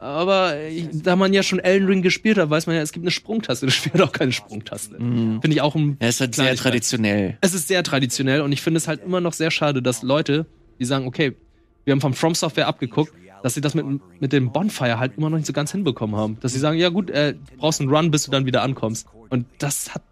[0.00, 3.04] Aber ich, da man ja schon Elden Ring gespielt hat, weiß man ja, es gibt
[3.04, 3.66] eine Sprungtaste.
[3.66, 4.96] Das Spiel hat auch keine Sprungtaste.
[4.96, 7.36] Finde ich auch ein Ja, ist halt sehr traditionell.
[7.42, 10.46] Es ist sehr traditionell und ich finde es halt immer noch sehr schade, dass Leute,
[10.78, 11.36] die sagen, okay,
[11.84, 13.84] wir haben vom From Software abgeguckt, dass sie das mit,
[14.20, 16.38] mit dem Bonfire halt immer noch nicht so ganz hinbekommen haben.
[16.40, 19.06] Dass sie sagen, ja gut, äh, du brauchst einen Run, bis du dann wieder ankommst.
[19.28, 20.02] Und das hat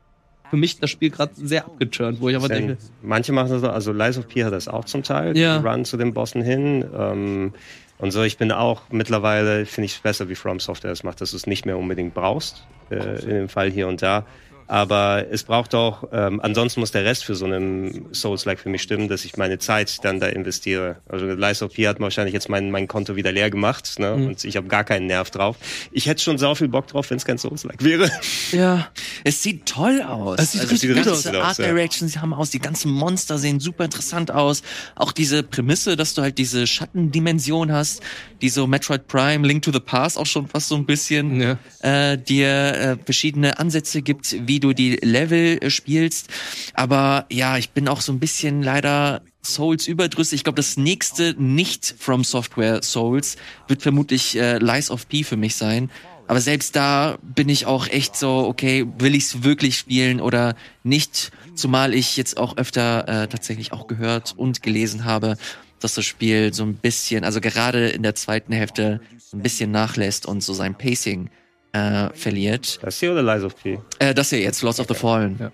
[0.50, 3.68] für mich das Spiel gerade sehr abgeturnt, wo ich aber denke, Manche machen das so,
[3.68, 5.58] also Lies of P hat das auch zum Teil, Ja.
[5.60, 6.84] Run zu den Bossen hin.
[6.94, 7.52] Ähm,
[7.98, 11.20] und so, ich bin auch mittlerweile, finde ich es besser, wie From Software es macht,
[11.20, 14.24] dass du es nicht mehr unbedingt brauchst, äh, in dem Fall hier und da.
[14.68, 18.82] Aber es braucht auch, ähm, ansonsten muss der Rest für so einen Souls-like für mich
[18.82, 20.96] stimmen, dass ich meine Zeit dann da investiere.
[21.08, 24.14] Also Lies of P hat wahrscheinlich jetzt mein, mein Konto wieder leer gemacht ne?
[24.14, 24.26] Mhm.
[24.26, 25.56] und ich habe gar keinen Nerv drauf.
[25.90, 28.10] Ich hätte schon sau viel Bock drauf, wenn es kein Souls-like wäre.
[28.52, 28.88] ja,
[29.24, 30.38] Es sieht toll aus.
[30.38, 31.46] Es sieht also richtig die gut ganze aus.
[31.48, 31.66] Art Ja.
[31.66, 34.62] Directions haben aus, die ganzen Monster sehen super interessant aus.
[34.96, 38.02] Auch diese Prämisse, dass du halt diese Schattendimension hast,
[38.42, 41.58] die so Metroid Prime, Link to the Past auch schon fast so ein bisschen Ja.
[41.80, 46.28] äh, dir äh, verschiedene Ansätze gibt, wie du die Level äh, spielst.
[46.74, 50.38] Aber ja, ich bin auch so ein bisschen leider Souls überdrüssig.
[50.38, 53.36] Ich glaube, das nächste nicht From Software Souls
[53.66, 55.90] wird vermutlich äh, Lies of P für mich sein.
[56.26, 61.32] Aber selbst da bin ich auch echt so, okay, will ich's wirklich spielen oder nicht?
[61.54, 65.36] Zumal ich jetzt auch öfter äh, tatsächlich auch gehört und gelesen habe,
[65.80, 69.00] dass das Spiel so ein bisschen, also gerade in der zweiten Hälfte
[69.32, 71.30] ein bisschen nachlässt und so sein Pacing
[71.72, 72.78] äh, verliert.
[72.82, 73.78] Das hier oder Lies of P?
[73.98, 75.36] Äh, das hier jetzt, Lost of the Fallen.
[75.38, 75.52] Ja.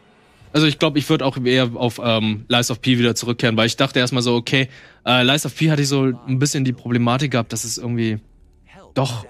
[0.52, 3.66] Also ich glaube, ich würde auch eher auf ähm, Lies of P wieder zurückkehren, weil
[3.66, 4.68] ich dachte erstmal so, okay,
[5.04, 8.20] äh, Lies of P hatte ich so ein bisschen die Problematik gehabt, dass es irgendwie
[8.94, 9.26] doch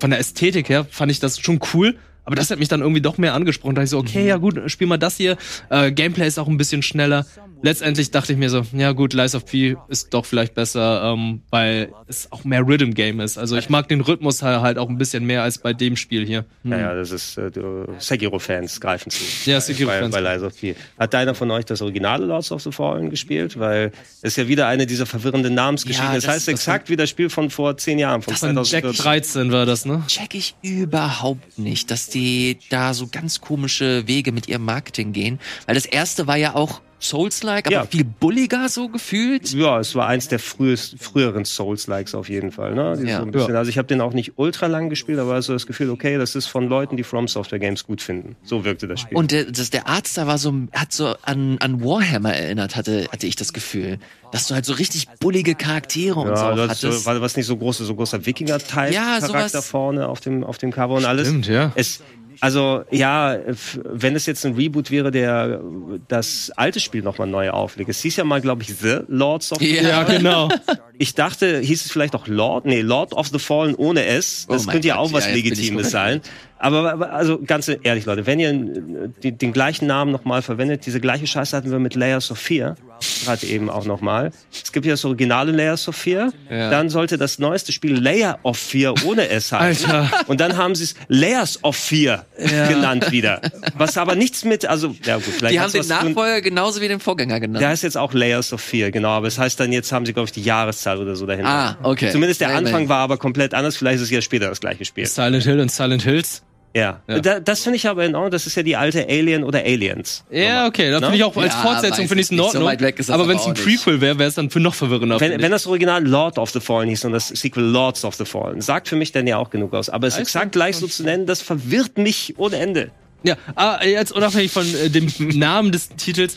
[0.00, 3.00] von der Ästhetik her fand ich das schon cool, aber das hat mich dann irgendwie
[3.00, 3.74] doch mehr angesprochen.
[3.74, 5.36] Da dachte ich so, okay, ja gut, spiel mal das hier.
[5.70, 7.26] Äh, Gameplay ist auch ein bisschen schneller.
[7.62, 11.40] Letztendlich dachte ich mir so, ja gut, Lies of P ist doch vielleicht besser, ähm,
[11.50, 13.38] weil es auch mehr Rhythm Game ist.
[13.38, 16.44] Also ich mag den Rhythmus halt auch ein bisschen mehr als bei dem Spiel hier.
[16.64, 17.50] Ja, ja, das ist, äh,
[17.98, 19.22] Sekiro-Fans greifen zu.
[19.50, 20.14] Ja, Sekiro-Fans.
[20.14, 20.74] Bei, bei Lies of P.
[20.98, 23.58] Hat deiner von euch das originale Lords of the Fallen gespielt?
[23.58, 26.06] Weil es ist ja wieder eine dieser verwirrenden Namensgeschichten.
[26.06, 28.48] Ja, das, das- heißt das- exakt wie das Spiel von vor zehn Jahren, von Von
[28.56, 29.02] Jack 2014.
[29.04, 30.02] 13 war das, ne?
[30.06, 35.40] check ich überhaupt nicht, dass die da so ganz komische Wege mit ihrem Marketing gehen.
[35.66, 37.84] Weil das erste war ja auch Souls-like, aber Ja.
[37.86, 39.52] viel bulliger so gefühlt.
[39.52, 42.74] Ja, es war eins der frühest, früheren Souls-Likes auf jeden Fall.
[42.74, 42.98] Ne?
[43.04, 43.18] Ja.
[43.18, 45.66] so ein bisschen, Also ich habe den auch nicht ultra lang gespielt, aber so das
[45.66, 48.36] Gefühl, okay, das ist von Leuten, die From Software Games gut finden.
[48.42, 49.16] So wirkte das Spiel.
[49.16, 53.06] Und der, das, der Arzt da war so, hat so an, an Warhammer erinnert, hatte,
[53.12, 53.98] hatte ich das Gefühl.
[54.32, 57.06] Dass du halt so richtig bullige Charaktere und so ja, auch das so, hattest.
[57.06, 59.20] war was nicht so große, so großer Wikinger-Type Ja,
[59.60, 61.28] vorne auf dem, auf dem Cover und alles.
[61.28, 61.70] Stimmt, ja.
[61.76, 62.02] Es,
[62.40, 65.60] Also ja, f- wenn es jetzt ein Reboot wäre, der
[66.08, 67.90] das alte Spiel nochmal neu auflegt.
[67.90, 69.76] Es hieß ja mal, glaube ich, The Lords of the.
[69.76, 70.48] Ja, genau.
[70.98, 72.66] Ich dachte, hieß es vielleicht auch Lord?
[72.66, 74.46] Nee, Lord of the Fallen ohne S.
[74.48, 76.20] Das Oh könnte ja Gott, auch was ja, Legitimes sein.
[76.58, 80.86] Aber, aber also ganz ehrlich, Leute, wenn ihr äh, den, den gleichen Namen nochmal verwendet,
[80.86, 82.76] diese gleiche Scheiße hatten wir mit Layers of Fear,
[83.24, 84.30] gerade eben auch nochmal.
[84.50, 86.32] Es gibt ja das originale Layers of Fear.
[86.48, 86.70] Ja.
[86.70, 89.90] Dann sollte das neueste Spiel Layer of Fear ohne S heißen.
[89.90, 90.10] Alter.
[90.26, 93.42] Und dann haben sie es Layers of Fear genannt wieder.
[93.76, 97.00] Was aber nichts mit, also, ja gut, vielleicht Die haben den Nachfolger genauso wie den
[97.00, 97.60] Vorgänger genannt.
[97.60, 99.10] der heißt jetzt auch Layers of Fear, genau.
[99.10, 100.42] Aber es heißt dann, jetzt haben sie, glaube ich, die
[100.84, 101.48] Jahreszahl oder so dahinter.
[101.50, 102.10] Ah, okay.
[102.10, 102.88] Zumindest der Nein, Anfang nein.
[102.88, 103.76] war aber komplett anders.
[103.76, 105.06] Vielleicht ist es ja später das gleiche Spiel.
[105.06, 106.42] Silent Hill und Silent Hills.
[106.76, 107.02] Ja.
[107.06, 107.20] Ja.
[107.20, 108.32] Da, das finde ich aber in Ordnung.
[108.32, 110.24] Das ist ja die alte Alien oder Aliens.
[110.30, 110.90] Ja, okay.
[110.90, 111.06] Da Ne?
[111.06, 112.64] finde ich auch als Ja, Fortsetzung finde ich es in nicht, so Ordnung.
[112.64, 113.62] weit weg ist das aber wenn es aber ein.
[113.62, 115.20] Prequel wäre, wäre es dann für noch verwirrender.
[115.20, 118.24] Wenn, wenn das Original Lord of the Fallen hieß und das Sequel Lords of the
[118.24, 119.88] Fallen, sagt für mich dann ja auch genug aus.
[119.88, 122.90] Aber es Weißt exakt gleich so zu nennen, das verwirrt mich ohne Ende.
[123.22, 125.06] Ja, aber jetzt unabhängig von äh, dem
[125.38, 126.36] Namen des Titels.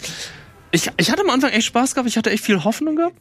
[0.71, 3.15] Ich, ich hatte am Anfang echt Spaß gehabt, ich hatte echt viel Hoffnung gehabt.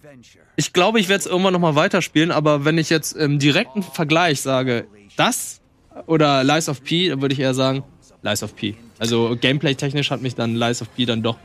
[0.57, 4.41] Ich glaube, ich werde es irgendwann nochmal weiterspielen, aber wenn ich jetzt im direkten Vergleich
[4.41, 4.87] sage,
[5.17, 5.61] das
[6.07, 7.85] oder Lies of P, dann würde ich eher sagen,
[8.23, 8.75] Lies of P.
[8.99, 11.37] Also gameplay-technisch hat mich dann Lies of P dann doch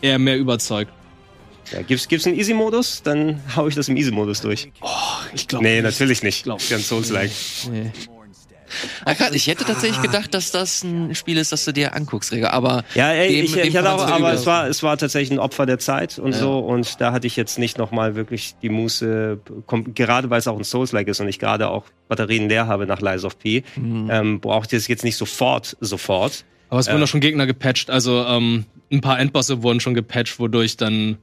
[0.00, 0.92] eher mehr überzeugt.
[1.72, 3.02] Ja, gibt's, gibt's einen Easy-Modus?
[3.02, 4.72] Dann hau ich das im Easy-Modus durch.
[5.34, 5.64] Ich glaube.
[5.64, 6.42] Nee, natürlich nicht.
[6.44, 7.30] glaub- Ganz Souls-like.
[7.70, 7.92] Nee.
[7.92, 8.08] Ah, krass,
[9.32, 12.50] ich hätte tatsächlich gedacht, dass das ein Spiel ist, das du dir anguckst, Rega.
[12.50, 15.30] Aber Ja, ey, dem- ich, dem ich hatte auch, aber es war, es war tatsächlich
[15.30, 18.68] ein Opfer der Zeit und so und da hatte ich jetzt nicht nochmal wirklich die
[18.68, 19.38] Muße,
[19.94, 23.00] gerade weil es auch ein Souls-like ist und ich gerade auch Batterien leer habe nach
[23.00, 24.08] Lies of P, Mhm.
[24.10, 26.44] ähm, brauchte ich es jetzt nicht sofort, sofort.
[26.68, 27.04] Aber es wurden Ja.
[27.04, 27.90] auch schon Gegner gepatcht.
[27.90, 31.18] Also ähm, ein paar Endbosse wurden schon gepatcht, wodurch dann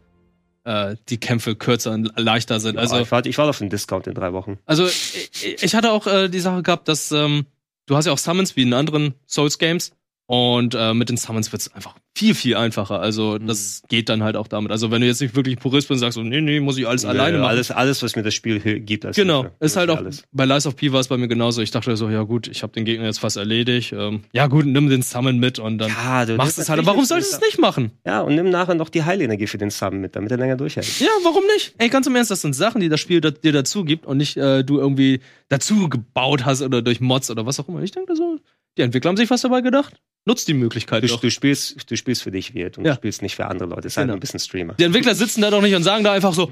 [0.68, 2.78] äh, die Kämpfe kürzer und leichter sind.
[2.78, 4.60] Also Also ich warte, ich warte auf den Discount in drei Wochen.
[4.66, 7.46] Also ich, ich hatte auch äh, die Sache gehabt, dass ähm,
[7.86, 9.94] du hast ja auch Summons wie in anderen Souls Games
[10.28, 13.00] und äh, mit den Summons wird es einfach viel viel einfacher.
[13.00, 14.72] Also das geht dann halt auch damit.
[14.72, 16.86] Also wenn du jetzt nicht wirklich Purist bist und sagst so nee nee muss ich
[16.88, 17.50] alles alleine Äh, machen.
[17.52, 19.06] Alles, alles, was mir das Spiel gibt.
[19.06, 19.56] Als Genau, Hilfe.
[19.62, 20.24] ist halt auch Alles.
[20.34, 21.62] bei Lies of P war es bei mir genauso.
[21.62, 23.94] Ich dachte so, ja gut, ich habe den Gegner jetzt fast erledigt.
[23.94, 26.86] Ähm, ja gut, nimm den Summon mit und dann Ja, du machst es halt.
[26.86, 27.48] Warum solltest du es Summon.
[27.48, 27.92] nicht machen?
[28.06, 31.00] Ja, und nimm nachher noch die Heilenergie für den Sum mit, damit er länger durchhält.
[31.00, 31.74] Ja, warum nicht?
[31.78, 34.18] Ey, ganz im Ernst, das sind Sachen, die das Spiel da- dir dazu gibt und
[34.18, 37.82] nicht äh, du irgendwie dazu gebaut hast oder durch Mods oder was auch immer.
[37.84, 38.40] Ich denke so,
[38.78, 39.94] die Entwickler haben sich was dabei gedacht.
[40.26, 41.22] Nutzt die Möglichkeit Du, doch.
[41.22, 42.92] du, spielst, du spielst für dich Wirt und Ja.
[42.94, 43.88] du spielst nicht für andere Leute.
[43.88, 44.16] Ist halt Genau.
[44.18, 44.74] ein bisschen Streamer.
[44.74, 46.52] Die Entwickler sitzen da doch nicht und sagen da einfach so,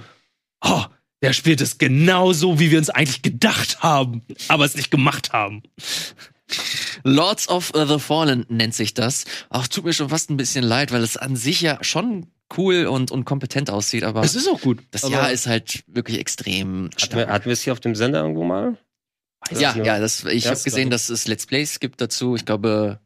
[0.63, 0.83] oh,
[1.21, 5.33] der spielt es genau so, wie wir uns eigentlich gedacht haben, aber es nicht gemacht
[5.33, 5.63] haben.
[7.03, 9.25] Lords of the Fallen nennt sich das.
[9.49, 12.85] Auch tut mir schon fast ein bisschen leid, weil es an sich ja schon cool
[12.85, 14.79] und, und kompetent aussieht, aber Es ist auch gut.
[14.91, 17.95] das aber Jahr ist halt wirklich extrem Hatten wir, hatten wir es hier auf dem
[17.95, 18.77] Sender irgendwo mal?
[19.51, 22.35] Ja, nur- ja, das, ich Ja, habe gesehen, dass es Let's Plays gibt dazu.
[22.35, 22.99] Ich glaube,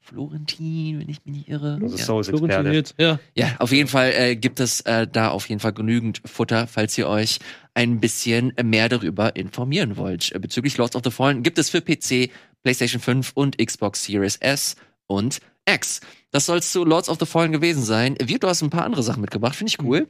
[0.00, 1.78] Florentin, wenn ich mich nicht irre.
[1.82, 2.04] Also ja.
[2.04, 2.46] Souls-Experte.
[2.54, 3.18] Florentiniert, Ja.
[3.34, 6.96] ja, auf jeden Fall äh, gibt es äh, da auf jeden Fall genügend Futter, falls
[6.98, 7.38] ihr euch
[7.74, 10.32] ein bisschen mehr darüber informieren wollt.
[10.32, 12.30] Äh, bezüglich Lords of the Fallen gibt es für PC,
[12.62, 14.76] PlayStation 5 und Xbox Series S
[15.06, 16.00] und X.
[16.32, 18.16] Das soll's zu Lords of the Fallen gewesen sein.
[18.20, 20.08] Wir, du hast ein paar andere Sachen mitgebracht, finde ich cool.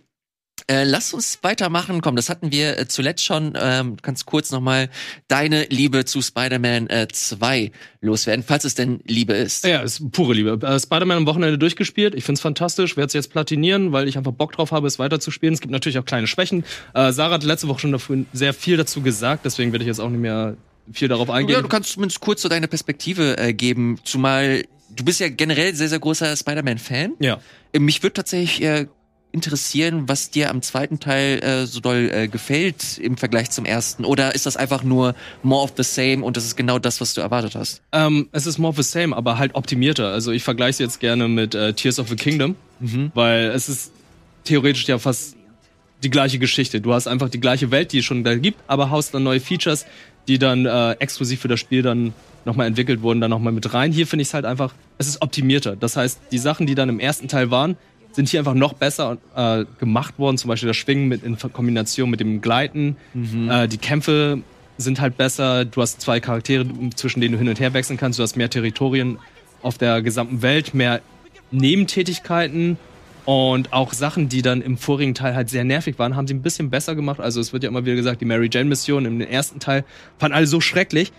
[0.70, 2.00] Äh, lass uns weitermachen.
[2.00, 3.54] Komm, das hatten wir äh, zuletzt schon.
[3.60, 4.88] Ähm, du kannst kurz noch mal
[5.26, 9.64] deine Liebe zu Spider-Man äh, 2 loswerden, falls es denn Liebe ist.
[9.64, 10.64] Ja, ist pure Liebe.
[10.64, 12.14] Äh, Spider-Man am Wochenende durchgespielt.
[12.14, 12.96] Ich find's fantastisch.
[12.96, 15.54] Werde es jetzt platinieren, weil ich einfach Bock drauf habe, es weiterzuspielen.
[15.54, 16.64] Es gibt natürlich auch kleine Schwächen.
[16.94, 20.08] Äh, Sarah hat letzte Woche schon sehr viel dazu gesagt, deswegen werde ich jetzt auch
[20.08, 20.56] nicht mehr
[20.92, 21.56] viel darauf eingehen.
[21.56, 24.62] Ja, du kannst zumindest kurz so deine Perspektive äh, geben, zumal
[24.94, 27.14] du bist ja generell sehr, sehr großer Spider-Man-Fan.
[27.18, 27.40] ja.
[27.72, 28.86] Äh, Mich würde tatsächlich äh,
[29.32, 34.04] interessieren, was dir am zweiten Teil äh, so doll äh, gefällt im Vergleich zum ersten.
[34.04, 37.14] Oder ist das einfach nur more of the same und das ist genau das, was
[37.14, 37.82] du erwartet hast?
[37.92, 40.08] Ähm, es ist more of the same, aber halt optimierter.
[40.08, 42.56] Also ich vergleiche es jetzt gerne mit äh, Tears of the Kingdom,
[43.14, 43.92] weil es ist
[44.44, 45.36] theoretisch ja fast
[46.02, 46.80] die gleiche Geschichte.
[46.80, 49.40] Du hast einfach die gleiche Welt, die es schon da gibt, aber haust dann neue
[49.40, 49.86] Features,
[50.28, 52.14] die dann äh, exklusiv für das Spiel dann
[52.44, 53.92] nochmal entwickelt wurden, dann nochmal mit rein.
[53.92, 55.76] Hier finde ich es halt einfach, es ist optimierter.
[55.76, 57.76] Das heißt, die Sachen, die dann im ersten Teil waren,
[58.12, 60.38] sind hier einfach noch besser äh, gemacht worden.
[60.38, 62.96] Zum Beispiel das Schwingen mit in Kombination mit dem Gleiten.
[63.48, 64.42] Äh, die Kämpfe
[64.78, 65.64] sind halt besser.
[65.64, 68.18] Du hast zwei Charaktere, zwischen denen du hin und her wechseln kannst.
[68.18, 69.18] Du hast mehr Territorien
[69.62, 71.00] auf der gesamten Welt, mehr
[71.50, 72.78] Nebentätigkeiten
[73.24, 76.42] und auch Sachen, die dann im vorigen Teil halt sehr nervig waren, haben sie ein
[76.42, 77.20] bisschen besser gemacht.
[77.20, 79.84] Also es wird ja immer wieder gesagt, die Mary Jane Mission im ersten Teil
[80.18, 81.12] fanden alle so schrecklich.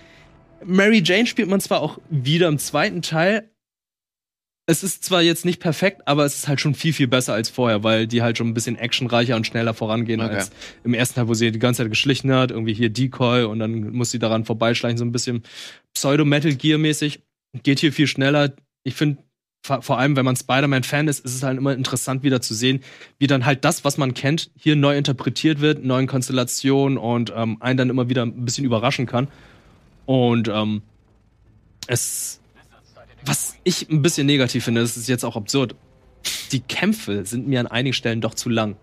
[0.66, 3.50] Mary Jane spielt man zwar auch wieder im zweiten Teil.
[4.68, 7.50] Es ist zwar jetzt nicht perfekt, aber es ist halt schon viel, viel besser als
[7.50, 10.36] vorher, weil die halt schon ein bisschen actionreicher und schneller vorangehen Okay.
[10.36, 10.52] als
[10.84, 13.92] im ersten Teil, wo sie die ganze Zeit geschlichen hat, irgendwie hier Decoy und dann
[13.92, 15.44] muss sie daran vorbeischleichen, so ein bisschen
[15.94, 17.22] Pseudo-Metal Gear-mäßig.
[17.64, 18.54] geht hier viel schneller.
[18.84, 19.24] Ich finde,
[19.64, 22.82] vor allem, wenn man Spider-Man-Fan ist, ist es halt immer interessant, wieder zu sehen,
[23.20, 27.58] wie dann halt das, was man kennt, hier neu interpretiert wird, neuen Konstellationen und ähm,
[27.62, 29.28] einen dann immer wieder ein bisschen überraschen kann.
[30.06, 30.82] Und ähm,
[31.88, 32.41] es,
[33.26, 35.76] was ich ein bisschen negativ finde, das ist jetzt auch absurd.
[36.52, 38.76] Die Kämpfe sind mir an einigen Stellen doch zu lang.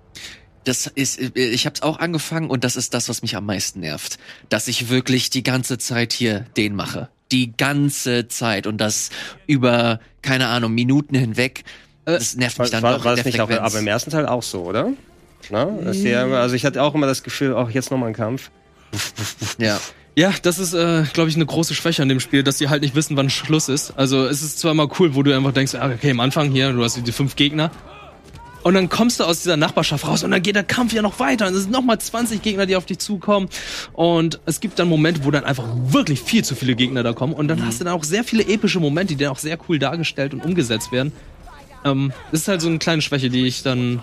[0.64, 3.80] Das ist, ich habe es auch angefangen und das ist das, was mich am meisten
[3.80, 4.18] nervt,
[4.48, 9.10] dass ich wirklich die ganze Zeit hier den mache, die ganze Zeit und das
[9.46, 11.64] über keine Ahnung Minuten hinweg.
[12.04, 14.10] Das nervt mich dann war, doch war in das der nicht auch, aber im ersten
[14.10, 14.92] Teil auch so, oder?
[15.50, 15.68] Na?
[15.92, 18.50] Ja, immer- also ich hatte auch immer das Gefühl, auch jetzt nochmal ein Kampf.
[19.58, 19.78] ja.
[20.18, 22.82] Ja, das ist, äh, glaube ich, eine große Schwäche an dem Spiel, dass die halt
[22.82, 23.92] nicht wissen, wann Schluss ist.
[23.96, 26.72] Also es ist zwar mal cool, wo du einfach denkst, ah, okay, am Anfang hier,
[26.72, 27.70] du hast die fünf Gegner.
[28.64, 31.20] Und dann kommst du aus dieser Nachbarschaft raus und dann geht der Kampf ja noch
[31.20, 31.46] weiter.
[31.46, 33.48] Und es sind nochmal 20 Gegner, die auf dich zukommen.
[33.92, 37.32] Und es gibt dann Momente, wo dann einfach wirklich viel zu viele Gegner da kommen.
[37.32, 39.78] Und dann hast du dann auch sehr viele epische Momente, die dann auch sehr cool
[39.78, 41.12] dargestellt und umgesetzt werden.
[41.84, 44.02] Ähm, das ist halt so eine kleine Schwäche, die ich dann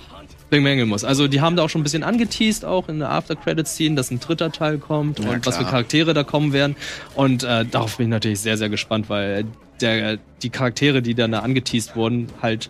[0.56, 1.03] bemängeln muss.
[1.03, 4.20] Also die haben da auch schon ein bisschen angeteased, auch in der After-Credit-Scene, dass ein
[4.20, 5.72] dritter Teil kommt Ja, und was für klar.
[5.72, 6.76] Charaktere da kommen werden.
[7.16, 9.45] Und äh, darauf bin ich natürlich sehr, sehr gespannt, weil
[9.82, 12.70] der, die Charaktere, die dann da angeteased wurden, halt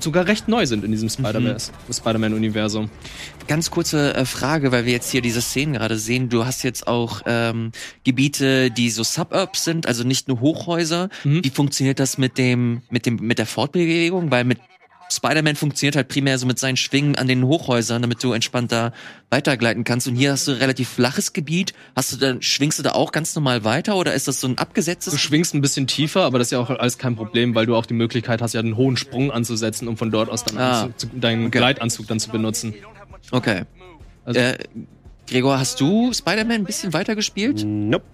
[0.00, 1.56] sogar recht neu sind in diesem Spider-Man-
[1.92, 2.88] Spider-Man-Universum.
[3.48, 6.28] Ganz kurze äh, Frage, weil wir jetzt hier diese Szenen gerade sehen.
[6.28, 7.72] Du hast jetzt auch ähm,
[8.04, 11.08] Gebiete, die so Suburbs sind, also nicht nur Hochhäuser.
[11.24, 11.42] Mhm.
[11.42, 14.30] Wie funktioniert das mit dem, mit dem, mit der Fortbewegung?
[14.30, 14.58] Weil mit
[15.10, 18.92] Spider-Man funktioniert halt primär so mit seinen Schwingen an den Hochhäusern, damit du entspannter
[19.30, 20.06] weitergleiten kannst.
[20.06, 21.72] Und hier hast du ein relativ flaches Gebiet.
[21.96, 24.58] Hast du dann, schwingst du da auch ganz normal weiter oder ist das so ein
[24.58, 25.12] abgesetztes?
[25.14, 27.74] Du schwingst ein bisschen tiefer, aber das ist ja auch alles kein Problem, weil du
[27.74, 30.82] auch die Möglichkeit hast, ja einen hohen Sprung anzusetzen, um von dort aus dann Ah.
[30.82, 31.58] Anzug, zu- deinen Okay.
[31.58, 32.74] Gleitanzug dann zu benutzen.
[33.30, 33.62] Okay.
[34.24, 34.58] Also- äh,
[35.26, 37.62] Gregor, hast du Spider-Man ein bisschen weiter gespielt?
[37.64, 38.04] Nope.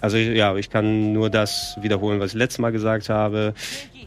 [0.00, 3.54] Also ja, ich kann nur das wiederholen, was ich letztes Mal gesagt habe.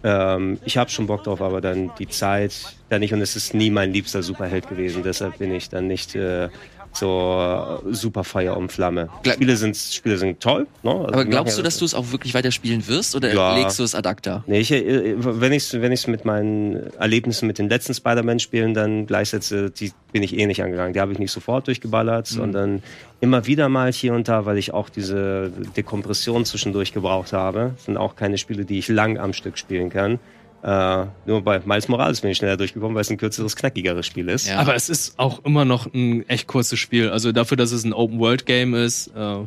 [0.04, 3.54] Ähm, ich habe schon Bock drauf, aber dann die Zeit da nicht und es ist
[3.54, 5.04] nie mein liebster Superheld gewesen.
[5.04, 6.50] Deshalb bin ich dann nicht äh,
[6.94, 9.10] so äh, super Feuer und Flamme.
[9.26, 10.68] Spiele sind Spiele sind toll.
[10.84, 10.92] Ne?
[10.92, 13.56] Also Aber glaubst du, dass du es auch wirklich weiterspielen wirst oder Ja.
[13.58, 14.44] legst du es ad acta?
[14.48, 19.06] Nee, ich, äh, wenn ich wenn ich's mit meinen Erlebnissen mit den letzten Spider-Man-Spielen dann
[19.08, 20.94] gleichsetze, die bin ich eh nicht angegangen.
[20.94, 22.36] Die habe ich nicht sofort durchgeballert, Mhm.
[22.36, 22.84] sondern
[23.22, 27.72] immer wieder mal hier und da, weil ich auch diese Dekompression zwischendurch gebraucht habe.
[27.76, 30.20] Das sind auch keine Spiele, die ich lang am Stück spielen kann.
[30.64, 34.30] Äh, nur bei Miles Morales bin ich schneller durchgekommen, weil es ein kürzeres, knackigeres Spiel
[34.30, 34.48] ist.
[34.48, 34.60] Ja.
[34.60, 37.10] Aber es ist auch immer noch ein echt kurzes Spiel.
[37.10, 39.40] Also dafür, dass es ein Open-World-Game ist, äh,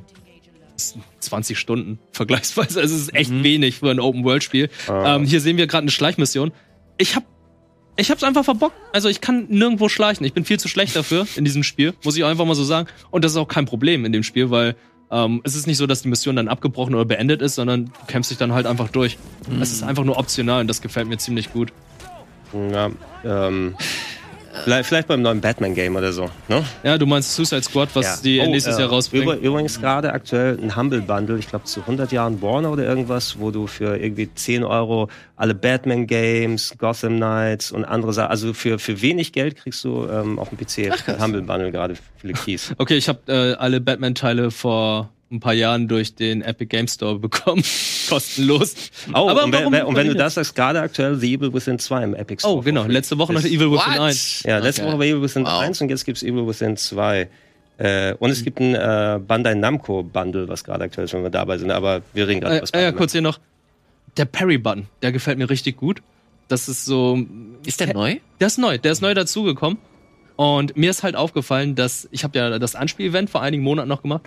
[0.77, 2.81] ist 20 Stunden vergleichsweise.
[2.81, 3.45] Also es ist echt Mhm.
[3.45, 4.69] wenig für ein Open-World-Spiel.
[4.89, 5.17] Ah.
[5.17, 6.53] Ähm, hier sehen wir gerade eine Schleichmission.
[6.99, 7.25] Ich hab
[7.99, 8.77] ich hab's einfach verbockt.
[8.93, 10.27] Also ich kann nirgendwo schleichen.
[10.27, 12.89] Ich bin viel zu schlecht dafür in diesem Spiel, muss ich einfach mal so sagen.
[13.11, 14.77] Und das ist auch kein Problem in dem Spiel, weil
[15.11, 17.93] ähm, es ist nicht so, dass die Mission dann abgebrochen oder beendet ist, sondern du
[18.07, 19.19] kämpfst dich dann halt einfach durch.
[19.61, 21.73] Es ist einfach nur optional und das gefällt mir ziemlich gut.
[22.73, 22.91] Ja,
[23.25, 23.77] ähm,
[24.67, 26.29] vielleicht, vielleicht beim neuen Batman-Game oder so.
[26.49, 26.65] Ne?
[26.83, 28.17] Ja, du meinst Suicide Squad, was Ja.
[28.23, 29.29] die Oh, nächstes äh, Jahr rausbringen?
[29.29, 33.39] Übr- Übrigens gerade aktuell ein Humble Bundle, ich glaube zu 100 Jahren Warner oder irgendwas,
[33.39, 38.53] wo du für irgendwie 10 Euro alle Batman Games, Gotham Knights und andere Sachen, also
[38.53, 42.03] für, für wenig Geld kriegst du ähm, auf dem PC ein Humble Bundle gerade für
[42.21, 42.75] viele Keys.
[42.79, 47.19] Okay, ich habe äh, alle Batman-Teile vor ein paar Jahren durch den Epic Game Store
[47.19, 47.63] bekommen.
[48.09, 48.75] Kostenlos.
[49.13, 51.53] Oh, Aber und, wenn, warum- wenn- und wenn du das sagst, gerade aktuell The Evil
[51.53, 52.55] Within 2 im Epic Store.
[52.57, 52.85] Oh, genau.
[52.85, 54.01] Letzte Woche noch Das- Evil Within What?
[54.01, 54.43] 1.
[54.45, 54.91] Ja, letzte Okay.
[54.93, 55.61] Woche war Evil Within Wow.
[55.61, 57.29] 1 und jetzt gibt's Evil Within 2.
[57.79, 61.31] Äh, und es gibt ein äh, Bandai Namco Bundle, was gerade aktuell ist, wenn wir
[61.31, 61.71] dabei sind.
[61.73, 62.97] Aber wir reden gerade Äh, äh, ja, Spider-Man.
[62.97, 63.39] kurz hier noch.
[64.17, 66.01] Der Parry-Button, der gefällt mir richtig gut.
[66.49, 67.19] Das ist so.
[67.67, 68.17] Ist der neu?
[68.41, 69.79] Der ist neu, der ist neu dazugekommen.
[70.37, 74.03] Und mir ist halt aufgefallen, dass ich habe ja das Anspiel-Event vor einigen Monaten noch
[74.03, 74.23] gemacht.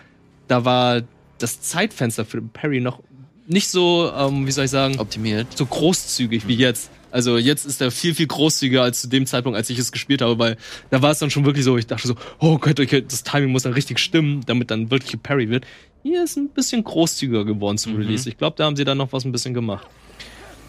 [0.50, 1.04] Da war
[1.38, 3.00] das Zeitfenster für Parry noch
[3.48, 5.58] nicht so, ähm, wie soll ich sagen, Optimiert.
[5.58, 6.92] so großzügig wie jetzt.
[7.12, 10.22] Also jetzt ist er viel, viel großzügiger als zu dem Zeitpunkt, als ich es gespielt
[10.22, 10.58] habe, weil
[10.92, 13.52] da war es dann schon wirklich so, ich dachte so, oh Gott, okay, das Timing
[13.52, 15.66] muss dann richtig stimmen, damit dann wirklich Parry wird.
[16.04, 18.30] Hier ist ein bisschen großzügiger geworden zum Release.
[18.30, 19.88] Ich glaube, da haben sie dann noch was ein bisschen gemacht.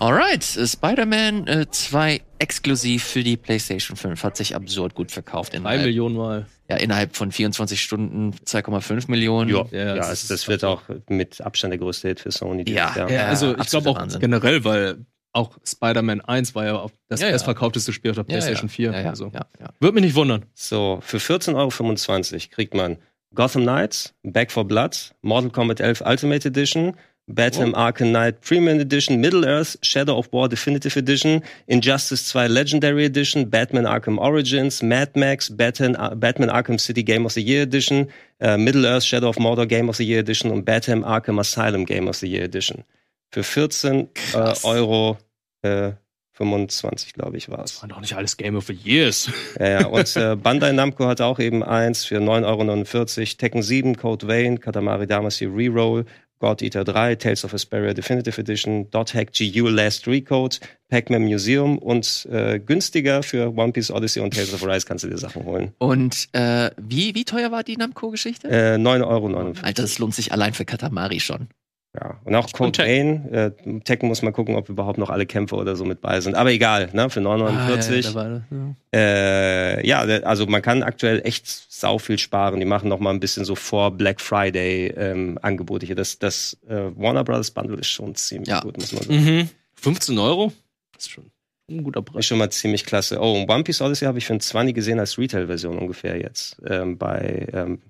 [0.00, 5.52] Alright, Spider-Man äh, 2 exklusiv für die PlayStation 5 hat sich absurd gut verkauft.
[5.52, 6.46] Drei Innerhalb, Millionen Mal.
[6.70, 9.50] ja, innerhalb von 24 Stunden 2,5 Millionen.
[9.50, 12.64] Ja, Ja, ja, das das wird auch mit Abstand der größte Hit für Sony.
[12.70, 12.96] Ja.
[12.96, 13.10] Jahr.
[13.10, 14.20] Ja, also Ja, ich glaube auch Wahnsinn.
[14.20, 17.32] generell, weil auch Spider-Man 1 war ja auch das Ja, ja.
[17.34, 18.74] bestverkaufteste Spiel auf der Ja, PlayStation ja.
[18.74, 18.92] 4.
[18.92, 19.26] Ja, ja, also.
[19.34, 19.68] ja, ja.
[19.80, 20.46] Würde mich nicht wundern.
[20.54, 22.96] So, für 14,25 Euro kriegt man
[23.34, 26.96] Gotham Knights, Back for Blood, Mortal Kombat 11 Ultimate Edition,
[27.34, 33.48] Batman Arkham Knight Premium Edition, Middle-earth, Shadow of War Definitive Edition, Injustice 2 Legendary Edition,
[33.48, 38.08] Batman Arkham Origins, Mad Max, Batman, Batman Arkham City Game of the Year Edition,
[38.40, 42.08] äh, Middle-earth, Shadow of Mordor Game of the Year Edition und Batman Arkham Asylum Game
[42.08, 42.84] of the Year Edition.
[43.32, 45.18] Für 14 äh, Euro
[45.62, 45.92] äh,
[46.40, 47.82] 25, glaube ich, war es.
[47.82, 49.30] Waren doch nicht alles Game of the Years.
[49.58, 49.86] Ja, ja.
[49.86, 53.36] Und äh, Bandai Namco hat auch eben eins für 9,49 Euro.
[53.36, 56.06] Tekken 7, Code Vein, Katamari Damacy Reroll,
[56.40, 62.26] God Eater 3, Tales of Asperia Definitive Edition, Hack GU Last Recode, Pac-Man Museum und
[62.30, 65.72] äh, günstiger für One Piece Odyssey und Tales of Rise kannst du dir Sachen holen.
[65.78, 68.48] Und äh, wie, wie teuer war die Namco-Geschichte?
[68.48, 69.54] Äh, 9,49 Euro.
[69.62, 71.48] Alter, das lohnt sich allein für Katamari schon.
[71.92, 73.32] Ja, und auch Code Vein.
[73.32, 76.36] Äh, Tekken muss man gucken, ob überhaupt noch alle Kämpfe oder so mit bei sind.
[76.36, 78.16] Aber egal, ne, für 9,49.
[78.16, 78.74] Ah, ja, ja.
[78.94, 82.60] Äh, ja, also man kann aktuell echt sau viel sparen.
[82.60, 85.96] Die machen noch mal ein bisschen so vor Black Friday ähm, Angebote hier.
[85.96, 88.60] Das, das äh, Warner Brothers Bundle ist schon ziemlich ja.
[88.60, 89.24] gut, muss man sagen.
[89.24, 89.50] Mhm.
[89.74, 90.52] 15 Euro?
[90.92, 91.32] Das ist schon
[91.68, 92.20] ein guter Preis.
[92.20, 93.18] Ist schon mal ziemlich klasse.
[93.20, 96.62] Oh, und One Piece Odyssey habe ich für ein 20 gesehen als Retail-Version ungefähr jetzt
[96.68, 97.80] ähm, bei ähm,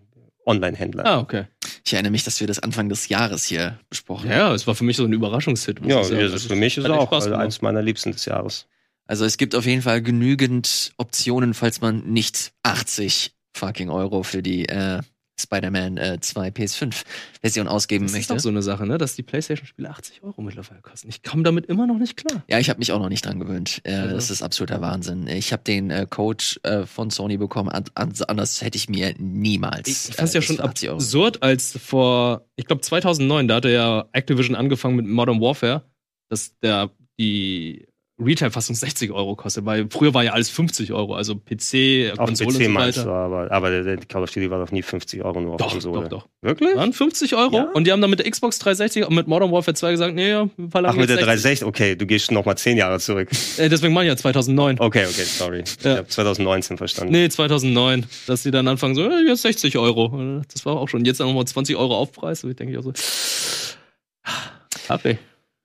[0.51, 1.07] Online-Händlern.
[1.07, 1.47] Ah, okay.
[1.85, 4.39] Ich erinnere mich, dass wir das Anfang des Jahres hier besprochen haben.
[4.39, 5.81] Ja, es war für mich so ein Überraschungshit.
[5.85, 8.67] Ja, ja das für mich ist es auch also eins meiner Liebsten des Jahres.
[9.07, 14.43] Also es gibt auf jeden Fall genügend Optionen, falls man nicht 80 fucking Euro für
[14.43, 15.01] die äh,
[15.43, 18.29] Spider-Man äh, 2 PS5-Version ausgeben das möchte.
[18.29, 18.99] Das ist doch so eine Sache, ne?
[18.99, 21.09] dass die PlayStation-Spiele 80 Euro mittlerweile kosten.
[21.09, 22.43] Ich komme damit immer noch nicht klar.
[22.49, 23.81] Ja, ich habe mich auch noch nicht dran gewöhnt.
[23.85, 24.15] Äh, also.
[24.15, 25.27] Das ist absoluter Wahnsinn.
[25.27, 29.15] Ich habe den äh, Code äh, von Sony bekommen, an, an, anders hätte ich mir
[29.19, 29.89] niemals.
[29.89, 33.71] Ich, ich fand es ja äh, schon absurd, als vor, ich glaube 2009, da hatte
[33.71, 35.83] ja Activision angefangen mit Modern Warfare,
[36.29, 37.87] dass der die
[38.25, 42.51] Retail-Fassung 60 Euro kostet, weil früher war ja alles 50 Euro, also PC, auf Konsole
[42.51, 43.05] PC und so weiter.
[43.05, 45.59] Du, aber, aber der, der Call of Duty war doch nie 50 Euro nur auf
[45.59, 46.09] doch, Konsole.
[46.09, 46.75] Doch, doch, Wirklich?
[46.77, 47.71] Waren 50 Euro ja?
[47.75, 50.31] und die haben dann mit der Xbox 360 und mit Modern Warfare 2 gesagt, nee,
[50.31, 53.29] ja, wir verlangen Ach, mit der 360, okay, du gehst noch mal 10 Jahre zurück.
[53.57, 54.79] Äh, deswegen meine ich ja 2009.
[54.79, 55.65] Okay, okay, sorry.
[55.83, 55.93] Ja.
[55.93, 57.13] Ich habe 2019 verstanden.
[57.13, 60.43] Nee, 2009, dass sie dann anfangen so, ja, jetzt 60 Euro.
[60.53, 62.93] Das war auch schon, jetzt dann nochmal 20 Euro Aufpreis, ich denke ich auch so,
[64.87, 65.19] Kaffee.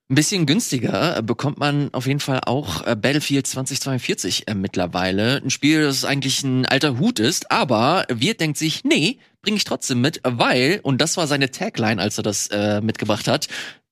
[0.07, 5.41] Ein bisschen günstiger bekommt man auf jeden Fall auch äh, Battlefield 2042 äh, mittlerweile.
[5.43, 9.63] Ein Spiel, das eigentlich ein alter Hut ist, aber Wirt denkt sich, nee, bringe ich
[9.63, 13.47] trotzdem mit, weil, und das war seine Tagline, als er das äh, mitgebracht hat,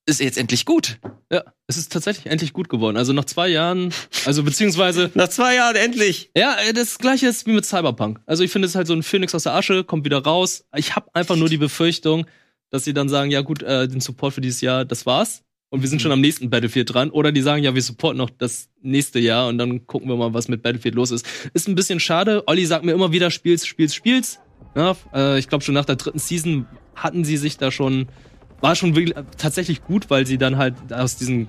[0.05, 0.99] ist jetzt endlich gut.
[1.31, 2.95] Ja, es ist tatsächlich endlich gut geworden.
[2.95, 3.91] Also nach zwei Jahren,
[4.25, 5.09] also beziehungsweise.
[5.15, 6.29] nach zwei Jahren endlich!
[6.37, 8.19] Ja, äh, das gleiche ist wie mit Cyberpunk.
[8.27, 10.63] Also ich finde es halt so ein Phoenix aus der Asche, kommt wieder raus.
[10.75, 12.27] Ich habe einfach nur die Befürchtung,
[12.69, 15.41] dass sie dann sagen, ja gut, äh, den Support für dieses Jahr, das war's
[15.73, 17.09] und wir sind schon am nächsten Battlefield dran.
[17.09, 20.31] Oder die sagen, ja, wir supporten noch das nächste Jahr und dann gucken wir mal,
[20.31, 21.25] was mit Battlefield los ist.
[21.55, 22.43] Ist ein bisschen schade.
[22.45, 24.39] Olli sagt mir immer wieder, spiel's, spiel's, spiel's.
[24.75, 28.05] Ja, äh, ich glaube schon nach der dritten Season hatten sie sich da schon,
[28.61, 31.47] war schon wirklich, tatsächlich gut, weil sie dann halt aus diesen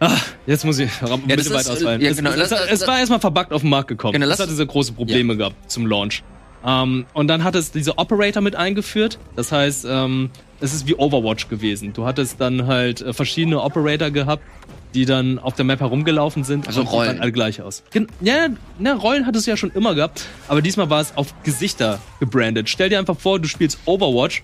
[0.00, 0.16] Ah,
[0.46, 2.00] jetzt muss ich ein ja, bisschen weit ausfallen.
[2.00, 4.14] Ja, genau, es, es, es, war erstmal verbuggt auf den Markt gekommen.
[4.14, 5.38] Genau, das hatte diese große Probleme ja.
[5.38, 6.24] gehabt zum Launch.
[6.64, 9.18] Ähm, und dann hat es diese Operator mit eingeführt.
[9.36, 10.30] Das heißt, ähm,
[10.60, 11.92] es ist wie Overwatch gewesen.
[11.92, 14.42] Du hattest dann halt äh, verschiedene Operator gehabt,
[14.94, 16.66] die dann auf der Map herumgelaufen sind.
[16.66, 17.20] Also und Rollen.
[17.20, 17.82] alle gleich aus.
[18.20, 18.48] Ja,
[18.78, 22.68] na, Rollen hat es ja schon immer gehabt, aber diesmal war es auf Gesichter gebrandet.
[22.68, 24.42] Stell dir einfach vor, du spielst Overwatch.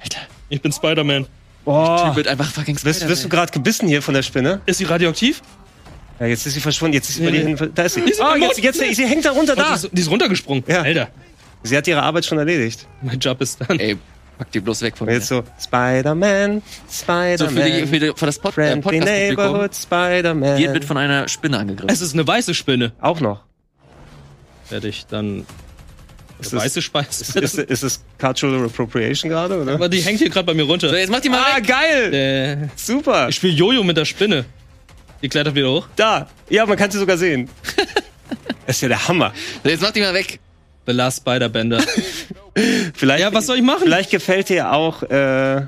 [0.00, 1.26] Alter, ich bin Spider-Man.
[1.64, 2.08] Boah.
[2.08, 3.00] Typ wird einfach fucking Spider-Man.
[3.00, 4.60] Wirst, wirst du gerade gebissen hier von der Spinne?
[4.66, 5.42] Ist sie radioaktiv?
[6.20, 6.94] Ja, jetzt ist sie verschwunden.
[6.94, 7.72] Jetzt ist sie nee, bei dir hin.
[7.74, 8.00] Da ist sie.
[8.00, 9.68] Ist oh, jetzt, jetzt, jetzt, sie hängt da runter, oh, da.
[9.70, 10.64] Die ist, die ist runtergesprungen.
[10.66, 10.82] Ja.
[10.82, 11.08] Alter.
[11.64, 12.86] Sie hat ihre Arbeit schon erledigt.
[13.02, 13.78] Mein Job ist dann.
[13.80, 13.96] Ey,
[14.38, 15.14] pack die bloß weg von mir.
[15.14, 17.38] Jetzt so, Spider-Man, Spider-Man.
[17.38, 20.56] So für, die, für, die, für das Pod äh, Podcast Neighborhood, Spider-Man.
[20.58, 21.88] Die wird von einer Spinne angegriffen.
[21.88, 22.92] Es ist eine weiße Spinne.
[23.00, 23.42] Auch noch.
[24.68, 25.46] Werde ich dann
[26.40, 27.22] ist das, weiße Speise.
[27.22, 29.74] Ist, ist, ist es Cultural Appropriation gerade, oder?
[29.74, 30.88] Aber die hängt hier gerade bei mir runter.
[30.90, 31.66] So, jetzt mach die mal Ah, weg.
[31.66, 32.14] geil!
[32.14, 33.28] Äh, Super.
[33.28, 34.44] Ich spiele Jojo mit der Spinne.
[35.24, 35.88] Die klettert wieder hoch.
[35.96, 36.28] Da.
[36.50, 37.48] Ja, man kann sie sogar sehen.
[38.66, 39.32] das ist ja der Hammer.
[39.64, 40.38] Jetzt mach die mal weg.
[40.84, 41.82] The Last Spider-Bender.
[42.94, 43.84] vielleicht, ja, was soll ich machen?
[43.84, 45.62] Vielleicht gefällt dir auch äh,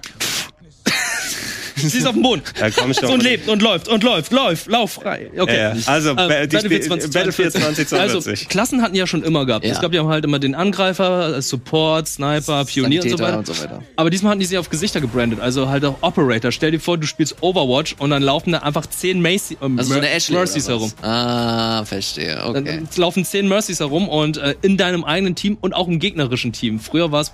[1.91, 2.43] Sie ist auf dem Boden.
[2.59, 3.11] Ja, komm schon.
[3.11, 5.31] und lebt und läuft und läuft, läuft, lauf frei.
[5.37, 5.57] Okay.
[5.57, 5.77] Ja.
[5.87, 7.89] Also, äh, Battlefield 2042.
[7.89, 9.65] 20, also, Klassen hatten ja schon immer gehabt.
[9.65, 9.73] Ja.
[9.73, 13.83] Es gab ja halt immer den Angreifer, Support, Sniper, Pionier und so, und so, weiter.
[13.97, 15.41] Aber diesmal hatten die sie auf Gesichter gebrandet.
[15.41, 16.51] Also halt auch Operator.
[16.51, 19.83] Stell dir vor, du spielst Overwatch und dann laufen da einfach 10 Macy, äh, also
[19.83, 20.93] so eine Mercies herum.
[21.03, 22.43] Ah, verstehe.
[22.43, 22.65] Okay.
[22.65, 26.53] Dann laufen 10 Mercies herum und äh, in deinem eigenen Team und auch im gegnerischen
[26.53, 26.81] Team.
[26.81, 27.33] Früher war es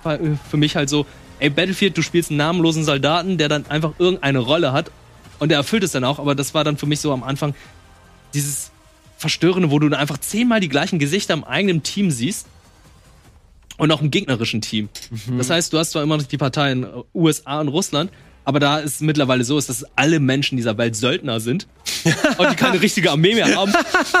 [0.49, 1.05] für mich halt so,
[1.39, 4.91] ey, Battlefield, du spielst einen namenlosen Soldaten, der dann einfach irgendeine Rolle hat
[5.39, 7.53] und der erfüllt es dann auch, aber das war dann für mich so am Anfang
[8.33, 8.71] dieses
[9.17, 12.47] Verstörende, wo du dann einfach zehnmal die gleichen Gesichter im eigenen Team siehst.
[13.77, 14.89] und auch im gegnerischen Team.
[15.09, 15.39] Mhm.
[15.39, 18.11] Das heißt, du hast zwar immer noch die Parteien USA und Russland,
[18.45, 21.67] aber da ist es mittlerweile so, ist, dass alle Menschen dieser Welt Söldner sind
[22.37, 23.73] und die keine richtige Armee mehr haben,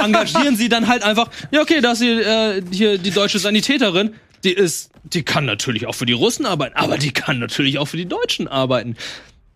[0.03, 4.15] engagieren sie dann halt einfach, ja okay, da ist hier, äh, hier die deutsche Sanitäterin,
[4.43, 7.87] die ist, die kann natürlich auch für die Russen arbeiten, aber die kann natürlich auch
[7.87, 8.95] für die Deutschen arbeiten.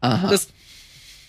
[0.02, 0.30] Aha.
[0.30, 0.50] Das,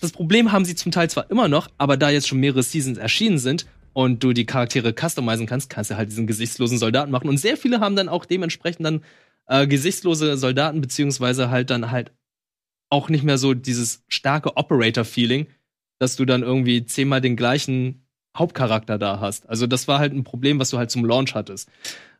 [0.01, 2.97] das Problem haben sie zum Teil zwar immer noch, aber da jetzt schon mehrere Seasons
[2.97, 7.29] erschienen sind und du die Charaktere customizen kannst, kannst du halt diesen gesichtslosen Soldaten machen.
[7.29, 9.03] Und sehr viele haben dann auch dementsprechend dann
[9.47, 12.11] äh, gesichtslose Soldaten, beziehungsweise halt dann halt
[12.89, 15.47] auch nicht mehr so dieses starke Operator-Feeling,
[15.99, 18.05] dass du dann irgendwie zehnmal den gleichen
[18.37, 19.49] Hauptcharakter da hast.
[19.49, 21.69] Also das war halt ein Problem, was du halt zum Launch hattest.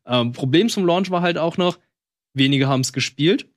[0.06, 1.78] Ähm, Problem zum Launch war halt auch noch,
[2.40, 3.48] wenige haben es gespielt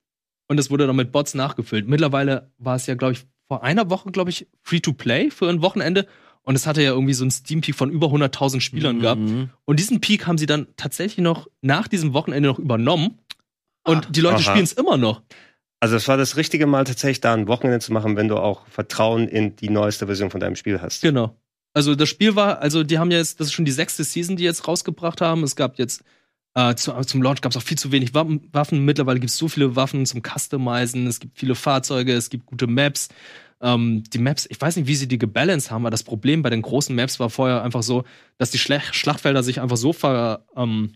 [0.47, 1.87] und es wurde dann mit Bots nachgefüllt.
[1.87, 6.07] Mittlerweile war es ja, glaube ich, vor einer Woche, glaube ich, Free-to-Play für ein Wochenende
[6.43, 9.21] und es hatte ja irgendwie so einen Steam-Peak von über 100.000 Spielern gehabt.
[9.21, 9.49] Mhm.
[9.65, 13.19] Und diesen Peak haben sie dann tatsächlich noch nach diesem Wochenende noch übernommen.
[13.85, 15.23] Und die Leute spielen es immer noch.
[15.79, 18.65] Also es war das richtige Mal tatsächlich da ein Wochenende zu machen, wenn du auch
[18.67, 21.01] Vertrauen in die neueste Version von deinem Spiel hast.
[21.01, 21.35] Genau.
[21.73, 24.43] Also das Spiel war, also die haben jetzt, das ist schon die sechste Season, die
[24.43, 25.43] jetzt rausgebracht haben.
[25.43, 26.03] Es gab jetzt
[26.55, 28.85] äh, zu, zum Launch gab es auch viel zu wenig Waffen.
[28.85, 31.07] Mittlerweile gibt es so viele Waffen zum Customizen.
[31.07, 33.09] Es gibt viele Fahrzeuge, es gibt gute Maps.
[33.61, 36.49] Ähm, die Maps, ich weiß nicht, wie sie die gebalanced haben, aber das Problem bei
[36.49, 38.03] den großen Maps war vorher einfach so,
[38.37, 40.93] dass die Schle Schlachtfelder sich einfach so ver, ähm,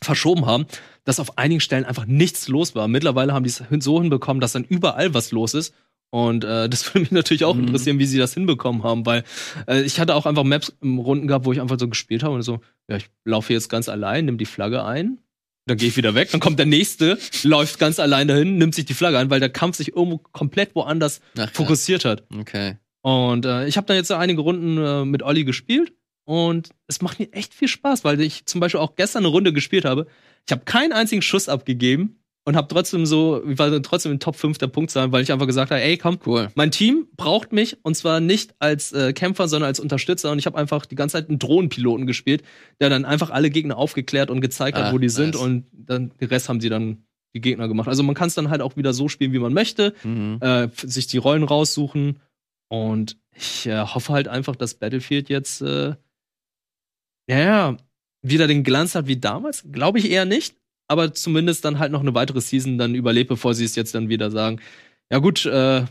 [0.00, 0.66] verschoben haben,
[1.04, 2.88] dass auf einigen Stellen einfach nichts los war.
[2.88, 5.74] Mittlerweile haben die es so hinbekommen, dass dann überall was los ist.
[6.14, 7.62] Und äh, das würde mich natürlich auch Mhm.
[7.68, 9.24] interessieren, wie sie das hinbekommen haben, weil
[9.66, 12.34] äh, ich hatte auch einfach Maps im Runden gehabt, wo ich einfach so gespielt habe
[12.34, 15.18] und so, ja, ich laufe jetzt ganz allein, nimm die Flagge ein,
[15.66, 18.84] dann gehe ich wieder weg, dann kommt der nächste, läuft ganz allein dahin, nimmt sich
[18.84, 22.24] die Flagge ein, weil der Kampf sich irgendwo komplett woanders Ach, fokussiert hat.
[22.38, 22.76] Okay.
[23.00, 25.92] Und äh, ich habe dann jetzt so einige Runden äh, mit Olli gespielt
[26.24, 29.52] und es macht mir echt viel Spaß, weil ich zum Beispiel auch gestern eine Runde
[29.52, 30.06] gespielt habe.
[30.46, 34.34] Ich habe keinen einzigen Schuss abgegeben und habe trotzdem so, ich war trotzdem in Top
[34.36, 36.48] 5 der Punktzahl, weil ich einfach gesagt habe, ey, komm, Cool.
[36.54, 40.32] mein Team braucht mich und zwar nicht als äh, Kämpfer, sondern als Unterstützer.
[40.32, 42.42] Und ich habe einfach die ganze Zeit einen Drohnenpiloten gespielt,
[42.80, 45.14] der dann einfach alle Gegner aufgeklärt und gezeigt Ah, hat, wo die nice.
[45.14, 45.36] sind.
[45.36, 47.04] Und dann den Rest haben sie dann
[47.34, 47.88] die Gegner gemacht.
[47.88, 50.38] Also man kann es dann halt auch wieder so spielen, wie man möchte, Mhm.
[50.40, 52.20] äh, sich die Rollen raussuchen.
[52.68, 55.94] Und ich äh, hoffe halt einfach, dass Battlefield jetzt äh,
[57.28, 57.76] ja,
[58.22, 59.64] wieder den Glanz hat wie damals.
[59.70, 60.56] Glaube ich eher nicht.
[60.92, 64.08] Aber zumindest dann halt noch eine weitere Season dann überlebt, bevor sie es jetzt dann
[64.10, 64.60] wieder sagen.
[65.10, 65.84] Ja gut, äh,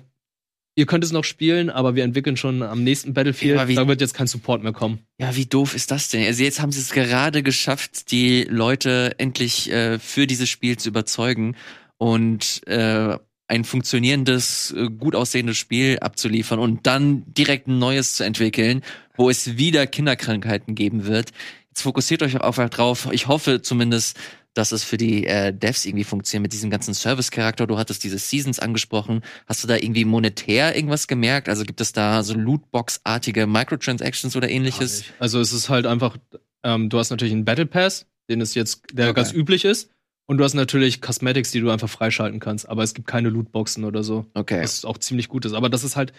[0.75, 3.55] ihr könnt es noch spielen, aber wir entwickeln schon am nächsten Battlefield.
[3.57, 4.99] Ja, wie- da wird jetzt kein Support mehr kommen.
[5.19, 6.23] Ja, wie doof ist das denn?
[6.25, 10.89] Also jetzt haben sie es gerade geschafft, die Leute endlich äh, für dieses Spiel zu
[10.89, 11.55] überzeugen
[11.97, 13.17] und äh,
[13.47, 18.81] ein funktionierendes, äh, gut aussehendes Spiel abzuliefern und dann direkt ein neues zu entwickeln,
[19.17, 21.31] wo es wieder Kinderkrankheiten geben wird.
[21.69, 23.09] Jetzt fokussiert euch einfach drauf.
[23.11, 24.17] Ich hoffe zumindest,
[24.53, 27.67] dass es für die äh, Devs irgendwie funktioniert mit diesem ganzen Service-Charakter.
[27.67, 29.21] Du hattest diese Seasons angesprochen.
[29.47, 31.47] Hast du da irgendwie monetär irgendwas gemerkt?
[31.47, 35.05] Also gibt es da so Lootbox-artige Microtransactions oder ähnliches?
[35.19, 36.17] Also es ist halt einfach,
[36.63, 39.15] ähm, du hast natürlich einen Battle Pass, den es jetzt, der Okay.
[39.15, 39.89] ganz üblich ist.
[40.27, 43.83] Und du hast natürlich Cosmetics, die du einfach freischalten kannst, aber es gibt keine Lootboxen
[43.83, 44.25] oder so.
[44.33, 44.61] Okay.
[44.63, 45.53] Was auch ziemlich gut ist.
[45.53, 46.13] Aber das ist halt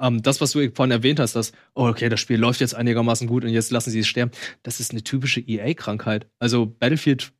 [0.00, 3.28] ähm, das, was du vorhin erwähnt hast, dass, oh, okay, das Spiel läuft jetzt einigermaßen
[3.28, 4.32] gut und jetzt lassen sie es sterben.
[4.64, 6.26] Das ist eine typische EA-Krankheit.
[6.40, 7.32] Also Battlefield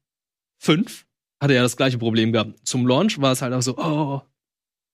[0.64, 1.06] 5
[1.40, 2.66] hatte ja das gleiche Problem gehabt.
[2.66, 4.22] Zum Launch war es halt auch so, oh,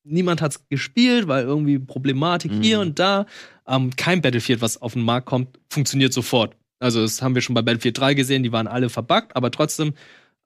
[0.04, 2.62] niemand hat's gespielt, weil irgendwie Problematik Mhm.
[2.62, 3.26] hier und da.
[3.66, 6.56] Ähm, kein Battlefield, was auf den Markt kommt, funktioniert sofort.
[6.80, 9.92] Also das haben wir schon bei Battlefield 3 gesehen, die waren alle verbuggt, aber trotzdem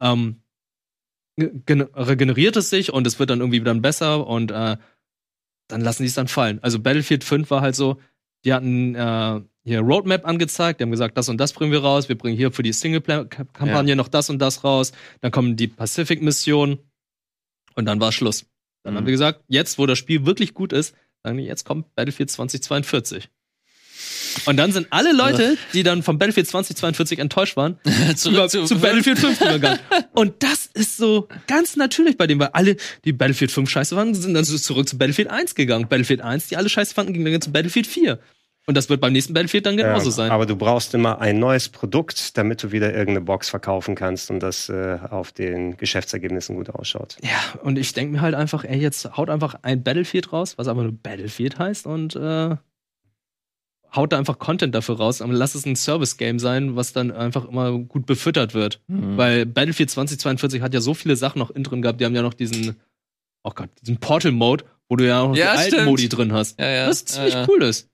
[0.01, 0.41] ähm,
[1.39, 4.77] gen- regeneriert es sich und es wird dann irgendwie wieder besser und äh,
[5.69, 6.59] dann lassen die es dann fallen.
[6.63, 7.99] Also Battlefield 5 war halt so,
[8.45, 12.09] die hatten äh, hier Roadmap angezeigt, die haben gesagt, das und das bringen wir raus,
[12.09, 16.79] wir bringen hier für die Singleplayer-Kampagne noch das und das raus, dann kommen die Pacific-Missionen
[17.75, 18.47] und dann war Schluss.
[18.83, 18.99] Dann Mhm.
[18.99, 22.31] haben die gesagt, jetzt, wo das Spiel wirklich gut ist, sagen die, jetzt kommt Battlefield
[22.31, 23.29] 2042.
[24.47, 27.79] Und dann sind alle Leute, die dann vom Battlefield 2042 enttäuscht waren,
[28.27, 29.79] über, zu, Battlefield 5 übergegangen.
[30.13, 34.15] Und das ist so ganz natürlich bei dem, weil alle, die Battlefield 5 scheiße fanden,
[34.15, 35.89] sind dann so zurück zu Battlefield 1 gegangen.
[35.89, 38.19] Battlefield 1, die alle scheiße fanden, gingen dann zu Battlefield 4.
[38.67, 40.31] Und das wird beim nächsten Battlefield dann genauso Ja, sein.
[40.31, 44.41] Aber du brauchst immer ein neues Produkt, damit du wieder irgendeine Box verkaufen kannst und
[44.41, 47.17] das äh, auf den Geschäftsergebnissen gut ausschaut.
[47.23, 50.67] Ja, und ich denke mir halt einfach, ey, jetzt haut einfach ein Battlefield raus, was
[50.69, 52.57] aber nur Battlefield heißt und äh,
[53.95, 57.45] haut da einfach Content dafür raus, aber lass es ein Service-Game sein, was dann einfach
[57.47, 58.81] immer gut befüttert wird.
[58.89, 59.17] Mhm.
[59.19, 62.23] Weil Battlefield 2042 hat ja so viele Sachen noch in drin gehabt, die haben ja
[62.23, 62.81] noch diesen,
[63.45, 65.85] oh Gott, diesen Portal-Mode, wo du ja auch noch Ja, die alten.
[65.85, 66.59] Modi drin hast.
[66.59, 66.89] Ja, ja.
[66.89, 67.47] Was ziemlich Ja, ja.
[67.49, 67.89] cool ist.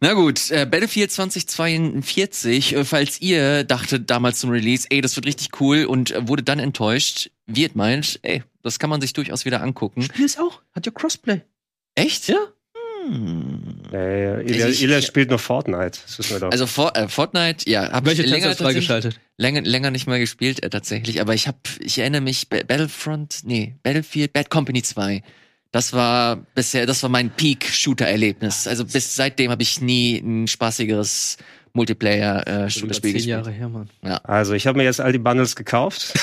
[0.00, 5.26] Na gut, äh, Battlefield 2042, äh, falls ihr dachtet damals zum Release, ey, das wird
[5.26, 9.44] richtig cool und äh, wurde dann enttäuscht, wird meint, ey, das kann man sich durchaus
[9.44, 10.02] wieder angucken.
[10.02, 10.60] Spiel ist auch.
[10.74, 11.40] Hat ja Crossplay.
[11.94, 12.28] Echt?
[12.28, 12.36] Ja.
[13.06, 13.62] Hm.
[13.92, 15.98] Ja, Ilya, spielt nur Fortnite.
[16.50, 19.20] Also For äh, Fortnite, ja, habe ich länger, freigeschaltet?
[19.38, 23.40] länger, länger nicht mehr gespielt äh, tatsächlich, aber ich habe, ich erinnere mich, Ba- Battlefront,
[23.44, 25.22] nee, Battlefield, Bad Company 2.
[25.76, 28.66] Das war bisher, das war mein Peak-Shooter-Erlebnis.
[28.66, 31.36] Also bis seitdem habe ich nie ein spaßigeres
[31.74, 33.26] Multiplayer-Shooter-Spiel Über zehn gespielt.
[33.26, 33.90] Jahre her, Mann.
[34.24, 36.14] Also, ich habe mir jetzt all die Bundles gekauft.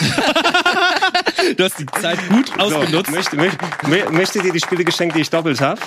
[1.58, 3.08] Du hast die Zeit gut ausgenutzt.
[3.10, 5.80] So, möchte, möchte, mö- möchtet ihr die Spiele geschenkt, die ich doppelt habe?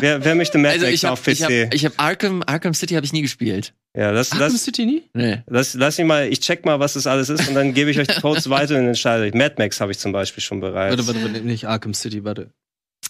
[0.00, 1.28] Wer, wer möchte Mad Also Max ich habe auf PC?
[1.32, 3.74] ich hab, ich hab Arkham, Arkham City habe ich nie gespielt.
[3.96, 5.02] ja, das, Arkham das, City nie?
[5.14, 5.42] Nee.
[5.46, 7.98] das, lass mich mal, ich check mal, was das alles ist und dann gebe ich
[7.98, 9.36] euch die Codes weiter und entscheide.
[9.36, 10.96] Mad Max habe ich zum Beispiel schon bereits.
[10.96, 12.50] Warte, warte, warte, nicht Arkham City, warte.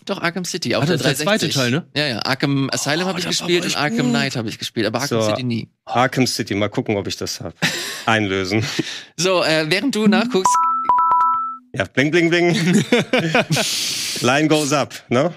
[0.05, 0.74] Doch, Arkham City.
[0.77, 1.52] Auch der das ist der 360.
[1.55, 1.86] zweite Teil, ne?
[1.94, 2.19] Ja, ja.
[2.20, 4.09] Arkham Asylum Oh, habe ich gespielt und Arkham gut.
[4.10, 5.28] Knight habe ich gespielt, aber Arkham So.
[5.28, 5.69] City nie.
[5.86, 7.55] Arkham City, mal gucken, ob ich das habe.
[8.06, 8.65] Einlösen.
[9.16, 10.55] So, äh, während du nachguckst,
[11.74, 12.55] Ja, bling, bling, bling.
[14.20, 15.32] Line goes up, ne?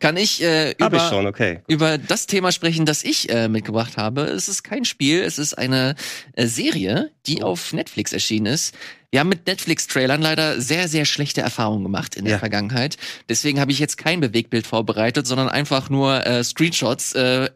[0.00, 1.60] Kann ich äh, Hab ich über, schon, okay.
[1.68, 4.22] über das Thema sprechen, das ich äh, mitgebracht habe.
[4.22, 5.94] Es ist kein Spiel, es ist eine
[6.32, 8.74] äh, Serie, die auf Netflix erschienen ist.
[9.10, 12.38] Wir haben mit Netflix-Trailern leider sehr, sehr schlechte Erfahrungen gemacht in der Ja.
[12.38, 12.96] Vergangenheit.
[13.28, 17.12] Deswegen habe ich jetzt kein Bewegtbild vorbereitet, sondern einfach nur äh, Screenshots.
[17.14, 17.50] Äh,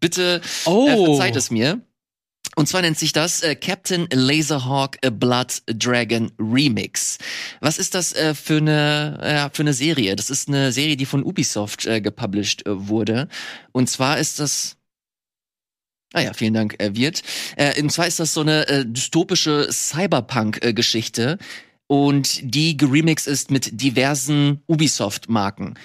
[0.00, 0.88] bitte Oh.
[0.88, 1.80] äh, verzeiht es mir.
[2.58, 7.18] Und zwar nennt sich das äh, Captain Laserhawk A Blood Dragon Remix.
[7.60, 10.16] Was ist das äh, für eine ja, für eine Serie?
[10.16, 13.28] Das ist eine Serie, die von Ubisoft äh, gepublished äh, wurde.
[13.70, 14.76] Und zwar ist das
[16.12, 17.22] Ah ja, vielen Dank, äh, Wirt.
[17.54, 21.38] Äh, und zwar ist das so eine äh, dystopische Cyberpunk-Geschichte
[21.86, 25.78] und die geremixed ist mit diversen Ubisoft-Marken.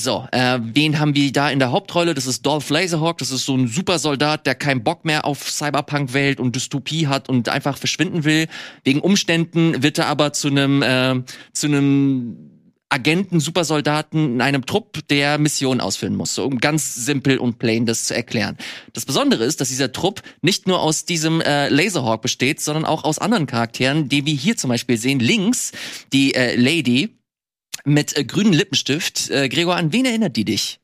[0.00, 2.14] So, äh, wen haben wir da in der Hauptrolle?
[2.14, 6.38] Das ist Dolph Laserhawk, das ist so ein Supersoldat, der keinen Bock mehr auf Cyberpunk-Welt
[6.38, 8.46] und Dystopie hat und einfach verschwinden will.
[8.84, 11.22] Wegen Umständen wird er aber zu einem äh,
[11.52, 12.48] zu einem
[12.90, 16.34] Agenten, Supersoldaten in einem Trupp, der Mission ausführen muss.
[16.34, 18.56] So, um ganz simpel und plain das zu erklären.
[18.94, 23.04] Das Besondere ist, dass dieser Trupp nicht nur aus diesem äh, Laserhawk besteht, sondern auch
[23.04, 25.18] aus anderen Charakteren, die wir hier zum Beispiel sehen.
[25.18, 25.72] Links
[26.12, 27.17] die äh, Lady
[27.88, 29.30] mit äh, grünem Lippenstift.
[29.30, 30.78] Äh, Gregor, an wen erinnert die dich?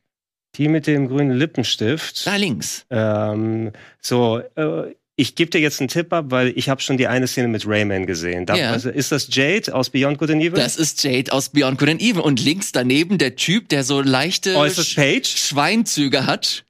[0.57, 2.27] Die mit dem grünen Lippenstift.
[2.27, 2.87] Da links.
[2.91, 7.07] Ähm, so, äh, ich gebe dir jetzt einen Tipp ab, weil ich habe schon die
[7.07, 8.47] eine Szene mit Rayman gesehen.
[8.47, 8.71] Da, Ja.
[8.73, 10.53] also, ist das Jade aus Beyond Good and Evil?
[10.59, 12.21] Das ist Jade aus Beyond Good and Evil.
[12.21, 15.27] Und links daneben der Typ, der so leichte oh, Sch- Paige?
[15.27, 16.64] Schweinzüge hat.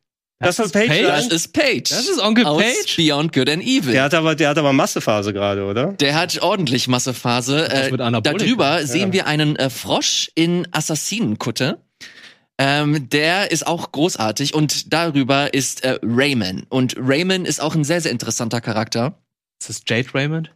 [0.44, 1.06] Das, soll ist Paige Paige?
[1.06, 1.90] Das ist Paige.
[1.90, 2.94] Das ist Onkel aus Paige?
[2.96, 3.92] Beyond Good and Evil.
[3.92, 5.92] Der hat aber, der hat aber Massephase gerade, oder?
[5.94, 7.68] Der hat ordentlich Massephase.
[7.68, 11.80] Das Äh, darüber sehen wir einen äh, Frosch in Assassinenkutte.
[12.56, 16.64] Ähm, der ist auch großartig und darüber ist äh, Rayman.
[16.68, 19.18] Und Rayman ist auch ein sehr, sehr interessanter Charakter.
[19.60, 20.50] Ist das Jade Raymond?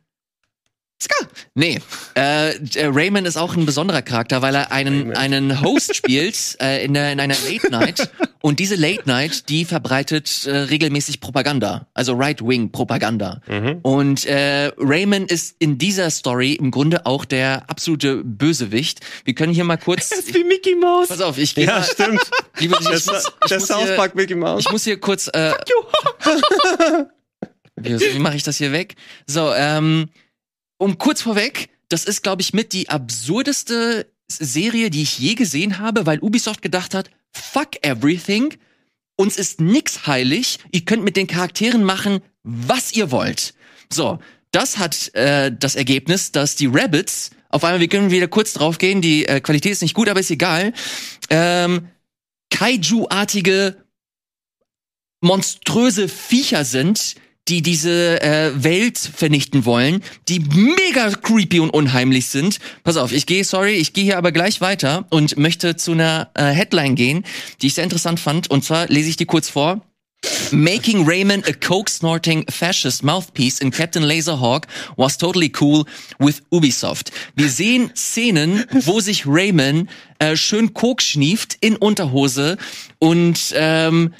[1.00, 1.14] Ska!
[1.54, 1.78] Nee,
[2.16, 6.84] äh, äh, Rayman ist auch ein besonderer Charakter, weil er einen, einen Host spielt äh,
[6.84, 8.10] in, der, in einer Late Night.
[8.40, 13.42] Und diese Late Night, die verbreitet äh, regelmäßig Propaganda, also Right-Wing-Propaganda.
[13.46, 13.78] Mhm.
[13.82, 18.98] Und äh, Rayman ist in dieser Story im Grunde auch der absolute Bösewicht.
[19.24, 20.10] Wir können hier mal kurz.
[20.32, 21.08] wie Mickey Mouse.
[21.08, 21.84] Pass auf, ich gehe Ja, mal.
[21.84, 22.20] stimmt.
[22.58, 23.06] Liebe, ich, Der, muss,
[23.44, 24.64] ich, der South hier, Park Mickey Mouse.
[24.66, 25.28] ich muss hier kurz.
[25.28, 25.52] Äh,
[27.76, 28.96] wie wie mache ich das hier weg?
[29.26, 30.08] So, ähm,
[30.78, 35.78] um kurz vorweg, das ist, glaube ich, mit die absurdeste Serie, die ich je gesehen
[35.78, 38.54] habe, weil Ubisoft gedacht hat, fuck everything,
[39.16, 43.54] uns ist nix heilig, ihr könnt mit den Charakteren machen, was ihr wollt.
[43.92, 44.18] So,
[44.52, 49.00] das hat äh, das Ergebnis, dass die Rabbits, auf einmal, wir können wieder kurz draufgehen,
[49.00, 50.72] die äh, Qualität ist nicht gut, aber ist egal,
[51.30, 51.88] ähm,
[52.50, 53.76] Kaiju-artige,
[55.20, 57.16] monströse Viecher sind,
[57.48, 62.58] die diese äh, Welt vernichten wollen, die mega creepy und unheimlich sind.
[62.84, 66.30] Pass auf, ich gehe, sorry, ich gehe hier aber gleich weiter und möchte zu einer
[66.34, 67.24] äh, Headline gehen,
[67.62, 68.50] die ich sehr interessant fand.
[68.50, 69.82] Und zwar lese ich die kurz vor.
[70.50, 74.66] Making Raymond a coke-snorting fascist mouthpiece in Captain Laserhawk
[74.96, 75.84] was totally cool
[76.18, 77.12] with Ubisoft.
[77.36, 79.88] Wir sehen Szenen, wo sich Raymond
[80.18, 82.56] äh, schön Coke schnieft in Unterhose
[82.98, 84.12] und ähm,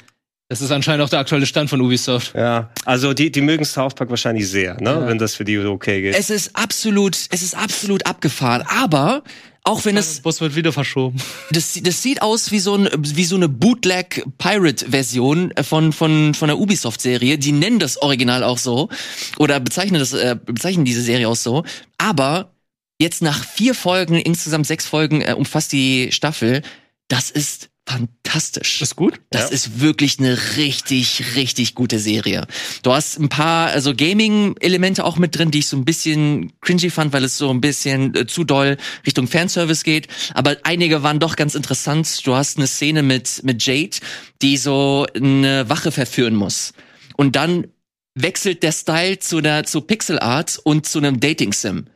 [0.51, 2.35] Das ist anscheinend auch der aktuelle Stand von Ubisoft.
[2.35, 4.91] Ja, also die, die mögen South Park wahrscheinlich sehr, ne?
[4.91, 5.07] Ja.
[5.07, 6.15] wenn das für die okay geht.
[6.15, 8.63] es ist absolut, es ist absolut abgefahren.
[8.63, 9.23] Aber
[9.65, 11.21] auch wenn es, Bus wird wieder verschoben.
[11.51, 16.59] das, das sieht aus wie so, ein, wie so eine Bootleg-Pirate-Version von, von, von der
[16.59, 17.37] Ubisoft-Serie.
[17.37, 18.89] Die nennen das Original auch so.
[19.37, 21.65] Oder bezeichnen, das, äh, bezeichnen diese Serie auch so.
[21.99, 22.55] Aber
[22.99, 26.63] jetzt nach vier Folgen, insgesamt sechs Folgen, äh, umfasst die Staffel,
[27.09, 28.83] das ist fantastisch.
[28.83, 29.21] Ist gut?
[29.31, 29.49] Das Ja.
[29.49, 32.47] ist wirklich eine richtig, richtig gute Serie.
[32.83, 36.91] Du hast ein paar also Gaming-Elemente auch mit drin, die ich so ein bisschen cringy
[36.91, 40.09] fand, weil es so ein bisschen äh, zu doll Richtung Fanservice geht.
[40.35, 42.27] Aber einige waren doch ganz interessant.
[42.27, 43.97] Du hast eine Szene mit, mit Jade,
[44.43, 46.73] die so eine Wache verführen muss.
[47.17, 47.67] Und dann
[48.15, 51.87] wechselt der Style zu der zu Pixel Art und zu einem Dating Sim.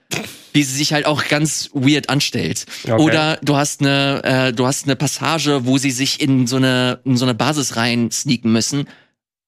[0.53, 2.67] Wie sie sich halt auch ganz weird anstellt.
[2.85, 3.01] Okay.
[3.01, 7.01] Oder du hast eine äh, du hast eine Passage, wo sie sich in so eine
[7.05, 8.89] in so eine Basis rein sneaken müssen.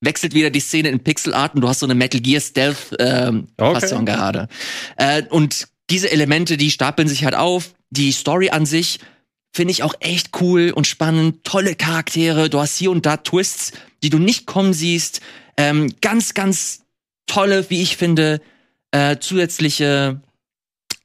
[0.01, 2.97] Wechselt wieder die Szene in Pixel Art und du hast so eine Metal Gear Stealth
[2.99, 3.81] ähm, Okay.
[3.81, 4.49] Fassung gerade.
[4.97, 7.75] Äh, und diese Elemente, die stapeln sich halt auf.
[7.91, 9.01] Die Story an sich
[9.53, 11.45] finde ich auch echt cool und spannend.
[11.45, 12.51] Tolle Charaktere.
[12.51, 13.73] Du hast hier und da Twists,
[14.03, 15.21] die du nicht kommen siehst.
[15.57, 16.83] Ähm, ganz, ganz
[17.27, 18.41] tolle, wie ich finde,
[18.91, 20.21] äh, zusätzliche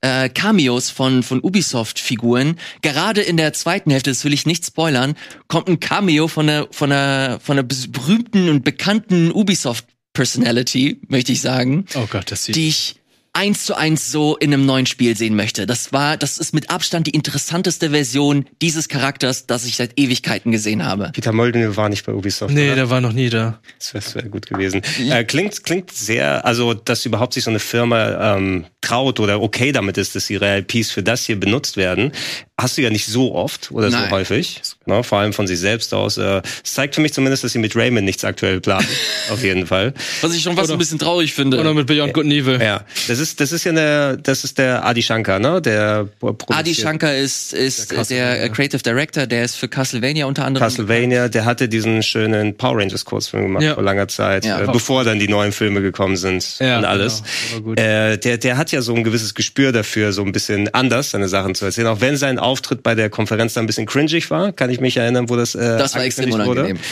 [0.02, 2.58] äh, Cameos von, von Ubisoft-Figuren.
[2.82, 5.16] Gerade in der zweiten Hälfte, das will ich nicht spoilern,
[5.48, 11.42] kommt ein Cameo von einer, von einer, von einer berühmten und bekannten Ubisoft-Personality, möchte ich
[11.42, 12.56] sagen Oh Gott, das sieht.
[12.56, 12.96] die ich
[13.34, 15.66] eins zu eins so in einem neuen Spiel sehen möchte.
[15.66, 20.52] Das war, das ist mit Abstand die interessanteste Version dieses Charakters, das ich seit Ewigkeiten
[20.52, 21.12] gesehen habe.
[21.14, 22.54] Peter Molyneux war nicht bei Ubisoft.
[22.54, 22.76] nee, oder?
[22.76, 23.60] der war noch nie da.
[23.78, 24.82] Das wäre wär gut gewesen.
[25.00, 29.72] Äh, klingt, klingt sehr, also dass überhaupt sich so eine Firma ähm, traut oder okay
[29.72, 32.12] damit ist, dass ihre IPs für das hier benutzt werden.
[32.60, 34.06] Hast du ja nicht so oft oder Nein.
[34.10, 34.62] so häufig.
[34.86, 36.18] Ne, vor allem von sich selbst aus.
[36.18, 38.88] Äh, Es zeigt für mich zumindest, dass sie mit Rayman nichts aktuell planen.
[39.32, 39.94] Auf jeden Fall.
[40.22, 41.60] Was ich schon fast Oder- ein bisschen traurig finde.
[41.60, 42.62] Oder mit Beyond Good and Evil.
[42.62, 45.62] Ja, das ist, das ist ja eine, das ist der Adi Shankar, ne?
[45.62, 46.08] Der
[46.48, 50.66] Adi Shankar ist, ist Der der, äh, Creative Director, der ist für Castlevania unter anderem.
[50.66, 53.76] Castlevania, der hatte diesen schönen Power Rangers Kurzfilm gemacht Ja.
[53.76, 54.62] vor langer Zeit, Ja.
[54.62, 57.24] äh, bevor dann die neuen Filme gekommen sind Ja, und alles.
[57.56, 57.74] genau.
[57.76, 58.12] Der.
[58.14, 61.28] Äh, der, der hat ja so ein gewisses Gespür dafür, so ein bisschen anders seine
[61.30, 61.88] Sachen zu erzählen.
[61.88, 64.98] Auch wenn sein Auftritt bei der Konferenz dann ein bisschen cringig war, kann ich mich
[64.98, 66.62] erinnern, wo das äh, Das war extrem angekündigt wurde.
[66.62, 66.84] unangenehm.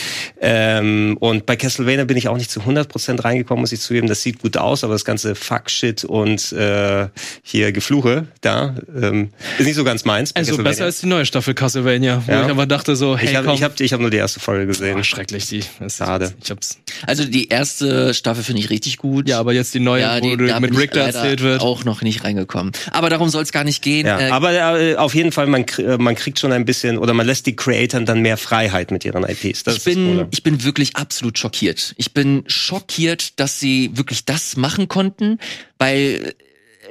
[0.41, 4.07] Ähm, und bei Castlevania bin ich auch nicht zu 100% reingekommen, muss ich zugeben.
[4.07, 7.07] Das sieht gut aus, aber das ganze Fuck-Shit und äh,
[7.43, 10.35] hier Gefluche da ähm, ist nicht so ganz meins.
[10.35, 12.43] Also besser als die neue Staffel Castlevania, wo Ja.
[12.45, 13.55] ich aber dachte so, hey, ich habe komm.
[13.55, 14.95] ich hab, ich hab nur die erste Folge gesehen.
[14.95, 15.59] Boah, schrecklich die.
[15.79, 16.33] Das ist- Schade.
[16.43, 16.77] Ich hab's.
[17.05, 19.27] Also die erste Staffel finde ich richtig gut.
[19.27, 21.61] Ja, aber jetzt die neue, ja, wo die, du da mit Rick da erzählt wird.
[21.67, 22.71] Auch noch nicht reingekommen.
[22.91, 24.07] Aber darum soll es gar nicht gehen.
[24.07, 27.13] Ja, Äh, aber äh, auf jeden Fall, man, äh, man kriegt schon ein bisschen, oder
[27.13, 29.63] man lässt die Creatoren dann mehr Freiheit mit ihren IPs.
[29.63, 31.93] Das ich bin, ich bin wirklich absolut schockiert.
[31.97, 35.39] Ich bin schockiert, dass sie wirklich das machen konnten,
[35.77, 36.33] weil äh,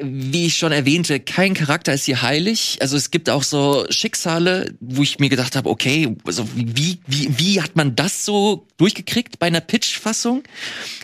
[0.02, 2.78] wie ich schon erwähnte, kein Charakter ist hier heilig.
[2.80, 7.30] Also es gibt auch so Schicksale, wo ich mir gedacht habe, okay, also wie, wie,
[7.38, 10.42] wie hat man das so durchgekriegt bei einer Pitch-Fassung?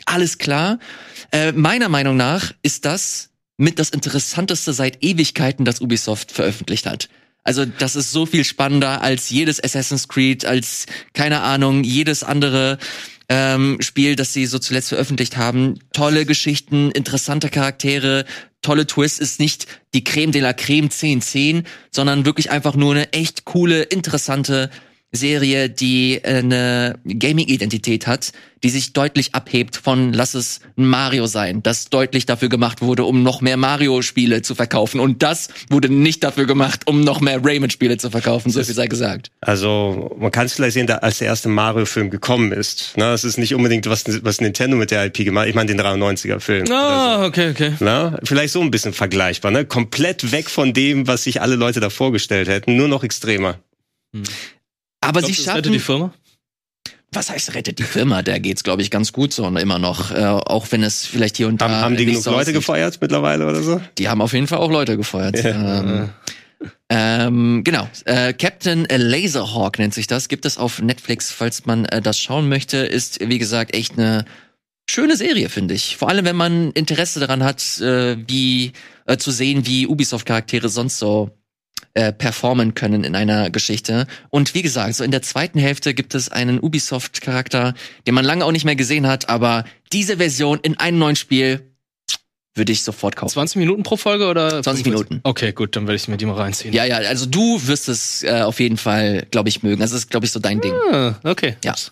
[0.04, 0.78] Alles klar.
[1.32, 7.08] Äh, meiner Meinung nach ist das mit das Interessanteste seit Ewigkeiten, das Ubisoft veröffentlicht hat.
[7.44, 12.78] Also das ist so viel spannender als jedes Assassin's Creed, als keine Ahnung, jedes andere
[13.28, 15.78] ähm, Spiel, das sie so zuletzt veröffentlicht haben.
[15.92, 18.26] Tolle Geschichten, interessante Charaktere,
[18.62, 19.18] tolle Twists.
[19.18, 23.82] Ist nicht die Creme de la Creme 10-10, sondern wirklich einfach nur eine echt coole,
[23.82, 24.70] interessante
[25.12, 28.32] Serie, die äh, eine Gaming-Identität hat,
[28.62, 33.04] die sich deutlich abhebt von lass es ein Mario sein, das deutlich dafür gemacht wurde,
[33.04, 35.00] um noch mehr Mario-Spiele zu verkaufen.
[35.00, 38.86] Und das wurde nicht dafür gemacht, um noch mehr Rayman-Spiele zu verkaufen, so viel sei
[38.86, 39.30] gesagt.
[39.42, 42.96] Also man kann es vielleicht sehen, da, als der erste Mario-Film gekommen ist.
[42.96, 43.04] Ne?
[43.04, 45.48] Das ist nicht unbedingt, was, was Nintendo mit der IP gemacht hat.
[45.50, 46.70] Ich meine den 93er-Film.
[46.70, 47.74] Ah, okay, okay.
[47.80, 49.66] Na, vielleicht so ein bisschen vergleichbar, ne?
[49.66, 53.58] Komplett weg von dem, was sich alle Leute da vorgestellt hätten, nur noch extremer.
[55.02, 56.14] Aber Glaubst sie das rettet schaffen, die Firma?
[57.12, 58.22] was heißt rettet die Firma?
[58.22, 61.36] Der geht's, glaube ich, ganz gut so und immer noch, äh, auch wenn es vielleicht
[61.36, 63.80] hier und da Haben, haben die genug so Leute gefeuert mittlerweile oder so?
[63.98, 65.36] Die haben auf jeden Fall auch Leute gefeuert.
[65.44, 66.08] Ähm,
[66.88, 67.88] ähm, genau.
[68.04, 70.28] Äh, Captain Laserhawk nennt sich das.
[70.28, 72.78] Gibt es auf Netflix, falls man äh, das schauen möchte.
[72.78, 74.24] Ist, wie gesagt, echt eine
[74.88, 75.96] schöne Serie, finde ich.
[75.96, 78.72] Vor allem, wenn man Interesse daran hat, äh, wie
[79.06, 81.30] äh, zu sehen, wie Ubisoft-Charaktere sonst so
[81.94, 84.06] äh, performen können in einer Geschichte.
[84.30, 87.74] Und wie gesagt, so in der zweiten Hälfte gibt es einen Ubisoft-Charakter,
[88.06, 91.71] den man lange auch nicht mehr gesehen hat, aber diese Version in einem neuen Spiel
[92.54, 93.32] würde ich sofort kaufen.
[93.32, 94.62] 20 Minuten pro Folge oder?
[94.62, 95.20] 20 Minuten.
[95.22, 96.74] Okay, gut, dann werde ich mir die mal reinziehen.
[96.74, 99.80] Ja, ja, also du wirst es äh, auf jeden Fall, glaube ich, mögen.
[99.80, 100.74] Das ist, glaube ich, so dein Ding.
[100.92, 101.56] Ah, okay.
[101.64, 101.72] Ja.
[101.72, 101.90] Das-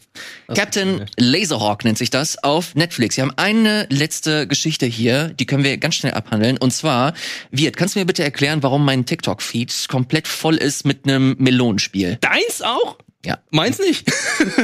[0.55, 3.17] Captain Laserhawk nennt sich das auf Netflix.
[3.17, 6.59] Wir haben eine letzte Geschichte hier, die können wir ganz schnell abhandeln.
[6.59, 7.15] Und zwar,
[7.51, 12.19] Wirt, kannst du mir bitte erklären, warum mein TikTok-Feed komplett voll ist mit einem Melonenspiel?
[12.21, 12.99] Deins auch?
[13.25, 13.39] Ja.
[13.51, 14.11] Meins nicht.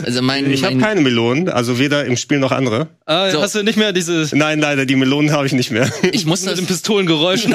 [0.05, 2.89] Also mein, Ich habe keine Melonen, also weder im Spiel noch andere.
[3.07, 3.43] Äh, So.
[3.43, 5.91] Hast du nicht mehr dieses Nein, leider, die Melonen habe ich nicht mehr.
[6.11, 7.55] ich muss mit das, den Pistolengeräuschen?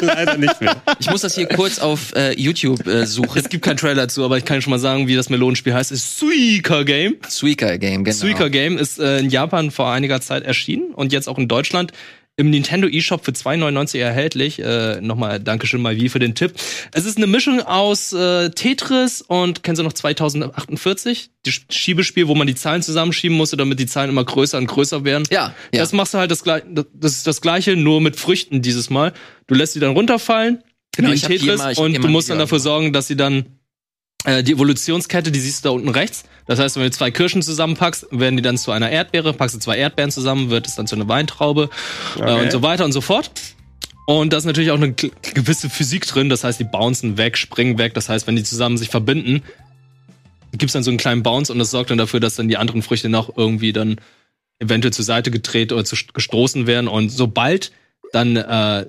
[0.00, 0.76] leider nicht mehr.
[0.98, 3.38] ich muss das hier kurz auf äh, YouTube äh, suchen.
[3.38, 5.92] Es gibt keinen Trailer dazu, aber ich kann schon mal sagen, wie das Melonenspiel heißt.
[5.92, 7.16] Es ist Suika Game.
[7.28, 8.16] Suika Game, genau.
[8.16, 11.92] Suika Game ist äh, in Japan vor einiger Zeit erschienen und jetzt auch in Deutschland
[12.38, 14.58] im Nintendo eShop für 2,99 erhältlich.
[14.60, 16.54] Äh, Nochmal Dankeschön mal wie für den Tipp.
[16.92, 21.30] Es ist eine Mischung aus äh, Tetris und kennen Sie noch 2048?
[21.44, 25.04] Das Schiebespiel, wo man die Zahlen zusammenschieben musste, damit die Zahlen immer größer und größer
[25.04, 25.24] werden.
[25.30, 25.80] Ja, ja.
[25.80, 26.62] Das machst du halt das, gleich-
[26.94, 29.12] das ist das gleiche, nur mit Früchten dieses Mal.
[29.46, 30.62] Du lässt sie dann runterfallen,
[30.96, 33.57] Genau, wie in Tetris, hab und du musst dann dafür sorgen, dass sie dann
[34.26, 36.24] die Evolutionskette, die siehst du da unten rechts.
[36.46, 39.60] Das heißt, wenn du zwei Kirschen zusammenpackst, werden die dann zu einer Erdbeere, packst du
[39.60, 41.70] zwei Erdbeeren zusammen, wird es dann zu einer Weintraube
[42.16, 42.42] äh, Okay.
[42.44, 43.30] und so weiter und so fort.
[44.06, 47.76] Und da ist natürlich auch eine gewisse Physik drin, das heißt, die bouncen weg, springen
[47.76, 47.92] weg.
[47.92, 49.42] Das heißt, wenn die zusammen sich verbinden,
[50.52, 52.82] gibt's dann so einen kleinen Bounce und das sorgt dann dafür, dass dann die anderen
[52.82, 54.00] Früchte noch irgendwie dann
[54.58, 56.88] eventuell zur Seite gedreht oder zu, gestoßen werden.
[56.88, 57.70] Und sobald
[58.12, 58.86] dann äh,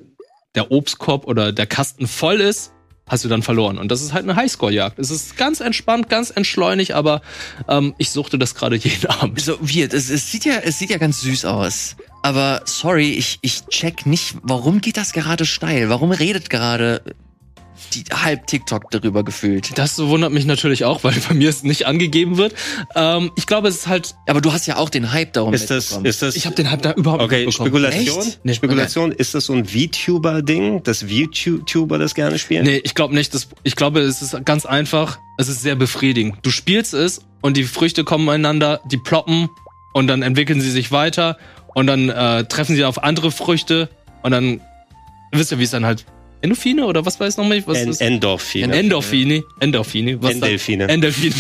[0.56, 2.72] der Obstkorb oder der Kasten voll ist,
[3.10, 3.78] hast du dann verloren.
[3.78, 5.00] Und das ist halt eine Highscore-Jagd.
[5.00, 7.22] Es ist ganz entspannt, ganz entschleunigt, aber
[7.68, 9.40] ähm, ich suchte das gerade jeden Abend.
[9.42, 9.94] so weird.
[9.94, 11.96] Es, es sieht ja, es sieht ja ganz süß aus.
[12.22, 15.90] Aber sorry, ich, ich check nicht, warum geht das gerade steil?
[15.90, 17.02] Warum redet gerade
[17.94, 19.78] die halb TikTok darüber gefühlt?
[19.78, 22.54] Das wundert mich natürlich auch, weil bei mir es nicht angegeben wird.
[22.96, 24.16] Ähm, ich glaube, es ist halt.
[24.28, 26.72] Aber du hast ja auch den Hype darum Ist das, ist das, Ich habe den
[26.72, 27.70] halt da überhaupt okay, nicht bekommen.
[27.70, 28.28] Spekulation?
[28.28, 28.40] Echt?
[28.44, 28.54] Nee.
[28.54, 32.66] Spekulation, ist das so ein VTuber-Ding, dass VTuber das gerne spielen?
[32.66, 33.34] Nee, ich glaube nicht.
[33.34, 35.20] Das, ich glaube, es ist ganz einfach.
[35.38, 36.38] Es ist sehr befriedigend.
[36.42, 39.50] Du spielst es und die Früchte kommen einander, die ploppen
[39.94, 41.38] und dann entwickeln sie sich weiter
[41.76, 43.90] und dann äh, treffen sie auf andere Früchte
[44.22, 44.62] und dann
[45.32, 46.06] ihr wisst ja, wie es dann halt
[46.42, 48.74] Endorphine oder was weiß noch nicht, was En Endorphine.
[48.74, 50.88] Endorphine, Endorphine, was dann- Endelfine.
[50.88, 51.34] Endorphine,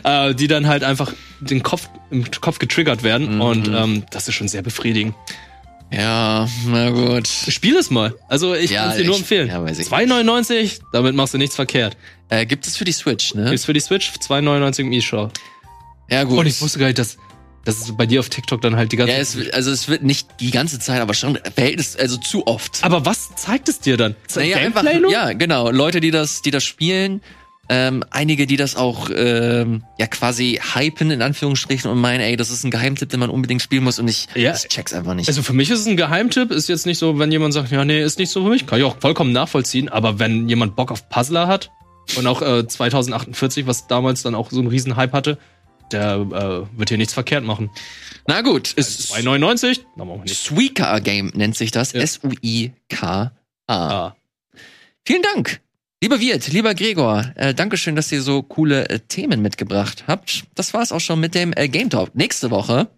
[0.04, 3.40] äh, die dann halt einfach den Kopf im Kopf getriggert werden Mhm.
[3.40, 5.14] und ähm, das ist schon sehr befriedigend.
[5.90, 7.26] ja, na gut.
[7.28, 8.14] Spiel es mal.
[8.28, 9.48] Also ich Ja, kann es dir nur ich- empfehlen.
[9.48, 9.86] ja, weiß ich.
[9.88, 11.96] 2,99, damit machst du nichts verkehrt.
[12.28, 13.52] Äh, gibt es für die Switch, ne?
[13.52, 15.32] Ist für die Switch 2,99 im E-Shop.
[16.10, 16.38] Ja, gut.
[16.38, 17.16] Und ich wusste gar nicht, dass,
[17.64, 20.02] dass es bei dir auf TikTok dann halt die ganze ja, es, also es wird
[20.02, 22.80] nicht die ganze Zeit, aber schon Verhältnis, also zu oft.
[22.82, 24.16] Aber was zeigt es dir dann?
[24.34, 25.12] Naja, einfach, Gameplay nur?
[25.12, 25.70] ja, genau.
[25.70, 27.20] Leute, die das, die das spielen,
[27.68, 32.50] ähm, einige, die das auch ähm, ja quasi hypen in Anführungsstrichen und meinen, ey, das
[32.50, 34.52] ist ein Geheimtipp, den man unbedingt spielen muss und ich, Ja.
[34.54, 35.28] ich check's einfach nicht.
[35.28, 36.50] Also für mich ist es ein Geheimtipp.
[36.50, 38.66] Ist jetzt nicht so, wenn jemand sagt, ja, nee, ist nicht so für mich.
[38.66, 39.88] Kann ich auch vollkommen nachvollziehen.
[39.88, 41.70] Aber wenn jemand Bock auf Puzzler hat
[42.16, 45.38] und auch äh, 2048, was damals dann auch so einen Riesen-Hype hatte,
[45.92, 47.70] der äh, wird hier nichts verkehrt machen.
[48.26, 49.80] Na gut, ist 2,99?
[49.96, 50.36] Na, machen wir nicht.
[50.36, 51.92] Suika Game nennt sich das.
[51.92, 52.00] Ja.
[52.00, 53.32] S-U-I-K-A.
[53.66, 54.16] Ah.
[55.04, 55.60] Vielen Dank.
[56.02, 60.42] Lieber Wirt, lieber Gregor, äh, Dankeschön, dass ihr so coole äh, Themen mitgebracht habt.
[60.56, 62.16] Das war's auch schon mit dem äh, Game Talk.
[62.16, 62.88] Nächste Woche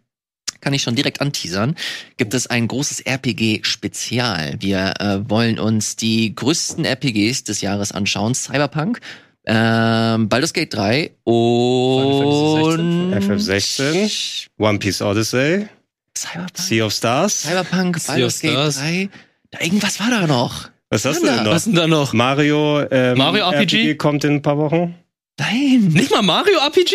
[0.62, 1.77] kann ich schon direkt anteasern,
[2.16, 4.57] gibt es ein großes RPG-Spezial.
[4.61, 8.35] Wir äh, wollen uns die größten RPGs des Jahres anschauen.
[8.35, 9.01] Cyberpunk,
[9.47, 15.69] ähm, Baldur's Gate 3 und FF16, One Piece Odyssey,
[16.16, 17.43] Cyberpunk, Sea of Stars.
[17.43, 18.79] Cyberpunk, Baldur's Gate Stars.
[18.79, 19.09] 3.
[19.51, 20.71] Da, irgendwas war da noch.
[20.91, 21.53] Was hast du denn noch?
[21.53, 22.12] Was denn da noch?
[22.12, 23.97] Mario, ähm, Mario RPG?
[23.97, 24.95] kommt in ein paar Wochen.
[25.39, 25.89] Nein.
[25.93, 26.95] Nicht mal Mario RPG?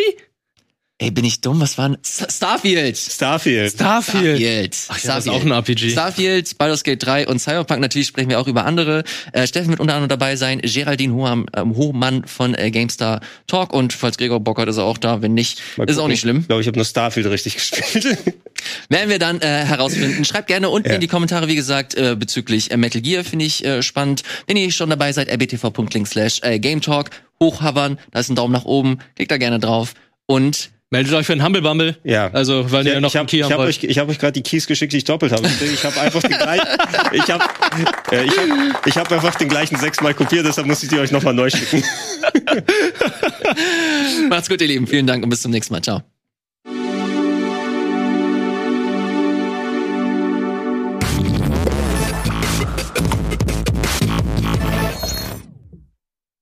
[1.02, 1.62] Ey, bin ich dumm?
[1.62, 1.98] Was war denn?
[2.04, 2.98] Starfield.
[2.98, 3.74] Starfield.
[3.80, 4.40] Ach Starfield.
[4.42, 5.92] ja, das ist auch ein RPG.
[5.92, 7.80] Starfield, Baldur's Gate 3 und Cyberpunk.
[7.80, 9.06] Natürlich sprechen wir auch über andere.
[9.32, 10.60] Äh, Steffen wird unter anderem dabei sein.
[10.62, 13.72] Geraldine Hoham, ähm, Hohmann von äh, GameStar Talk.
[13.72, 15.22] Und falls Gregor Bock hat, ist er auch da.
[15.22, 16.40] Wenn nicht, Mal ist auch nicht schlimm.
[16.42, 18.04] Ich glaube, ich habe nur Starfield richtig gespielt.
[18.90, 20.26] Werden wir dann äh, herausfinden.
[20.26, 20.96] Schreibt gerne unten Ja.
[20.96, 24.24] in die Kommentare, wie gesagt, äh, bezüglich äh, Metal Gear finde ich äh, spannend.
[24.48, 27.12] Wenn ihr schon dabei seid, rbtv.link slash äh, Game Talk.
[27.42, 29.00] Hochhavern, da ist ein Daumen nach oben.
[29.16, 29.94] Klickt da gerne drauf.
[30.26, 31.98] Und Meldet euch für einen Humble Bumble.
[32.04, 32.32] ja.
[32.32, 34.18] Also, weil ihr ja noch ich habe einen Key ich hab euch, ich hab euch
[34.18, 35.48] gerade die Keys geschickt, die ich doppelt habe.
[35.48, 36.68] Ich habe einfach die gleichen,
[37.12, 37.44] ich habe
[38.12, 41.12] äh, ich hab, ich hab einfach den gleichen sechsmal kopiert, deshalb muss ich die euch
[41.12, 41.84] nochmal neu schicken.
[44.30, 44.88] macht's gut, ihr Lieben.
[44.88, 45.82] Vielen Dank und bis zum nächsten Mal.
[45.82, 46.02] Ciao.